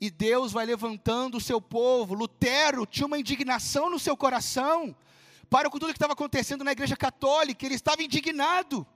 E 0.00 0.10
Deus 0.10 0.52
vai 0.52 0.66
levantando 0.66 1.38
o 1.38 1.40
seu 1.40 1.60
povo. 1.60 2.14
Lutero 2.14 2.84
tinha 2.84 3.06
uma 3.06 3.18
indignação 3.18 3.88
no 3.88 3.98
seu 3.98 4.16
coração 4.16 4.94
para 5.48 5.70
com 5.70 5.78
tudo 5.78 5.92
que 5.92 5.96
estava 5.96 6.12
acontecendo 6.12 6.64
na 6.64 6.72
igreja 6.72 6.96
católica. 6.96 7.64
Ele 7.64 7.76
estava 7.76 8.02
indignado. 8.02 8.86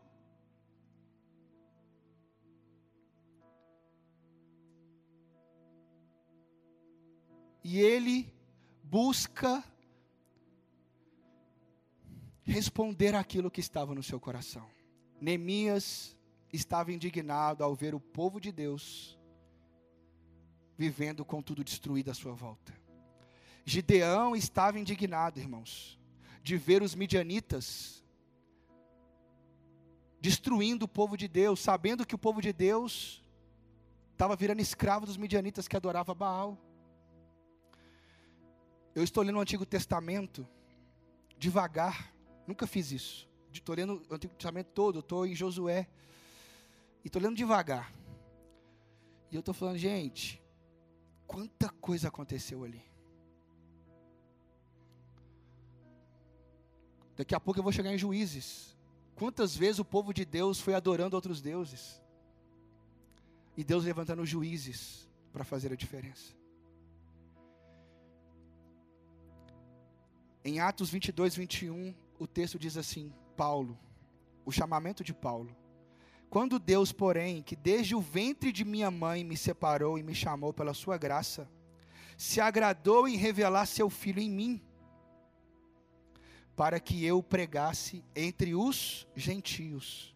E 7.68 7.80
ele 7.80 8.32
busca 8.84 9.64
responder 12.44 13.12
aquilo 13.16 13.50
que 13.50 13.58
estava 13.58 13.92
no 13.92 14.04
seu 14.04 14.20
coração. 14.20 14.64
Neemias 15.20 16.16
estava 16.52 16.92
indignado 16.92 17.64
ao 17.64 17.74
ver 17.74 17.92
o 17.92 17.98
povo 17.98 18.40
de 18.40 18.52
Deus 18.52 19.18
vivendo 20.78 21.24
com 21.24 21.42
tudo 21.42 21.64
destruído 21.64 22.08
à 22.08 22.14
sua 22.14 22.34
volta. 22.34 22.72
Gideão 23.64 24.36
estava 24.36 24.78
indignado, 24.78 25.40
irmãos, 25.40 25.98
de 26.44 26.56
ver 26.56 26.82
os 26.82 26.94
midianitas 26.94 28.00
destruindo 30.20 30.84
o 30.84 30.88
povo 30.88 31.16
de 31.16 31.26
Deus, 31.26 31.58
sabendo 31.58 32.06
que 32.06 32.14
o 32.14 32.18
povo 32.18 32.40
de 32.40 32.52
Deus 32.52 33.24
estava 34.12 34.36
virando 34.36 34.62
escravo 34.62 35.04
dos 35.04 35.16
midianitas 35.16 35.66
que 35.66 35.76
adoravam 35.76 36.14
Baal. 36.14 36.65
Eu 38.96 39.04
estou 39.04 39.22
lendo 39.22 39.36
o 39.36 39.40
Antigo 39.42 39.66
Testamento 39.66 40.48
devagar, 41.36 42.14
nunca 42.46 42.66
fiz 42.66 42.90
isso. 42.90 43.28
Estou 43.52 43.74
lendo 43.74 44.02
o 44.08 44.14
Antigo 44.14 44.34
Testamento 44.34 44.68
todo, 44.68 45.00
estou 45.00 45.26
em 45.26 45.34
Josué. 45.34 45.86
E 47.04 47.08
estou 47.08 47.20
lendo 47.20 47.36
devagar. 47.36 47.92
E 49.30 49.34
eu 49.34 49.40
estou 49.40 49.52
falando, 49.52 49.76
gente, 49.76 50.42
quanta 51.26 51.68
coisa 51.68 52.08
aconteceu 52.08 52.64
ali. 52.64 52.82
Daqui 57.16 57.34
a 57.34 57.40
pouco 57.40 57.60
eu 57.60 57.64
vou 57.64 57.72
chegar 57.72 57.92
em 57.92 57.98
juízes. 57.98 58.74
Quantas 59.14 59.54
vezes 59.54 59.78
o 59.78 59.84
povo 59.84 60.14
de 60.14 60.24
Deus 60.24 60.58
foi 60.58 60.72
adorando 60.72 61.16
outros 61.16 61.42
deuses? 61.42 62.02
E 63.58 63.62
Deus 63.62 63.84
levantando 63.84 64.24
juízes 64.24 65.06
para 65.34 65.44
fazer 65.44 65.70
a 65.70 65.76
diferença. 65.76 66.35
Em 70.46 70.60
Atos 70.60 70.90
22, 70.90 71.34
21, 71.34 71.92
o 72.20 72.24
texto 72.24 72.56
diz 72.56 72.76
assim: 72.76 73.12
Paulo, 73.36 73.76
o 74.44 74.52
chamamento 74.52 75.02
de 75.02 75.12
Paulo. 75.12 75.50
Quando 76.30 76.60
Deus, 76.60 76.92
porém, 76.92 77.42
que 77.42 77.56
desde 77.56 77.96
o 77.96 78.00
ventre 78.00 78.52
de 78.52 78.64
minha 78.64 78.88
mãe 78.88 79.24
me 79.24 79.36
separou 79.36 79.98
e 79.98 80.04
me 80.04 80.14
chamou 80.14 80.52
pela 80.52 80.72
sua 80.72 80.96
graça, 80.96 81.50
se 82.16 82.40
agradou 82.40 83.08
em 83.08 83.16
revelar 83.16 83.66
seu 83.66 83.90
filho 83.90 84.20
em 84.20 84.30
mim, 84.30 84.62
para 86.54 86.78
que 86.78 87.04
eu 87.04 87.20
pregasse 87.24 88.04
entre 88.14 88.54
os 88.54 89.04
gentios. 89.16 90.14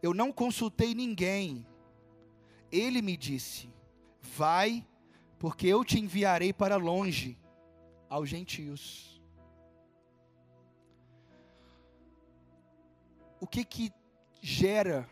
Eu 0.00 0.14
não 0.14 0.32
consultei 0.32 0.94
ninguém. 0.94 1.66
Ele 2.72 3.02
me 3.02 3.14
disse: 3.14 3.68
Vai, 4.22 4.86
porque 5.38 5.66
eu 5.66 5.84
te 5.84 6.00
enviarei 6.00 6.50
para 6.50 6.76
longe 6.76 7.36
aos 8.08 8.26
gentios. 8.26 9.09
O 13.40 13.46
que 13.46 13.64
que 13.64 13.92
gera 14.40 15.08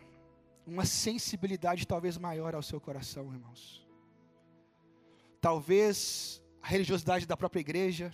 uma 0.66 0.85
sensibilidade 0.85 1.87
talvez 1.87 2.16
maior 2.18 2.55
ao 2.55 2.62
seu 2.62 2.81
coração, 2.81 3.33
irmãos? 3.33 3.87
Talvez 5.41 6.43
a 6.62 6.68
religiosidade 6.68 7.26
da 7.26 7.37
própria 7.37 7.61
igreja, 7.61 8.12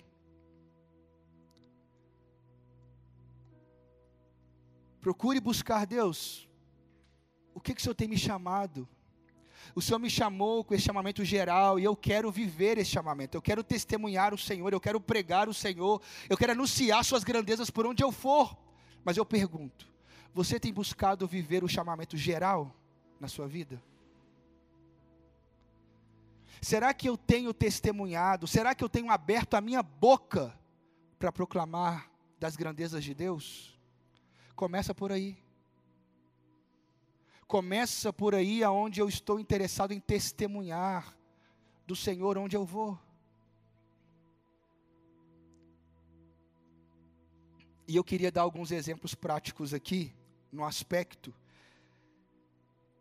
Procure 5.05 5.39
buscar 5.39 5.85
Deus. 5.85 6.49
O 7.53 7.61
que, 7.61 7.75
que 7.75 7.79
o 7.79 7.83
Senhor 7.83 7.93
tem 7.93 8.07
me 8.07 8.17
chamado? 8.17 8.89
O 9.75 9.79
Senhor 9.79 9.99
me 9.99 10.09
chamou 10.09 10.63
com 10.63 10.73
esse 10.73 10.83
chamamento 10.83 11.23
geral 11.23 11.79
e 11.79 11.83
eu 11.83 11.95
quero 11.95 12.31
viver 12.31 12.79
esse 12.79 12.89
chamamento. 12.89 13.37
Eu 13.37 13.41
quero 13.43 13.63
testemunhar 13.63 14.33
o 14.33 14.37
Senhor, 14.37 14.73
eu 14.73 14.81
quero 14.81 14.99
pregar 14.99 15.47
o 15.47 15.53
Senhor, 15.53 16.01
eu 16.27 16.35
quero 16.35 16.53
anunciar 16.53 17.05
Suas 17.05 17.23
grandezas 17.23 17.69
por 17.69 17.85
onde 17.85 18.03
eu 18.03 18.11
for. 18.11 18.57
Mas 19.03 19.15
eu 19.15 19.23
pergunto: 19.23 19.85
você 20.35 20.59
tem 20.59 20.73
buscado 20.73 21.25
viver 21.25 21.63
o 21.63 21.69
chamamento 21.69 22.17
geral 22.17 22.75
na 23.21 23.29
sua 23.29 23.47
vida? 23.47 23.81
Será 26.61 26.93
que 26.93 27.07
eu 27.07 27.15
tenho 27.15 27.53
testemunhado? 27.53 28.45
Será 28.45 28.75
que 28.75 28.83
eu 28.83 28.89
tenho 28.89 29.09
aberto 29.09 29.53
a 29.53 29.61
minha 29.61 29.81
boca 29.81 30.53
para 31.17 31.31
proclamar 31.31 32.11
das 32.37 32.57
grandezas 32.57 33.01
de 33.01 33.13
Deus? 33.13 33.79
Começa 34.57 34.93
por 34.93 35.09
aí. 35.09 35.37
Começa 37.47 38.11
por 38.11 38.35
aí 38.35 38.61
aonde 38.61 38.99
eu 38.99 39.07
estou 39.07 39.39
interessado 39.39 39.93
em 39.93 40.01
testemunhar 40.01 41.15
do 41.87 41.95
Senhor 41.95 42.37
onde 42.37 42.57
eu 42.57 42.65
vou. 42.65 42.99
E 47.87 47.95
eu 47.95 48.03
queria 48.03 48.33
dar 48.33 48.41
alguns 48.41 48.71
exemplos 48.71 49.15
práticos 49.15 49.73
aqui, 49.73 50.13
no 50.55 50.65
aspecto, 50.65 51.33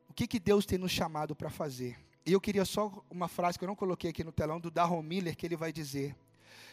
o 0.08 0.12
que, 0.12 0.26
que 0.26 0.38
Deus 0.38 0.66
tem 0.66 0.78
nos 0.78 0.92
chamado 0.92 1.34
para 1.34 1.50
fazer. 1.50 1.98
E 2.26 2.32
eu 2.32 2.40
queria 2.40 2.64
só 2.64 3.04
uma 3.10 3.28
frase 3.28 3.58
que 3.58 3.64
eu 3.64 3.68
não 3.68 3.76
coloquei 3.76 4.10
aqui 4.10 4.24
no 4.24 4.32
telão, 4.32 4.60
do 4.60 4.70
Darron 4.70 5.02
Miller, 5.02 5.36
que 5.36 5.46
ele 5.46 5.56
vai 5.56 5.72
dizer: 5.72 6.16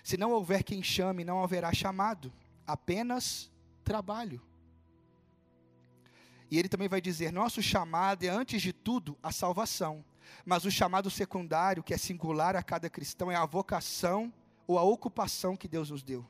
Se 0.04 0.18
não 0.18 0.32
houver 0.32 0.64
quem 0.64 0.82
chame, 0.82 1.26
não 1.26 1.44
haverá 1.44 1.74
chamado, 1.74 2.32
apenas 2.66 3.52
trabalho. 3.84 4.42
E 6.50 6.58
ele 6.58 6.70
também 6.70 6.88
vai 6.88 7.02
dizer: 7.02 7.32
Nosso 7.32 7.62
chamado 7.62 8.24
é, 8.24 8.30
antes 8.30 8.62
de 8.62 8.74
tudo, 8.74 9.18
a 9.22 9.32
salvação. 9.32 10.04
Mas 10.46 10.64
o 10.64 10.72
chamado 10.72 11.10
secundário, 11.10 11.84
que 11.84 11.94
é 11.94 11.98
singular 11.98 12.56
a 12.56 12.64
cada 12.64 12.90
cristão, 12.90 13.32
é 13.32 13.36
a 13.36 13.46
vocação 13.46 14.34
ou 14.66 14.78
a 14.78 14.84
ocupação 14.84 15.58
que 15.58 15.68
Deus 15.68 15.90
nos 15.90 16.02
deu. 16.04 16.26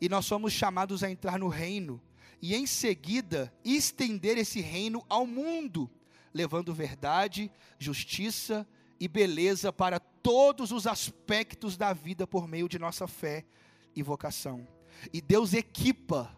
E 0.00 0.08
nós 0.08 0.26
somos 0.26 0.52
chamados 0.52 1.02
a 1.02 1.10
entrar 1.10 1.38
no 1.38 1.48
reino 1.48 2.00
e 2.40 2.54
em 2.54 2.66
seguida 2.66 3.52
estender 3.64 4.38
esse 4.38 4.60
reino 4.60 5.04
ao 5.08 5.26
mundo, 5.26 5.90
levando 6.32 6.74
verdade, 6.74 7.50
justiça 7.78 8.66
e 9.00 9.08
beleza 9.08 9.72
para 9.72 9.98
todos 9.98 10.72
os 10.72 10.86
aspectos 10.86 11.76
da 11.76 11.92
vida 11.92 12.26
por 12.26 12.46
meio 12.46 12.68
de 12.68 12.78
nossa 12.78 13.06
fé 13.06 13.44
e 13.94 14.02
vocação. 14.02 14.66
E 15.12 15.20
Deus 15.20 15.54
equipa 15.54 16.36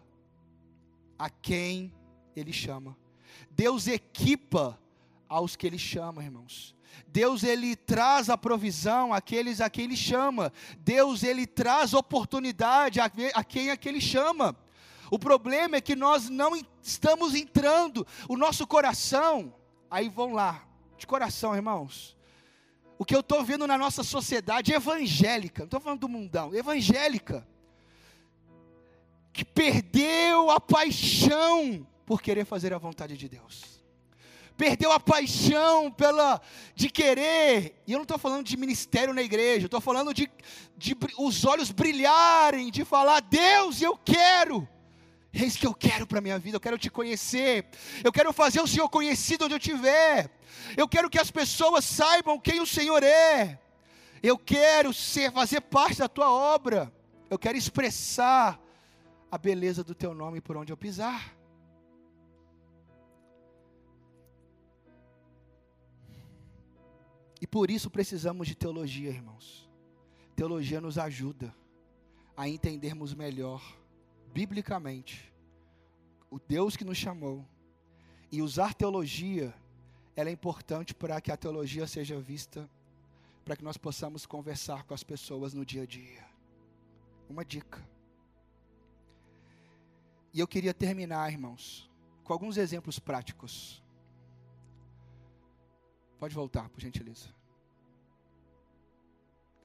a 1.17 1.29
quem 1.29 1.93
Ele 2.35 2.53
chama. 2.53 2.97
Deus 3.49 3.87
equipa 3.87 4.79
aos 5.27 5.55
que 5.55 5.67
Ele 5.67 5.79
chama, 5.79 6.23
irmãos. 6.23 6.75
Deus 7.07 7.43
ele 7.43 7.75
traz 7.75 8.29
a 8.29 8.37
provisão 8.37 9.13
àqueles 9.13 9.61
a 9.61 9.69
quem 9.69 9.85
ele 9.85 9.95
chama. 9.95 10.51
Deus 10.79 11.23
ele 11.23 11.47
traz 11.47 11.93
oportunidade 11.93 12.99
a, 12.99 13.09
quem 13.09 13.69
a 13.69 13.77
quem 13.77 13.91
ele 13.91 14.01
chama. 14.01 14.55
O 15.11 15.19
problema 15.19 15.75
é 15.75 15.81
que 15.81 15.93
nós 15.93 16.29
não 16.29 16.53
estamos 16.81 17.35
entrando, 17.35 18.07
o 18.29 18.37
nosso 18.37 18.65
coração, 18.65 19.53
aí 19.89 20.07
vão 20.07 20.31
lá, 20.31 20.65
de 20.97 21.05
coração, 21.05 21.53
irmãos. 21.53 22.17
O 22.97 23.03
que 23.03 23.13
eu 23.13 23.19
estou 23.19 23.43
vendo 23.43 23.67
na 23.67 23.77
nossa 23.77 24.03
sociedade 24.03 24.71
evangélica, 24.71 25.63
não 25.63 25.65
estou 25.65 25.81
falando 25.81 25.99
do 25.99 26.07
mundão, 26.07 26.55
evangélica, 26.55 27.45
que 29.33 29.43
perdeu 29.43 30.49
a 30.49 30.61
paixão 30.61 31.85
por 32.05 32.21
querer 32.21 32.45
fazer 32.45 32.73
a 32.73 32.77
vontade 32.77 33.17
de 33.17 33.27
Deus 33.27 33.81
perdeu 34.57 34.91
a 34.91 34.99
paixão 34.99 35.89
pela 35.89 36.39
de 36.75 36.87
querer. 36.87 37.81
E 37.87 37.93
eu 37.93 37.97
não 37.97 38.03
estou 38.03 38.19
falando 38.19 38.45
de 38.45 38.55
ministério 38.55 39.11
na 39.11 39.23
igreja, 39.23 39.65
estou 39.65 39.81
falando 39.81 40.13
de, 40.13 40.29
de 40.77 40.95
os 41.17 41.43
olhos 41.45 41.71
brilharem, 41.71 42.69
de 42.69 42.85
falar: 42.85 43.21
Deus, 43.21 43.81
eu 43.81 43.97
quero. 43.97 44.69
É 45.33 45.45
isso 45.45 45.59
que 45.59 45.67
eu 45.67 45.73
quero 45.73 46.05
para 46.05 46.19
a 46.19 46.21
minha 46.21 46.37
vida, 46.37 46.57
eu 46.57 46.61
quero 46.61 46.77
te 46.77 46.89
conhecer, 46.89 47.65
eu 48.03 48.11
quero 48.11 48.33
fazer 48.33 48.59
o 48.59 48.67
Senhor 48.67 48.89
conhecido 48.89 49.45
onde 49.45 49.53
eu 49.53 49.57
estiver, 49.57 50.29
eu 50.75 50.87
quero 50.87 51.09
que 51.09 51.17
as 51.17 51.31
pessoas 51.31 51.85
saibam 51.85 52.37
quem 52.37 52.59
o 52.59 52.65
Senhor 52.65 53.01
é, 53.01 53.57
eu 54.21 54.37
quero 54.37 54.93
ser, 54.93 55.31
fazer 55.31 55.61
parte 55.61 55.99
da 55.99 56.09
tua 56.09 56.29
obra, 56.29 56.93
eu 57.29 57.39
quero 57.39 57.57
expressar 57.57 58.61
a 59.31 59.37
beleza 59.37 59.83
do 59.83 59.95
teu 59.95 60.13
nome 60.13 60.41
por 60.41 60.57
onde 60.57 60.73
eu 60.73 60.77
pisar. 60.77 61.33
E 67.39 67.47
por 67.47 67.71
isso 67.71 67.89
precisamos 67.89 68.47
de 68.47 68.53
teologia, 68.53 69.09
irmãos. 69.09 69.67
Teologia 70.35 70.79
nos 70.79 70.97
ajuda 70.97 71.55
a 72.37 72.47
entendermos 72.47 73.13
melhor, 73.15 73.61
biblicamente, 74.33 75.31
o 76.29 76.39
Deus 76.39 76.75
que 76.75 76.85
nos 76.85 76.97
chamou. 76.97 77.45
E 78.31 78.41
usar 78.41 78.73
teologia, 78.73 79.53
ela 80.15 80.29
é 80.29 80.31
importante 80.31 80.93
para 80.95 81.19
que 81.19 81.31
a 81.31 81.37
teologia 81.37 81.85
seja 81.85 82.19
vista, 82.19 82.69
para 83.43 83.57
que 83.57 83.63
nós 83.63 83.77
possamos 83.77 84.25
conversar 84.25 84.83
com 84.85 84.93
as 84.93 85.03
pessoas 85.03 85.53
no 85.53 85.65
dia 85.65 85.83
a 85.83 85.85
dia. 85.85 86.25
Uma 87.29 87.43
dica. 87.43 87.85
E 90.33 90.39
eu 90.39 90.47
queria 90.47 90.73
terminar, 90.73 91.29
irmãos, 91.29 91.89
com 92.23 92.31
alguns 92.31 92.55
exemplos 92.55 92.99
práticos. 92.99 93.83
Pode 96.17 96.33
voltar, 96.33 96.69
por 96.69 96.79
gentileza. 96.79 97.27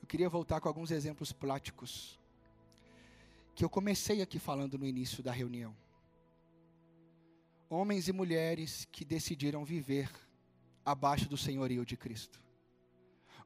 Eu 0.02 0.08
queria 0.08 0.28
voltar 0.28 0.60
com 0.60 0.66
alguns 0.66 0.90
exemplos 0.90 1.32
práticos 1.32 2.18
que 3.56 3.64
eu 3.64 3.68
comecei 3.68 4.22
aqui 4.22 4.38
falando 4.38 4.78
no 4.78 4.86
início 4.86 5.20
da 5.20 5.32
reunião. 5.32 5.74
Homens 7.68 8.06
e 8.06 8.12
mulheres 8.12 8.86
que 8.92 9.04
decidiram 9.04 9.64
viver 9.64 10.08
abaixo 10.84 11.28
do 11.28 11.36
senhorio 11.36 11.84
de 11.84 11.96
Cristo. 11.96 12.40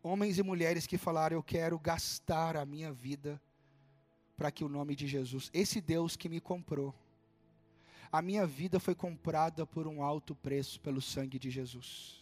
Homens 0.03 0.37
e 0.37 0.43
mulheres 0.43 0.87
que 0.87 0.99
falaram: 0.99 1.37
Eu 1.37 1.43
quero 1.43 1.79
gastar 1.79 2.59
a 2.59 2.67
minha 2.67 2.93
vida 2.93 3.41
para 4.37 4.51
que 4.51 4.65
o 4.65 4.69
nome 4.69 4.95
de 4.95 5.07
Jesus, 5.07 5.49
esse 5.55 5.81
Deus 5.81 6.15
que 6.15 6.29
me 6.29 6.41
comprou, 6.41 6.95
a 8.13 8.21
minha 8.21 8.47
vida 8.47 8.79
foi 8.79 8.95
comprada 8.95 9.65
por 9.65 9.87
um 9.87 10.03
alto 10.03 10.35
preço 10.35 10.79
pelo 10.81 11.01
sangue 11.01 11.39
de 11.39 11.51
Jesus 11.51 12.21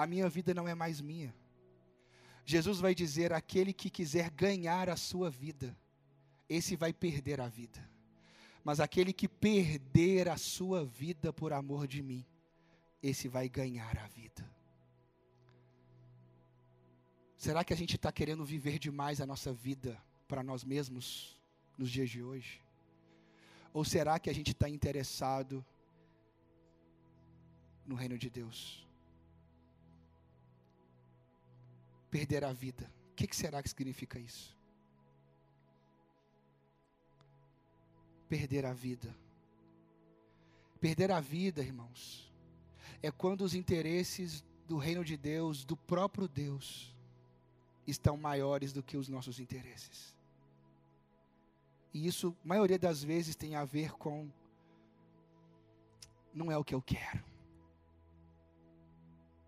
a 0.00 0.06
minha 0.06 0.30
vida 0.30 0.54
não 0.54 0.66
é 0.66 0.74
mais 0.74 0.98
minha. 1.02 1.34
Jesus 2.42 2.80
vai 2.80 2.94
dizer: 2.94 3.34
aquele 3.34 3.70
que 3.70 3.90
quiser 3.90 4.30
ganhar 4.30 4.88
a 4.88 4.96
sua 4.96 5.28
vida, 5.28 5.76
esse 6.50 6.74
vai 6.76 6.92
perder 6.92 7.40
a 7.40 7.48
vida. 7.48 7.80
Mas 8.62 8.80
aquele 8.80 9.12
que 9.12 9.26
perder 9.26 10.28
a 10.28 10.36
sua 10.36 10.84
vida 10.84 11.32
por 11.32 11.52
amor 11.52 11.86
de 11.86 12.02
mim, 12.02 12.26
esse 13.02 13.28
vai 13.28 13.48
ganhar 13.48 13.96
a 13.96 14.06
vida. 14.08 14.44
Será 17.38 17.64
que 17.64 17.72
a 17.72 17.76
gente 17.76 17.96
está 17.96 18.12
querendo 18.12 18.44
viver 18.44 18.78
demais 18.78 19.20
a 19.20 19.26
nossa 19.26 19.50
vida 19.52 19.98
para 20.28 20.42
nós 20.42 20.62
mesmos 20.62 21.40
nos 21.78 21.90
dias 21.90 22.10
de 22.10 22.22
hoje? 22.22 22.60
Ou 23.72 23.84
será 23.84 24.18
que 24.18 24.28
a 24.28 24.34
gente 24.34 24.50
está 24.50 24.68
interessado 24.68 25.64
no 27.86 27.94
reino 27.94 28.18
de 28.18 28.28
Deus? 28.28 28.90
perder 32.10 32.44
a 32.44 32.52
vida. 32.52 32.90
O 33.12 33.14
que, 33.14 33.26
que 33.26 33.36
será 33.36 33.62
que 33.62 33.68
significa 33.68 34.18
isso? 34.18 34.56
Perder 38.30 38.64
a 38.64 38.72
vida. 38.72 39.14
Perder 40.80 41.10
a 41.10 41.20
vida, 41.20 41.60
irmãos, 41.62 42.32
é 43.02 43.10
quando 43.10 43.42
os 43.42 43.54
interesses 43.54 44.42
do 44.66 44.78
reino 44.78 45.04
de 45.04 45.18
Deus, 45.18 45.66
do 45.66 45.76
próprio 45.76 46.26
Deus, 46.26 46.96
estão 47.86 48.16
maiores 48.16 48.72
do 48.72 48.82
que 48.82 48.96
os 48.96 49.06
nossos 49.06 49.38
interesses. 49.38 50.16
E 51.92 52.06
isso, 52.06 52.34
maioria 52.42 52.78
das 52.78 53.04
vezes, 53.04 53.36
tem 53.36 53.54
a 53.54 53.66
ver 53.66 53.92
com 53.92 54.30
não 56.32 56.50
é 56.50 56.56
o 56.56 56.64
que 56.64 56.74
eu 56.74 56.80
quero. 56.80 57.22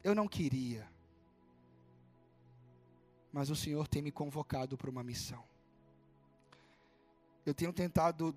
Eu 0.05 0.14
não 0.14 0.28
queria 0.28 0.93
mas 3.33 3.49
o 3.49 3.57
Senhor 3.57 3.89
tem 3.89 4.03
me 4.03 4.12
convocado 4.12 4.76
para 4.76 4.91
uma 4.91 5.03
missão. 5.03 5.43
Eu 7.47 7.55
tenho 7.55 7.72
tentado, 7.72 8.37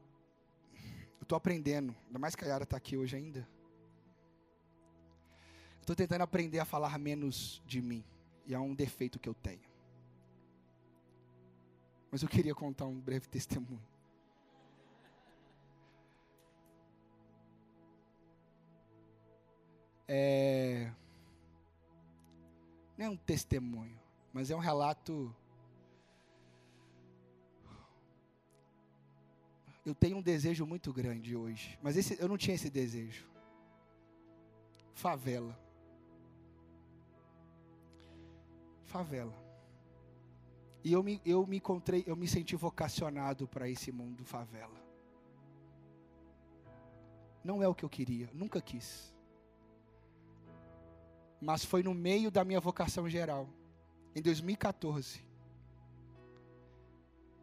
estou 1.25 1.35
aprendendo, 1.35 1.95
ainda 2.05 2.19
mais 2.19 2.35
que 2.35 2.45
a 2.45 2.47
Yara 2.47 2.63
está 2.63 2.77
aqui 2.77 2.95
hoje 2.95 3.15
ainda. 3.15 3.47
Estou 5.81 5.95
tentando 5.95 6.21
aprender 6.21 6.59
a 6.59 6.65
falar 6.65 6.97
menos 6.97 7.61
de 7.65 7.81
mim, 7.81 8.05
e 8.45 8.53
é 8.53 8.59
um 8.59 8.73
defeito 8.73 9.19
que 9.19 9.27
eu 9.27 9.33
tenho. 9.33 9.67
Mas 12.11 12.21
eu 12.21 12.29
queria 12.29 12.55
contar 12.55 12.85
um 12.85 12.99
breve 12.99 13.27
testemunho. 13.27 13.81
É, 20.07 20.91
não 22.95 23.07
é 23.07 23.09
um 23.09 23.17
testemunho 23.17 24.05
mas 24.35 24.51
é 24.51 24.55
um 24.55 24.59
relato. 24.59 25.33
Eu 29.85 29.93
tenho 29.93 30.17
um 30.17 30.21
desejo 30.21 30.65
muito 30.65 30.91
grande 30.91 31.35
hoje, 31.35 31.77
mas 31.81 31.95
esse, 31.95 32.19
eu 32.19 32.27
não 32.27 32.37
tinha 32.37 32.55
esse 32.55 32.69
desejo. 32.69 33.27
Favela. 34.93 35.57
Favela. 38.85 39.33
E 40.83 40.91
eu 40.91 41.03
me, 41.03 41.21
eu 41.25 41.45
me 41.45 41.57
encontrei, 41.57 42.03
eu 42.07 42.15
me 42.15 42.27
senti 42.27 42.55
vocacionado 42.55 43.47
para 43.47 43.69
esse 43.69 43.91
mundo 43.91 44.25
favela. 44.25 44.83
Não 47.43 47.61
é 47.61 47.67
o 47.67 47.75
que 47.75 47.85
eu 47.85 47.89
queria, 47.89 48.29
nunca 48.33 48.59
quis. 48.59 49.15
mas 51.45 51.63
foi 51.63 51.83
no 51.83 51.93
meio 51.93 52.31
da 52.31 52.43
minha 52.43 52.59
vocação 52.59 53.07
geral, 53.07 53.47
em 54.15 54.21
2014. 54.21 55.23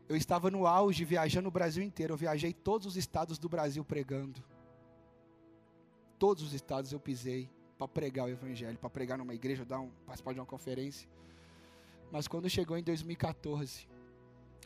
Eu 0.08 0.16
estava 0.16 0.50
no 0.50 0.66
auge, 0.66 1.04
viajando 1.04 1.48
o 1.48 1.52
Brasil 1.52 1.82
inteiro. 1.82 2.12
Eu 2.12 2.16
viajei 2.16 2.52
todos 2.52 2.86
os 2.86 2.96
estados 2.96 3.38
do 3.38 3.48
Brasil 3.48 3.84
pregando. 3.84 4.42
Todos 6.18 6.42
os 6.42 6.52
estados 6.52 6.92
eu 6.92 7.00
pisei 7.00 7.50
para 7.78 7.88
pregar 7.88 8.26
o 8.26 8.28
Evangelho, 8.28 8.78
para 8.78 8.90
pregar 8.90 9.18
numa 9.18 9.34
igreja, 9.34 9.64
dar 9.64 9.80
um, 9.80 9.90
participar 10.06 10.32
de 10.32 10.40
uma 10.40 10.46
conferência. 10.46 11.08
Mas 12.10 12.28
quando 12.28 12.48
chegou 12.48 12.76
em 12.76 12.82
2014, 12.82 13.88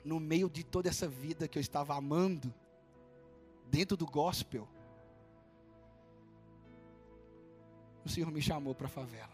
no 0.04 0.18
meio 0.18 0.50
de 0.50 0.64
toda 0.64 0.88
essa 0.88 1.08
vida 1.08 1.48
que 1.48 1.56
eu 1.56 1.60
estava 1.60 1.94
amando, 1.94 2.52
dentro 3.70 3.96
do 3.96 4.06
gospel, 4.06 4.68
o 8.04 8.08
Senhor 8.08 8.30
me 8.30 8.42
chamou 8.42 8.74
para 8.74 8.86
a 8.86 8.90
favela. 8.90 9.32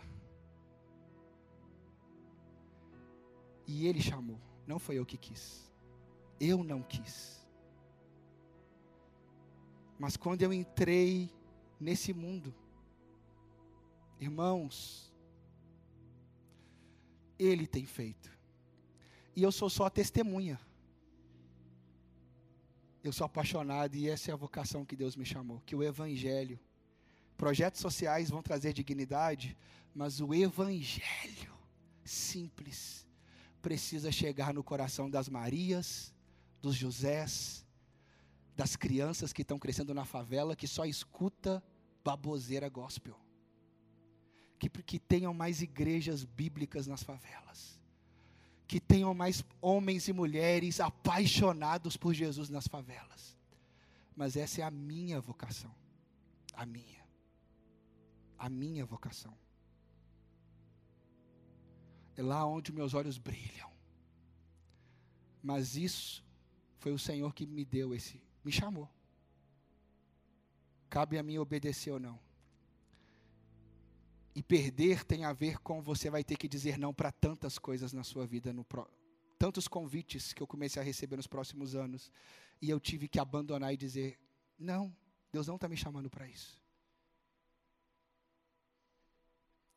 E 3.67 3.87
Ele 3.87 4.01
chamou, 4.01 4.39
não 4.67 4.79
foi 4.79 4.99
eu 4.99 5.07
que 5.07 5.17
quis. 5.17 5.72
Eu 6.41 6.63
não 6.63 6.83
quis. 6.83 7.41
Mas 9.99 10.17
quando 10.17 10.43
eu 10.43 10.53
entrei 10.53 11.31
nesse 11.79 12.13
mundo, 12.13 12.55
irmãos, 14.21 15.13
Ele 17.39 17.67
tem 17.67 17.87
feito. 17.87 18.31
E 19.35 19.43
eu 19.43 19.53
sou 19.53 19.71
só 19.71 19.89
testemunha. 19.89 20.61
Eu 23.03 23.13
sou 23.13 23.25
apaixonado 23.25 23.97
e 23.97 24.09
essa 24.09 24.31
é 24.31 24.35
a 24.35 24.37
vocação 24.37 24.85
que 24.85 24.95
Deus 24.95 25.17
me 25.17 25.25
chamou, 25.25 25.61
que 25.67 25.75
o 25.75 25.83
evangelho 25.83 26.59
Projetos 27.43 27.81
sociais 27.81 28.31
vão 28.31 28.41
trazer 28.41 28.73
dignidade, 28.73 29.57
mas 29.93 30.21
o 30.21 30.33
evangelho 30.33 31.53
simples 32.05 33.05
precisa 33.61 34.13
chegar 34.13 34.55
no 34.55 34.63
coração 34.63 35.11
das 35.11 35.29
Marias, 35.29 36.15
dos 36.63 36.75
Josés, 36.75 37.67
das 38.57 38.77
crianças 38.77 39.33
que 39.33 39.43
estão 39.43 39.59
crescendo 39.59 39.93
na 39.93 40.05
favela, 40.05 40.57
que 40.57 40.67
só 40.67 40.87
escuta 40.87 41.63
baboseira 42.03 42.69
gospel. 42.69 43.19
Que, 44.59 44.69
que 44.69 44.99
tenham 44.99 45.35
mais 45.35 45.61
igrejas 45.61 46.25
bíblicas 46.25 46.87
nas 46.87 47.03
favelas. 47.03 47.79
Que 48.67 48.81
tenham 48.81 49.13
mais 49.13 49.45
homens 49.61 50.09
e 50.09 50.13
mulheres 50.13 50.81
apaixonados 50.81 51.97
por 51.97 52.15
Jesus 52.15 52.49
nas 52.49 52.69
favelas. 52.69 53.37
Mas 54.17 54.37
essa 54.37 54.61
é 54.61 54.65
a 54.65 54.71
minha 54.71 55.21
vocação. 55.21 55.75
A 56.55 56.65
minha 56.65 57.03
a 58.43 58.49
minha 58.49 58.85
vocação. 58.85 59.33
É 62.17 62.23
lá 62.23 62.45
onde 62.45 62.73
meus 62.73 62.93
olhos 62.93 63.17
brilham. 63.17 63.71
Mas 65.41 65.77
isso 65.77 66.25
foi 66.83 66.91
o 66.91 66.99
Senhor 66.99 67.33
que 67.33 67.47
me 67.47 67.65
deu 67.65 67.95
esse, 67.95 68.21
me 68.45 68.51
chamou. 68.51 68.91
Cabe 70.91 71.17
a 71.17 71.23
mim 71.23 71.39
obedecer 71.39 71.93
ou 71.93 72.01
não. 72.01 72.19
E 74.35 74.43
perder 74.43 75.05
tem 75.05 75.25
a 75.25 75.33
ver 75.33 75.59
com 75.59 75.81
você 75.81 76.11
vai 76.11 76.25
ter 76.25 76.37
que 76.37 76.49
dizer 76.49 76.77
não 76.77 76.93
para 76.93 77.13
tantas 77.13 77.57
coisas 77.57 77.93
na 77.93 78.03
sua 78.03 78.27
vida, 78.27 78.53
tantos 79.39 79.69
convites 79.69 80.33
que 80.33 80.43
eu 80.43 80.47
comecei 80.47 80.83
a 80.83 80.85
receber 80.85 81.15
nos 81.15 81.29
próximos 81.29 81.77
anos, 81.77 82.11
e 82.61 82.69
eu 82.69 82.81
tive 82.81 83.07
que 83.07 83.21
abandonar 83.21 83.73
e 83.73 83.77
dizer: 83.77 84.19
não, 84.59 84.93
Deus 85.31 85.47
não 85.47 85.55
está 85.55 85.69
me 85.69 85.77
chamando 85.77 86.11
para 86.11 86.27
isso. 86.27 86.61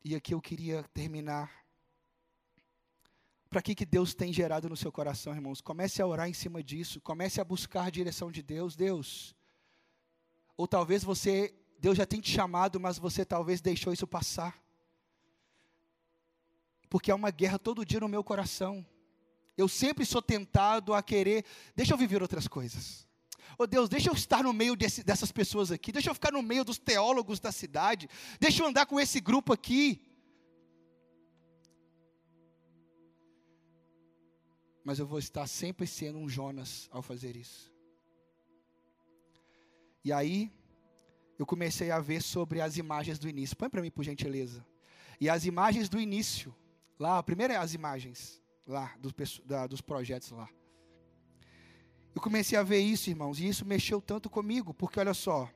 E 0.04 0.16
aqui 0.16 0.34
eu 0.34 0.40
queria 0.40 0.82
terminar. 0.92 1.65
Para 3.56 3.62
que, 3.62 3.74
que 3.74 3.86
Deus 3.86 4.12
tem 4.12 4.34
gerado 4.34 4.68
no 4.68 4.76
seu 4.76 4.92
coração, 4.92 5.34
irmãos? 5.34 5.62
Comece 5.62 6.02
a 6.02 6.06
orar 6.06 6.28
em 6.28 6.34
cima 6.34 6.62
disso. 6.62 7.00
Comece 7.00 7.40
a 7.40 7.44
buscar 7.44 7.84
a 7.84 7.90
direção 7.90 8.30
de 8.30 8.42
Deus. 8.42 8.76
Deus. 8.76 9.34
Ou 10.58 10.68
talvez 10.68 11.02
você, 11.02 11.54
Deus 11.78 11.96
já 11.96 12.04
tenha 12.04 12.20
te 12.20 12.30
chamado, 12.30 12.78
mas 12.78 12.98
você 12.98 13.24
talvez 13.24 13.62
deixou 13.62 13.94
isso 13.94 14.06
passar. 14.06 14.62
Porque 16.90 17.10
há 17.10 17.14
uma 17.14 17.30
guerra 17.30 17.58
todo 17.58 17.82
dia 17.82 17.98
no 17.98 18.08
meu 18.08 18.22
coração. 18.22 18.84
Eu 19.56 19.68
sempre 19.68 20.04
sou 20.04 20.20
tentado 20.20 20.92
a 20.92 21.02
querer, 21.02 21.42
deixa 21.74 21.94
eu 21.94 21.96
viver 21.96 22.20
outras 22.20 22.46
coisas. 22.46 23.08
Oh 23.56 23.66
Deus, 23.66 23.88
deixa 23.88 24.10
eu 24.10 24.14
estar 24.14 24.42
no 24.42 24.52
meio 24.52 24.76
desse, 24.76 25.02
dessas 25.02 25.32
pessoas 25.32 25.72
aqui, 25.72 25.92
deixa 25.92 26.10
eu 26.10 26.14
ficar 26.14 26.30
no 26.30 26.42
meio 26.42 26.62
dos 26.62 26.76
teólogos 26.76 27.40
da 27.40 27.50
cidade, 27.50 28.06
deixa 28.38 28.62
eu 28.62 28.66
andar 28.66 28.84
com 28.84 29.00
esse 29.00 29.18
grupo 29.18 29.50
aqui. 29.54 30.02
Mas 34.86 35.00
eu 35.00 35.06
vou 35.06 35.18
estar 35.18 35.48
sempre 35.48 35.84
sendo 35.84 36.16
um 36.16 36.28
Jonas 36.28 36.88
ao 36.92 37.02
fazer 37.02 37.34
isso. 37.34 37.72
E 40.04 40.12
aí, 40.12 40.48
eu 41.36 41.44
comecei 41.44 41.90
a 41.90 41.98
ver 41.98 42.22
sobre 42.22 42.60
as 42.60 42.76
imagens 42.76 43.18
do 43.18 43.28
início. 43.28 43.56
Põe 43.56 43.68
para 43.68 43.82
mim, 43.82 43.90
por 43.90 44.04
gentileza. 44.04 44.64
E 45.20 45.28
as 45.28 45.44
imagens 45.44 45.88
do 45.88 45.98
início, 45.98 46.54
lá, 47.00 47.20
primeiro 47.20 47.52
é 47.52 47.56
as 47.56 47.74
imagens, 47.74 48.40
lá, 48.64 48.94
dos, 49.00 49.40
da, 49.44 49.66
dos 49.66 49.80
projetos 49.80 50.30
lá. 50.30 50.48
Eu 52.14 52.22
comecei 52.22 52.56
a 52.56 52.62
ver 52.62 52.78
isso, 52.78 53.10
irmãos, 53.10 53.40
e 53.40 53.48
isso 53.48 53.66
mexeu 53.66 54.00
tanto 54.00 54.30
comigo, 54.30 54.72
porque 54.72 55.00
olha 55.00 55.14
só, 55.14 55.50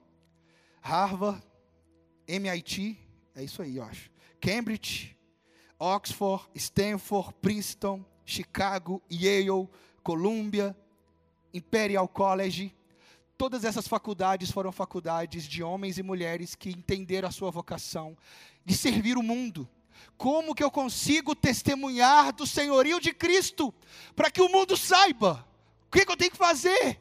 Harvard, 0.81 1.41
MIT, 2.26 2.99
é 3.37 3.45
isso 3.45 3.62
aí, 3.62 3.76
eu 3.76 3.85
acho. 3.85 4.11
Cambridge, 4.41 5.16
Oxford, 5.78 6.51
Stanford, 6.57 7.33
Princeton, 7.41 8.05
Chicago, 8.25 9.03
Yale, 9.11 9.68
Columbia, 10.03 10.77
Imperial 11.53 12.07
College, 12.09 12.75
todas 13.37 13.64
essas 13.64 13.89
faculdades 13.89 14.51
foram 14.51 14.71
faculdades 14.71 15.45
de 15.45 15.62
homens 15.62 15.99
e 15.99 16.03
mulheres 16.03 16.55
que 16.55 16.71
entenderam 16.71 17.29
a 17.29 17.33
sua 17.33 17.51
vocação 17.51 18.16
de 18.64 18.77
servir 18.77 19.16
o 19.16 19.23
mundo. 19.23 19.68
Como 20.16 20.55
que 20.55 20.62
eu 20.62 20.71
consigo 20.71 21.35
testemunhar 21.35 22.33
do 22.33 22.47
senhorio 22.47 23.01
de 23.01 23.12
Cristo 23.12 23.75
para 24.14 24.31
que 24.31 24.41
o 24.41 24.49
mundo 24.49 24.77
saiba? 24.77 25.47
O 25.87 25.91
que, 25.91 26.05
que 26.05 26.12
eu 26.12 26.16
tenho 26.16 26.31
que 26.31 26.37
fazer? 26.37 27.01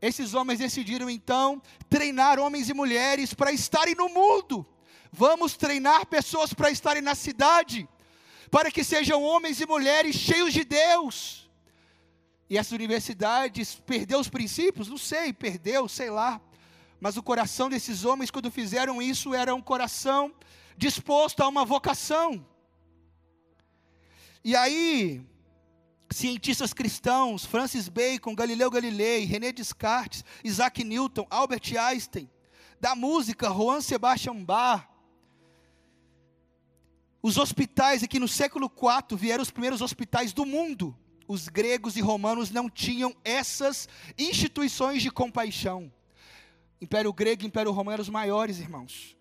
Esses 0.00 0.34
homens 0.34 0.58
decidiram 0.58 1.08
então 1.08 1.60
treinar 1.88 2.38
homens 2.38 2.68
e 2.68 2.74
mulheres 2.74 3.32
para 3.34 3.52
estarem 3.52 3.94
no 3.94 4.08
mundo. 4.08 4.66
Vamos 5.10 5.56
treinar 5.56 6.06
pessoas 6.06 6.52
para 6.52 6.70
estarem 6.70 7.02
na 7.02 7.14
cidade, 7.14 7.88
para 8.54 8.70
que 8.70 8.84
sejam 8.84 9.20
homens 9.20 9.60
e 9.60 9.66
mulheres 9.66 10.14
cheios 10.14 10.54
de 10.54 10.62
Deus. 10.62 11.50
E 12.48 12.56
essa 12.56 12.72
universidade 12.72 13.66
perdeu 13.84 14.20
os 14.20 14.28
princípios? 14.28 14.86
Não 14.86 14.96
sei, 14.96 15.32
perdeu, 15.32 15.88
sei 15.88 16.08
lá. 16.08 16.40
Mas 17.00 17.16
o 17.16 17.22
coração 17.22 17.68
desses 17.68 18.04
homens, 18.04 18.30
quando 18.30 18.52
fizeram 18.52 19.02
isso, 19.02 19.34
era 19.34 19.52
um 19.52 19.60
coração 19.60 20.32
disposto 20.76 21.40
a 21.40 21.48
uma 21.48 21.64
vocação. 21.64 22.46
E 24.44 24.54
aí, 24.54 25.26
cientistas 26.08 26.72
cristãos, 26.72 27.44
Francis 27.44 27.88
Bacon, 27.88 28.36
Galileu 28.36 28.70
Galilei, 28.70 29.24
René 29.24 29.50
Descartes, 29.50 30.24
Isaac 30.44 30.84
Newton, 30.84 31.26
Albert 31.28 31.76
Einstein, 31.76 32.30
da 32.80 32.94
música, 32.94 33.48
Juan 33.48 33.80
Sebastian 33.80 34.44
Bach, 34.44 34.93
os 37.24 37.38
hospitais 37.38 38.02
aqui 38.02 38.18
no 38.18 38.28
século 38.28 38.66
IV 38.66 39.16
vieram 39.16 39.42
os 39.42 39.50
primeiros 39.50 39.80
hospitais 39.80 40.34
do 40.34 40.44
mundo. 40.44 40.94
Os 41.26 41.48
gregos 41.48 41.96
e 41.96 42.02
romanos 42.02 42.50
não 42.50 42.68
tinham 42.68 43.16
essas 43.24 43.88
instituições 44.18 45.02
de 45.02 45.10
compaixão. 45.10 45.90
Império 46.82 47.10
grego 47.14 47.42
e 47.42 47.46
Império 47.46 47.72
romano 47.72 47.94
eram 47.94 48.02
os 48.02 48.10
maiores, 48.10 48.58
irmãos. 48.58 49.16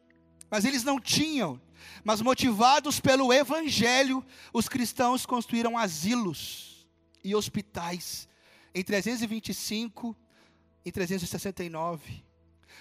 Mas 0.52 0.66
eles 0.66 0.84
não 0.84 1.00
tinham. 1.00 1.62
Mas 2.04 2.22
motivados 2.22 3.00
pelo 3.00 3.32
evangelho, 3.32 4.22
os 4.52 4.68
cristãos 4.68 5.26
construíram 5.26 5.78
asilos 5.78 6.86
e 7.24 7.34
hospitais 7.34 8.28
em 8.76 8.84
325 8.84 10.14
e 10.84 10.92
369. 10.92 12.22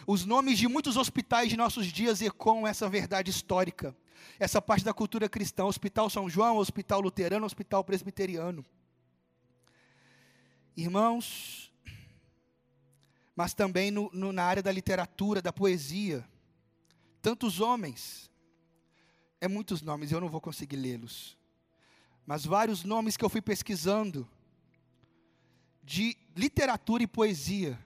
Os 0.05 0.25
nomes 0.25 0.59
de 0.59 0.66
muitos 0.66 0.97
hospitais 0.97 1.49
de 1.49 1.57
nossos 1.57 1.87
dias 1.87 2.20
ecoam 2.20 2.66
essa 2.66 2.89
verdade 2.89 3.31
histórica, 3.31 3.97
essa 4.39 4.61
parte 4.61 4.85
da 4.85 4.95
cultura 4.95 5.29
cristã: 5.29 5.64
Hospital 5.64 6.11
São 6.11 6.29
João, 6.29 6.57
Hospital 6.57 7.01
Luterano, 7.01 7.47
Hospital 7.47 7.85
Presbiteriano. 7.85 8.64
Irmãos, 10.77 11.73
mas 13.37 13.55
também 13.55 13.91
no, 13.91 14.11
no, 14.12 14.33
na 14.33 14.45
área 14.45 14.62
da 14.62 14.73
literatura, 14.73 15.43
da 15.43 15.53
poesia, 15.53 16.25
tantos 17.20 17.61
homens, 17.61 18.31
é 19.41 19.49
muitos 19.49 19.83
nomes, 19.83 20.12
eu 20.12 20.20
não 20.20 20.29
vou 20.29 20.41
conseguir 20.41 20.77
lê-los 20.77 21.37
mas 22.27 22.45
vários 22.45 22.85
nomes 22.85 23.16
que 23.16 23.25
eu 23.25 23.29
fui 23.29 23.43
pesquisando 23.43 24.29
de 25.83 26.16
literatura 26.37 27.03
e 27.03 27.07
poesia, 27.07 27.79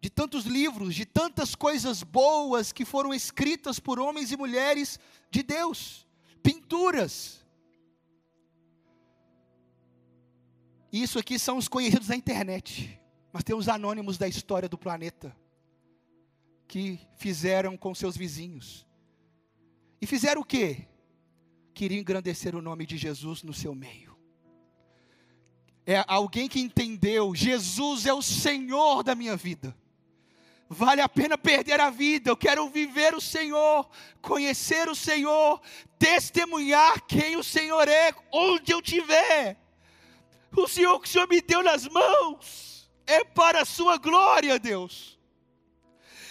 de 0.00 0.08
tantos 0.08 0.44
livros, 0.44 0.94
de 0.94 1.04
tantas 1.04 1.54
coisas 1.54 2.02
boas 2.02 2.72
que 2.72 2.84
foram 2.84 3.12
escritas 3.12 3.80
por 3.80 3.98
homens 3.98 4.30
e 4.30 4.36
mulheres 4.36 4.98
de 5.30 5.42
Deus, 5.42 6.06
pinturas. 6.42 7.44
Isso 10.92 11.18
aqui 11.18 11.38
são 11.38 11.58
os 11.58 11.68
conhecidos 11.68 12.08
da 12.08 12.16
internet, 12.16 12.98
mas 13.32 13.44
tem 13.44 13.54
os 13.54 13.68
anônimos 13.68 14.16
da 14.16 14.28
história 14.28 14.68
do 14.68 14.78
planeta 14.78 15.36
que 16.66 17.00
fizeram 17.16 17.76
com 17.76 17.94
seus 17.94 18.16
vizinhos. 18.16 18.86
E 20.00 20.06
fizeram 20.06 20.42
o 20.42 20.44
quê? 20.44 20.86
Queriam 21.74 22.00
engrandecer 22.00 22.54
o 22.54 22.62
nome 22.62 22.86
de 22.86 22.96
Jesus 22.96 23.42
no 23.42 23.52
seu 23.52 23.74
meio. 23.74 24.16
É 25.84 26.04
alguém 26.06 26.48
que 26.48 26.60
entendeu: 26.60 27.34
Jesus 27.34 28.06
é 28.06 28.12
o 28.12 28.22
Senhor 28.22 29.02
da 29.02 29.14
minha 29.14 29.36
vida. 29.36 29.76
Vale 30.68 31.00
a 31.00 31.08
pena 31.08 31.38
perder 31.38 31.80
a 31.80 31.88
vida. 31.88 32.30
Eu 32.30 32.36
quero 32.36 32.68
viver 32.68 33.14
o 33.14 33.20
Senhor, 33.20 33.88
conhecer 34.20 34.88
o 34.88 34.94
Senhor, 34.94 35.60
testemunhar 35.98 37.00
quem 37.06 37.36
o 37.36 37.42
Senhor 37.42 37.88
é, 37.88 38.14
onde 38.30 38.72
eu 38.72 38.80
estiver. 38.80 39.56
O 40.54 40.68
Senhor 40.68 41.00
que 41.00 41.08
o 41.08 41.10
Senhor 41.10 41.28
me 41.28 41.40
deu 41.40 41.62
nas 41.62 41.86
mãos 41.88 42.90
é 43.06 43.24
para 43.24 43.62
a 43.62 43.64
sua 43.64 43.96
glória, 43.96 44.58
Deus. 44.58 45.18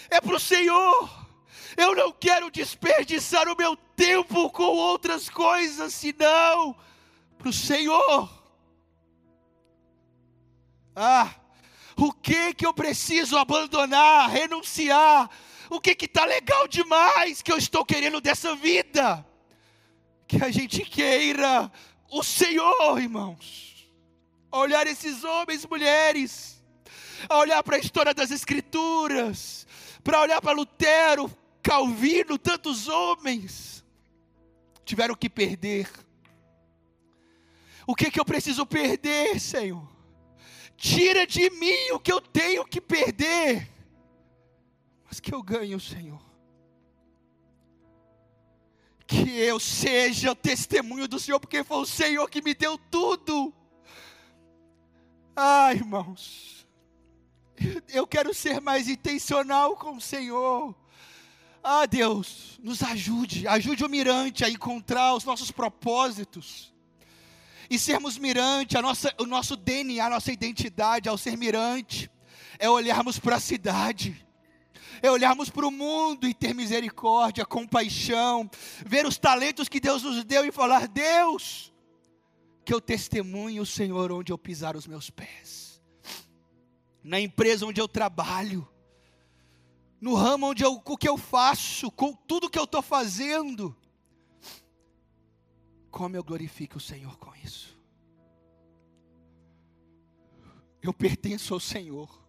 É 0.09 0.21
para 0.21 0.35
o 0.35 0.39
Senhor. 0.39 1.27
Eu 1.75 1.95
não 1.95 2.11
quero 2.11 2.51
desperdiçar 2.51 3.47
o 3.47 3.57
meu 3.57 3.75
tempo 3.75 4.49
com 4.51 4.63
outras 4.63 5.29
coisas, 5.29 5.93
senão 5.93 6.75
para 7.37 7.49
o 7.49 7.53
Senhor. 7.53 8.29
Ah, 10.95 11.35
o 11.97 12.13
que 12.13 12.53
que 12.53 12.65
eu 12.65 12.73
preciso 12.73 13.37
abandonar, 13.37 14.29
renunciar? 14.29 15.29
O 15.69 15.81
que 15.81 15.95
que 15.95 16.05
está 16.05 16.25
legal 16.25 16.67
demais 16.67 17.41
que 17.41 17.51
eu 17.51 17.57
estou 17.57 17.83
querendo 17.83 18.21
dessa 18.21 18.55
vida? 18.55 19.25
Que 20.27 20.43
a 20.43 20.51
gente 20.51 20.81
queira 20.85 21.71
o 22.11 22.23
Senhor, 22.23 23.01
irmãos. 23.01 23.89
Olhar 24.51 24.85
esses 24.85 25.23
homens 25.23 25.63
e 25.63 25.69
mulheres, 25.69 26.63
a 27.27 27.37
olhar 27.37 27.63
para 27.63 27.77
a 27.77 27.79
história 27.79 28.13
das 28.13 28.31
Escrituras, 28.31 29.65
para 30.03 30.21
olhar 30.21 30.41
para 30.41 30.53
Lutero, 30.53 31.29
Calvino, 31.63 32.37
tantos 32.37 32.87
homens 32.87 33.83
tiveram 34.85 35.15
que 35.15 35.29
perder. 35.29 35.89
O 37.85 37.95
que 37.95 38.11
que 38.11 38.19
eu 38.19 38.25
preciso 38.25 38.65
perder, 38.65 39.39
Senhor? 39.39 39.96
Tira 40.77 41.25
de 41.25 41.49
mim 41.49 41.91
o 41.91 41.99
que 41.99 42.11
eu 42.11 42.21
tenho 42.21 42.63
que 42.63 42.79
perder, 42.79 43.67
mas 45.05 45.19
que 45.19 45.33
eu 45.33 45.41
ganhe, 45.41 45.77
Senhor. 45.79 46.21
Que 49.07 49.39
eu 49.39 49.59
seja 49.59 50.31
o 50.31 50.35
testemunho 50.35 51.07
do 51.07 51.19
Senhor, 51.19 51.39
porque 51.39 51.63
foi 51.63 51.77
o 51.77 51.85
Senhor 51.85 52.29
que 52.29 52.43
me 52.43 52.53
deu 52.53 52.77
tudo. 52.77 53.51
Ah, 55.35 55.73
irmãos, 55.73 56.67
eu 57.89 58.05
quero 58.05 58.31
ser 58.33 58.61
mais 58.61 58.87
intencional 58.87 59.75
com 59.75 59.97
o 59.97 60.01
Senhor. 60.01 60.75
Ah, 61.63 61.87
Deus, 61.87 62.59
nos 62.61 62.83
ajude, 62.83 63.47
ajude 63.47 63.83
o 63.83 63.89
mirante 63.89 64.45
a 64.45 64.49
encontrar 64.49 65.15
os 65.15 65.23
nossos 65.23 65.49
propósitos. 65.49 66.71
E 67.69 67.77
sermos 67.77 68.17
mirante, 68.17 68.77
a 68.77 68.81
nossa, 68.81 69.13
o 69.19 69.25
nosso 69.25 69.55
DNA, 69.55 70.05
a 70.05 70.09
nossa 70.09 70.31
identidade 70.31 71.09
ao 71.09 71.17
ser 71.17 71.37
mirante, 71.37 72.09
é 72.59 72.69
olharmos 72.69 73.19
para 73.19 73.35
a 73.35 73.39
cidade, 73.39 74.25
é 75.01 75.11
olharmos 75.11 75.49
para 75.49 75.67
o 75.67 75.71
mundo 75.71 76.27
e 76.27 76.33
ter 76.33 76.53
misericórdia, 76.53 77.45
compaixão, 77.45 78.49
ver 78.85 79.05
os 79.05 79.17
talentos 79.17 79.67
que 79.67 79.79
Deus 79.79 80.03
nos 80.03 80.23
deu 80.23 80.45
e 80.45 80.51
falar: 80.51 80.87
Deus, 80.87 81.73
que 82.65 82.73
eu 82.73 82.81
testemunhe 82.81 83.59
o 83.59 83.65
Senhor 83.65 84.11
onde 84.11 84.31
eu 84.31 84.37
pisar 84.37 84.75
os 84.75 84.87
meus 84.87 85.09
pés, 85.09 85.81
na 87.03 87.19
empresa 87.19 87.65
onde 87.65 87.79
eu 87.79 87.87
trabalho, 87.87 88.67
no 89.99 90.15
ramo 90.15 90.47
onde 90.47 90.63
eu, 90.63 90.81
o 90.83 90.97
que 90.97 91.07
eu 91.07 91.17
faço, 91.17 91.91
com 91.91 92.13
tudo 92.13 92.49
que 92.49 92.59
eu 92.59 92.63
estou 92.63 92.81
fazendo. 92.81 93.75
Como 95.97 96.15
eu 96.15 96.23
glorifico 96.23 96.77
o 96.77 96.79
Senhor 96.79 97.17
com 97.17 97.35
isso. 97.37 97.75
Eu 100.79 100.93
pertenço 100.93 101.55
ao 101.55 101.59
Senhor. 101.59 102.23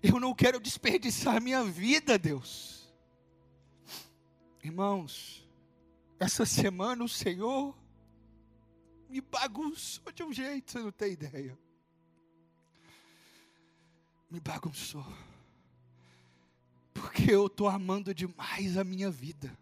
Eu 0.00 0.20
não 0.20 0.32
quero 0.32 0.60
desperdiçar 0.60 1.42
minha 1.42 1.64
vida, 1.64 2.16
Deus. 2.16 2.88
Irmãos, 4.62 5.44
essa 6.16 6.46
semana 6.46 7.02
o 7.02 7.08
Senhor 7.08 7.76
me 9.08 9.20
bagunçou 9.20 10.12
de 10.12 10.22
um 10.22 10.32
jeito, 10.32 10.70
você 10.70 10.78
não 10.78 10.92
tem 10.92 11.14
ideia. 11.14 11.58
Me 14.30 14.38
bagunçou. 14.38 15.04
Porque 16.94 17.32
eu 17.32 17.48
estou 17.48 17.66
amando 17.66 18.14
demais 18.14 18.76
a 18.78 18.84
minha 18.84 19.10
vida. 19.10 19.58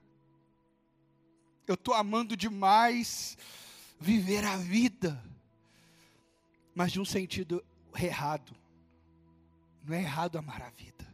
Eu 1.66 1.74
estou 1.74 1.94
amando 1.94 2.36
demais 2.36 3.36
viver 3.98 4.44
a 4.44 4.56
vida. 4.56 5.22
Mas 6.74 6.92
de 6.92 7.00
um 7.00 7.04
sentido 7.04 7.64
errado. 7.98 8.54
Não 9.84 9.94
é 9.94 10.00
errado 10.00 10.36
amar 10.36 10.62
a 10.62 10.70
vida. 10.70 11.06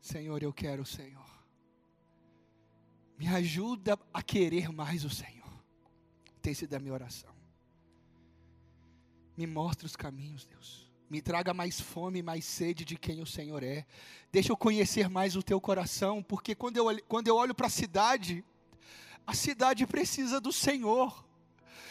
Senhor, 0.00 0.42
eu 0.42 0.52
quero 0.52 0.82
o 0.82 0.86
Senhor. 0.86 1.30
Me 3.16 3.28
ajuda 3.28 3.98
a 4.12 4.22
querer 4.22 4.70
mais 4.70 5.04
o 5.04 5.10
Senhor. 5.10 5.64
Tem 6.40 6.54
sido 6.54 6.74
a 6.74 6.80
minha 6.80 6.94
oração. 6.94 7.34
Me 9.36 9.46
mostra 9.46 9.86
os 9.86 9.94
caminhos, 9.94 10.46
Deus. 10.46 10.79
Me 11.10 11.20
traga 11.20 11.52
mais 11.52 11.80
fome, 11.80 12.22
mais 12.22 12.44
sede 12.44 12.84
de 12.84 12.96
quem 12.96 13.20
o 13.20 13.26
Senhor 13.26 13.62
é. 13.64 13.84
Deixa 14.30 14.52
eu 14.52 14.56
conhecer 14.56 15.10
mais 15.10 15.34
o 15.34 15.42
teu 15.42 15.60
coração, 15.60 16.22
porque 16.22 16.54
quando 16.54 16.76
eu, 16.76 16.86
quando 17.08 17.26
eu 17.26 17.34
olho 17.34 17.54
para 17.54 17.66
a 17.66 17.70
cidade, 17.70 18.44
a 19.26 19.34
cidade 19.34 19.84
precisa 19.86 20.40
do 20.40 20.52
Senhor. 20.52 21.26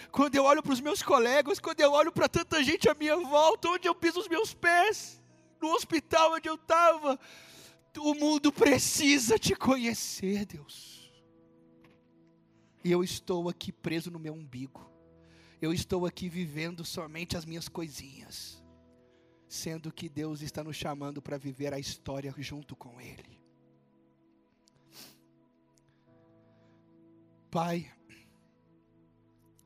Quando 0.09 0.35
eu 0.35 0.45
olho 0.45 0.63
para 0.63 0.71
os 0.71 0.79
meus 0.79 1.03
colegas, 1.03 1.59
quando 1.59 1.81
eu 1.81 1.91
olho 1.91 2.11
para 2.11 2.29
tanta 2.29 2.63
gente 2.63 2.89
à 2.89 2.95
minha 2.95 3.17
volta, 3.17 3.67
onde 3.67 3.87
eu 3.87 3.93
piso 3.93 4.21
os 4.21 4.27
meus 4.29 4.53
pés, 4.53 5.21
no 5.61 5.67
hospital 5.73 6.33
onde 6.33 6.47
eu 6.47 6.55
estava, 6.55 7.19
o 7.97 8.13
mundo 8.13 8.51
precisa 8.53 9.37
te 9.37 9.53
conhecer, 9.53 10.45
Deus. 10.45 11.11
E 12.83 12.89
eu 12.89 13.03
estou 13.03 13.49
aqui 13.49 13.71
preso 13.71 14.09
no 14.09 14.17
meu 14.17 14.33
umbigo 14.33 14.89
eu 15.61 15.73
estou 15.73 16.05
aqui 16.05 16.29
vivendo 16.29 16.85
somente 16.85 17.35
as 17.35 17.45
minhas 17.45 17.67
coisinhas, 17.67 18.58
sendo 19.49 19.91
que 19.91 20.07
Deus 20.07 20.41
está 20.41 20.63
nos 20.63 20.77
chamando 20.77 21.21
para 21.21 21.37
viver 21.37 21.73
a 21.73 21.79
história 21.79 22.33
junto 22.37 22.75
com 22.75 23.01
Ele. 23.01 23.41
Pai, 27.51 27.91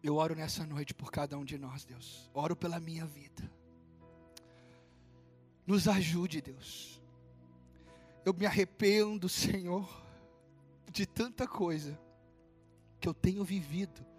eu 0.01 0.15
oro 0.15 0.33
nessa 0.33 0.65
noite 0.65 0.93
por 0.93 1.11
cada 1.11 1.37
um 1.37 1.45
de 1.45 1.57
nós, 1.57 1.85
Deus. 1.85 2.31
Oro 2.33 2.55
pela 2.55 2.79
minha 2.79 3.05
vida. 3.05 3.51
Nos 5.67 5.87
ajude, 5.87 6.41
Deus. 6.41 6.99
Eu 8.25 8.33
me 8.33 8.45
arrependo, 8.45 9.29
Senhor, 9.29 9.87
de 10.89 11.05
tanta 11.05 11.45
coisa 11.45 11.99
que 12.99 13.07
eu 13.07 13.13
tenho 13.13 13.43
vivido 13.43 14.13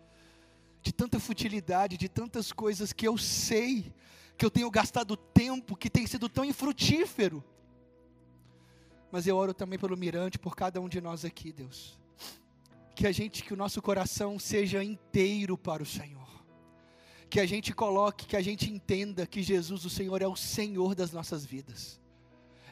de 0.85 0.93
tanta 0.93 1.19
futilidade, 1.19 1.97
de 1.97 2.11
tantas 2.11 2.53
coisas 2.53 2.93
que 2.93 3.09
eu 3.09 3.17
sei, 3.17 3.91
que 4.37 4.45
eu 4.45 4.51
tenho 4.51 4.70
gastado 4.70 5.16
tempo, 5.16 5.76
que 5.76 5.89
tem 5.89 6.07
sido 6.07 6.28
tão 6.28 6.45
infrutífero. 6.45 7.43
Mas 9.11 9.26
eu 9.26 9.37
oro 9.37 9.55
também 9.55 9.78
pelo 9.78 9.97
mirante, 9.97 10.39
por 10.39 10.57
cada 10.57 10.80
um 10.80 10.89
de 10.89 11.01
nós 11.01 11.24
aqui, 11.24 11.53
Deus. 11.53 11.99
Que 12.95 13.07
a 13.07 13.12
gente, 13.12 13.45
que 13.45 13.53
o 13.53 13.57
nosso 13.57 13.80
coração 13.80 14.39
seja 14.39 14.82
inteiro 14.82 15.57
para 15.57 15.82
o 15.82 15.87
Senhor. 15.87 16.28
Que 17.30 17.39
a 17.39 17.47
gente 17.47 17.72
coloque, 17.72 18.26
que 18.26 18.37
a 18.37 18.43
gente 18.43 18.70
entenda 18.70 19.26
que 19.26 19.43
Jesus, 19.43 19.85
o 19.85 19.91
Senhor, 19.91 20.20
é 20.20 20.26
o 20.26 20.37
Senhor 20.37 20.95
das 20.95 21.12
nossas 21.12 21.45
vidas. 21.45 22.01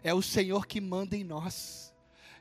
É 0.03 0.13
o 0.13 0.23
Senhor 0.23 0.67
que 0.67 0.81
manda 0.81 1.17
em 1.17 1.25
nós. 1.25 1.95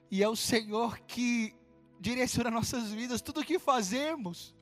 E 0.10 0.24
é 0.24 0.28
o 0.28 0.36
Senhor 0.36 1.00
que 1.02 1.54
direciona 2.00 2.50
nossas 2.50 2.92
vidas, 2.92 3.22
tudo 3.22 3.42
o 3.42 3.46
que 3.46 3.60
fazemos. 3.60 4.56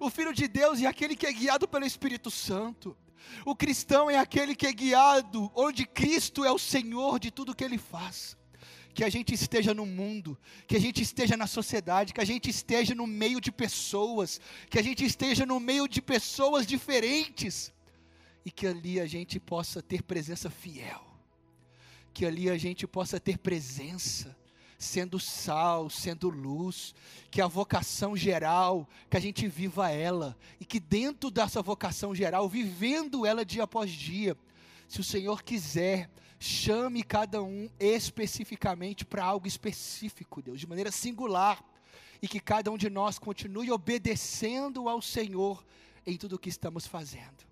O 0.00 0.08
Filho 0.08 0.32
de 0.32 0.48
Deus 0.48 0.80
é 0.80 0.86
aquele 0.86 1.14
que 1.14 1.26
é 1.26 1.32
guiado 1.32 1.68
pelo 1.68 1.84
Espírito 1.84 2.30
Santo. 2.30 2.96
O 3.44 3.54
cristão 3.54 4.10
é 4.10 4.18
aquele 4.18 4.54
que 4.54 4.66
é 4.66 4.72
guiado, 4.72 5.50
onde 5.54 5.86
Cristo 5.86 6.44
é 6.44 6.52
o 6.52 6.58
Senhor 6.58 7.18
de 7.18 7.30
tudo 7.30 7.54
que 7.54 7.64
ele 7.64 7.78
faz. 7.78 8.36
Que 8.94 9.04
a 9.04 9.08
gente 9.08 9.34
esteja 9.34 9.74
no 9.74 9.86
mundo, 9.86 10.38
que 10.66 10.76
a 10.76 10.80
gente 10.80 11.02
esteja 11.02 11.36
na 11.36 11.46
sociedade, 11.46 12.14
que 12.14 12.20
a 12.20 12.24
gente 12.24 12.48
esteja 12.48 12.94
no 12.94 13.06
meio 13.06 13.40
de 13.40 13.52
pessoas, 13.52 14.40
que 14.70 14.78
a 14.78 14.82
gente 14.82 15.04
esteja 15.04 15.44
no 15.46 15.58
meio 15.60 15.86
de 15.86 16.00
pessoas 16.00 16.66
diferentes, 16.66 17.72
e 18.44 18.50
que 18.50 18.66
ali 18.66 19.00
a 19.00 19.06
gente 19.06 19.40
possa 19.40 19.82
ter 19.82 20.02
presença 20.02 20.48
fiel. 20.48 21.04
Que 22.14 22.24
ali 22.24 22.48
a 22.48 22.56
gente 22.56 22.86
possa 22.86 23.18
ter 23.18 23.38
presença, 23.38 24.35
sendo 24.78 25.18
sal, 25.18 25.88
sendo 25.88 26.28
luz, 26.28 26.94
que 27.30 27.40
a 27.40 27.46
vocação 27.46 28.16
geral, 28.16 28.88
que 29.08 29.16
a 29.16 29.20
gente 29.20 29.46
viva 29.48 29.90
ela, 29.90 30.36
e 30.60 30.64
que 30.64 30.78
dentro 30.78 31.30
dessa 31.30 31.62
vocação 31.62 32.14
geral, 32.14 32.48
vivendo 32.48 33.24
ela 33.24 33.44
dia 33.44 33.64
após 33.64 33.90
dia, 33.90 34.36
se 34.88 35.00
o 35.00 35.04
Senhor 35.04 35.42
quiser, 35.42 36.10
chame 36.38 37.02
cada 37.02 37.42
um 37.42 37.68
especificamente 37.78 39.04
para 39.04 39.24
algo 39.24 39.46
específico, 39.46 40.42
Deus, 40.42 40.60
de 40.60 40.66
maneira 40.66 40.90
singular, 40.90 41.64
e 42.20 42.28
que 42.28 42.40
cada 42.40 42.70
um 42.70 42.78
de 42.78 42.88
nós 42.88 43.18
continue 43.18 43.70
obedecendo 43.70 44.88
ao 44.88 45.02
Senhor 45.02 45.64
em 46.06 46.16
tudo 46.16 46.36
o 46.36 46.38
que 46.38 46.48
estamos 46.48 46.86
fazendo. 46.86 47.44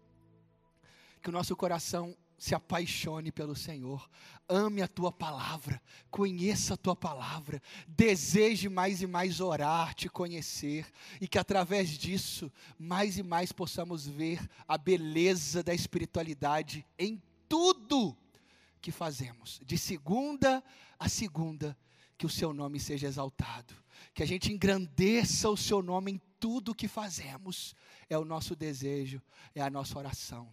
Que 1.20 1.28
o 1.28 1.32
nosso 1.32 1.56
coração 1.56 2.16
se 2.44 2.54
apaixone 2.54 3.32
pelo 3.32 3.56
Senhor, 3.56 4.06
ame 4.46 4.82
a 4.82 4.86
tua 4.86 5.10
palavra, 5.10 5.80
conheça 6.10 6.74
a 6.74 6.76
tua 6.76 6.94
palavra, 6.94 7.58
deseje 7.88 8.68
mais 8.68 9.00
e 9.00 9.06
mais 9.06 9.40
orar, 9.40 9.94
te 9.94 10.10
conhecer, 10.10 10.86
e 11.22 11.26
que 11.26 11.38
através 11.38 11.96
disso, 11.96 12.52
mais 12.78 13.16
e 13.16 13.22
mais 13.22 13.50
possamos 13.50 14.06
ver 14.06 14.46
a 14.68 14.76
beleza 14.76 15.62
da 15.62 15.72
espiritualidade 15.72 16.84
em 16.98 17.22
tudo 17.48 18.14
que 18.78 18.92
fazemos, 18.92 19.58
de 19.64 19.78
segunda 19.78 20.62
a 20.98 21.08
segunda, 21.08 21.74
que 22.18 22.26
o 22.26 22.30
seu 22.30 22.52
nome 22.52 22.78
seja 22.78 23.06
exaltado, 23.06 23.74
que 24.12 24.22
a 24.22 24.26
gente 24.26 24.52
engrandeça 24.52 25.48
o 25.48 25.56
seu 25.56 25.80
nome 25.80 26.12
em 26.12 26.20
tudo 26.38 26.74
que 26.74 26.88
fazemos, 26.88 27.74
é 28.06 28.18
o 28.18 28.24
nosso 28.24 28.54
desejo, 28.54 29.22
é 29.54 29.62
a 29.62 29.70
nossa 29.70 29.98
oração. 29.98 30.52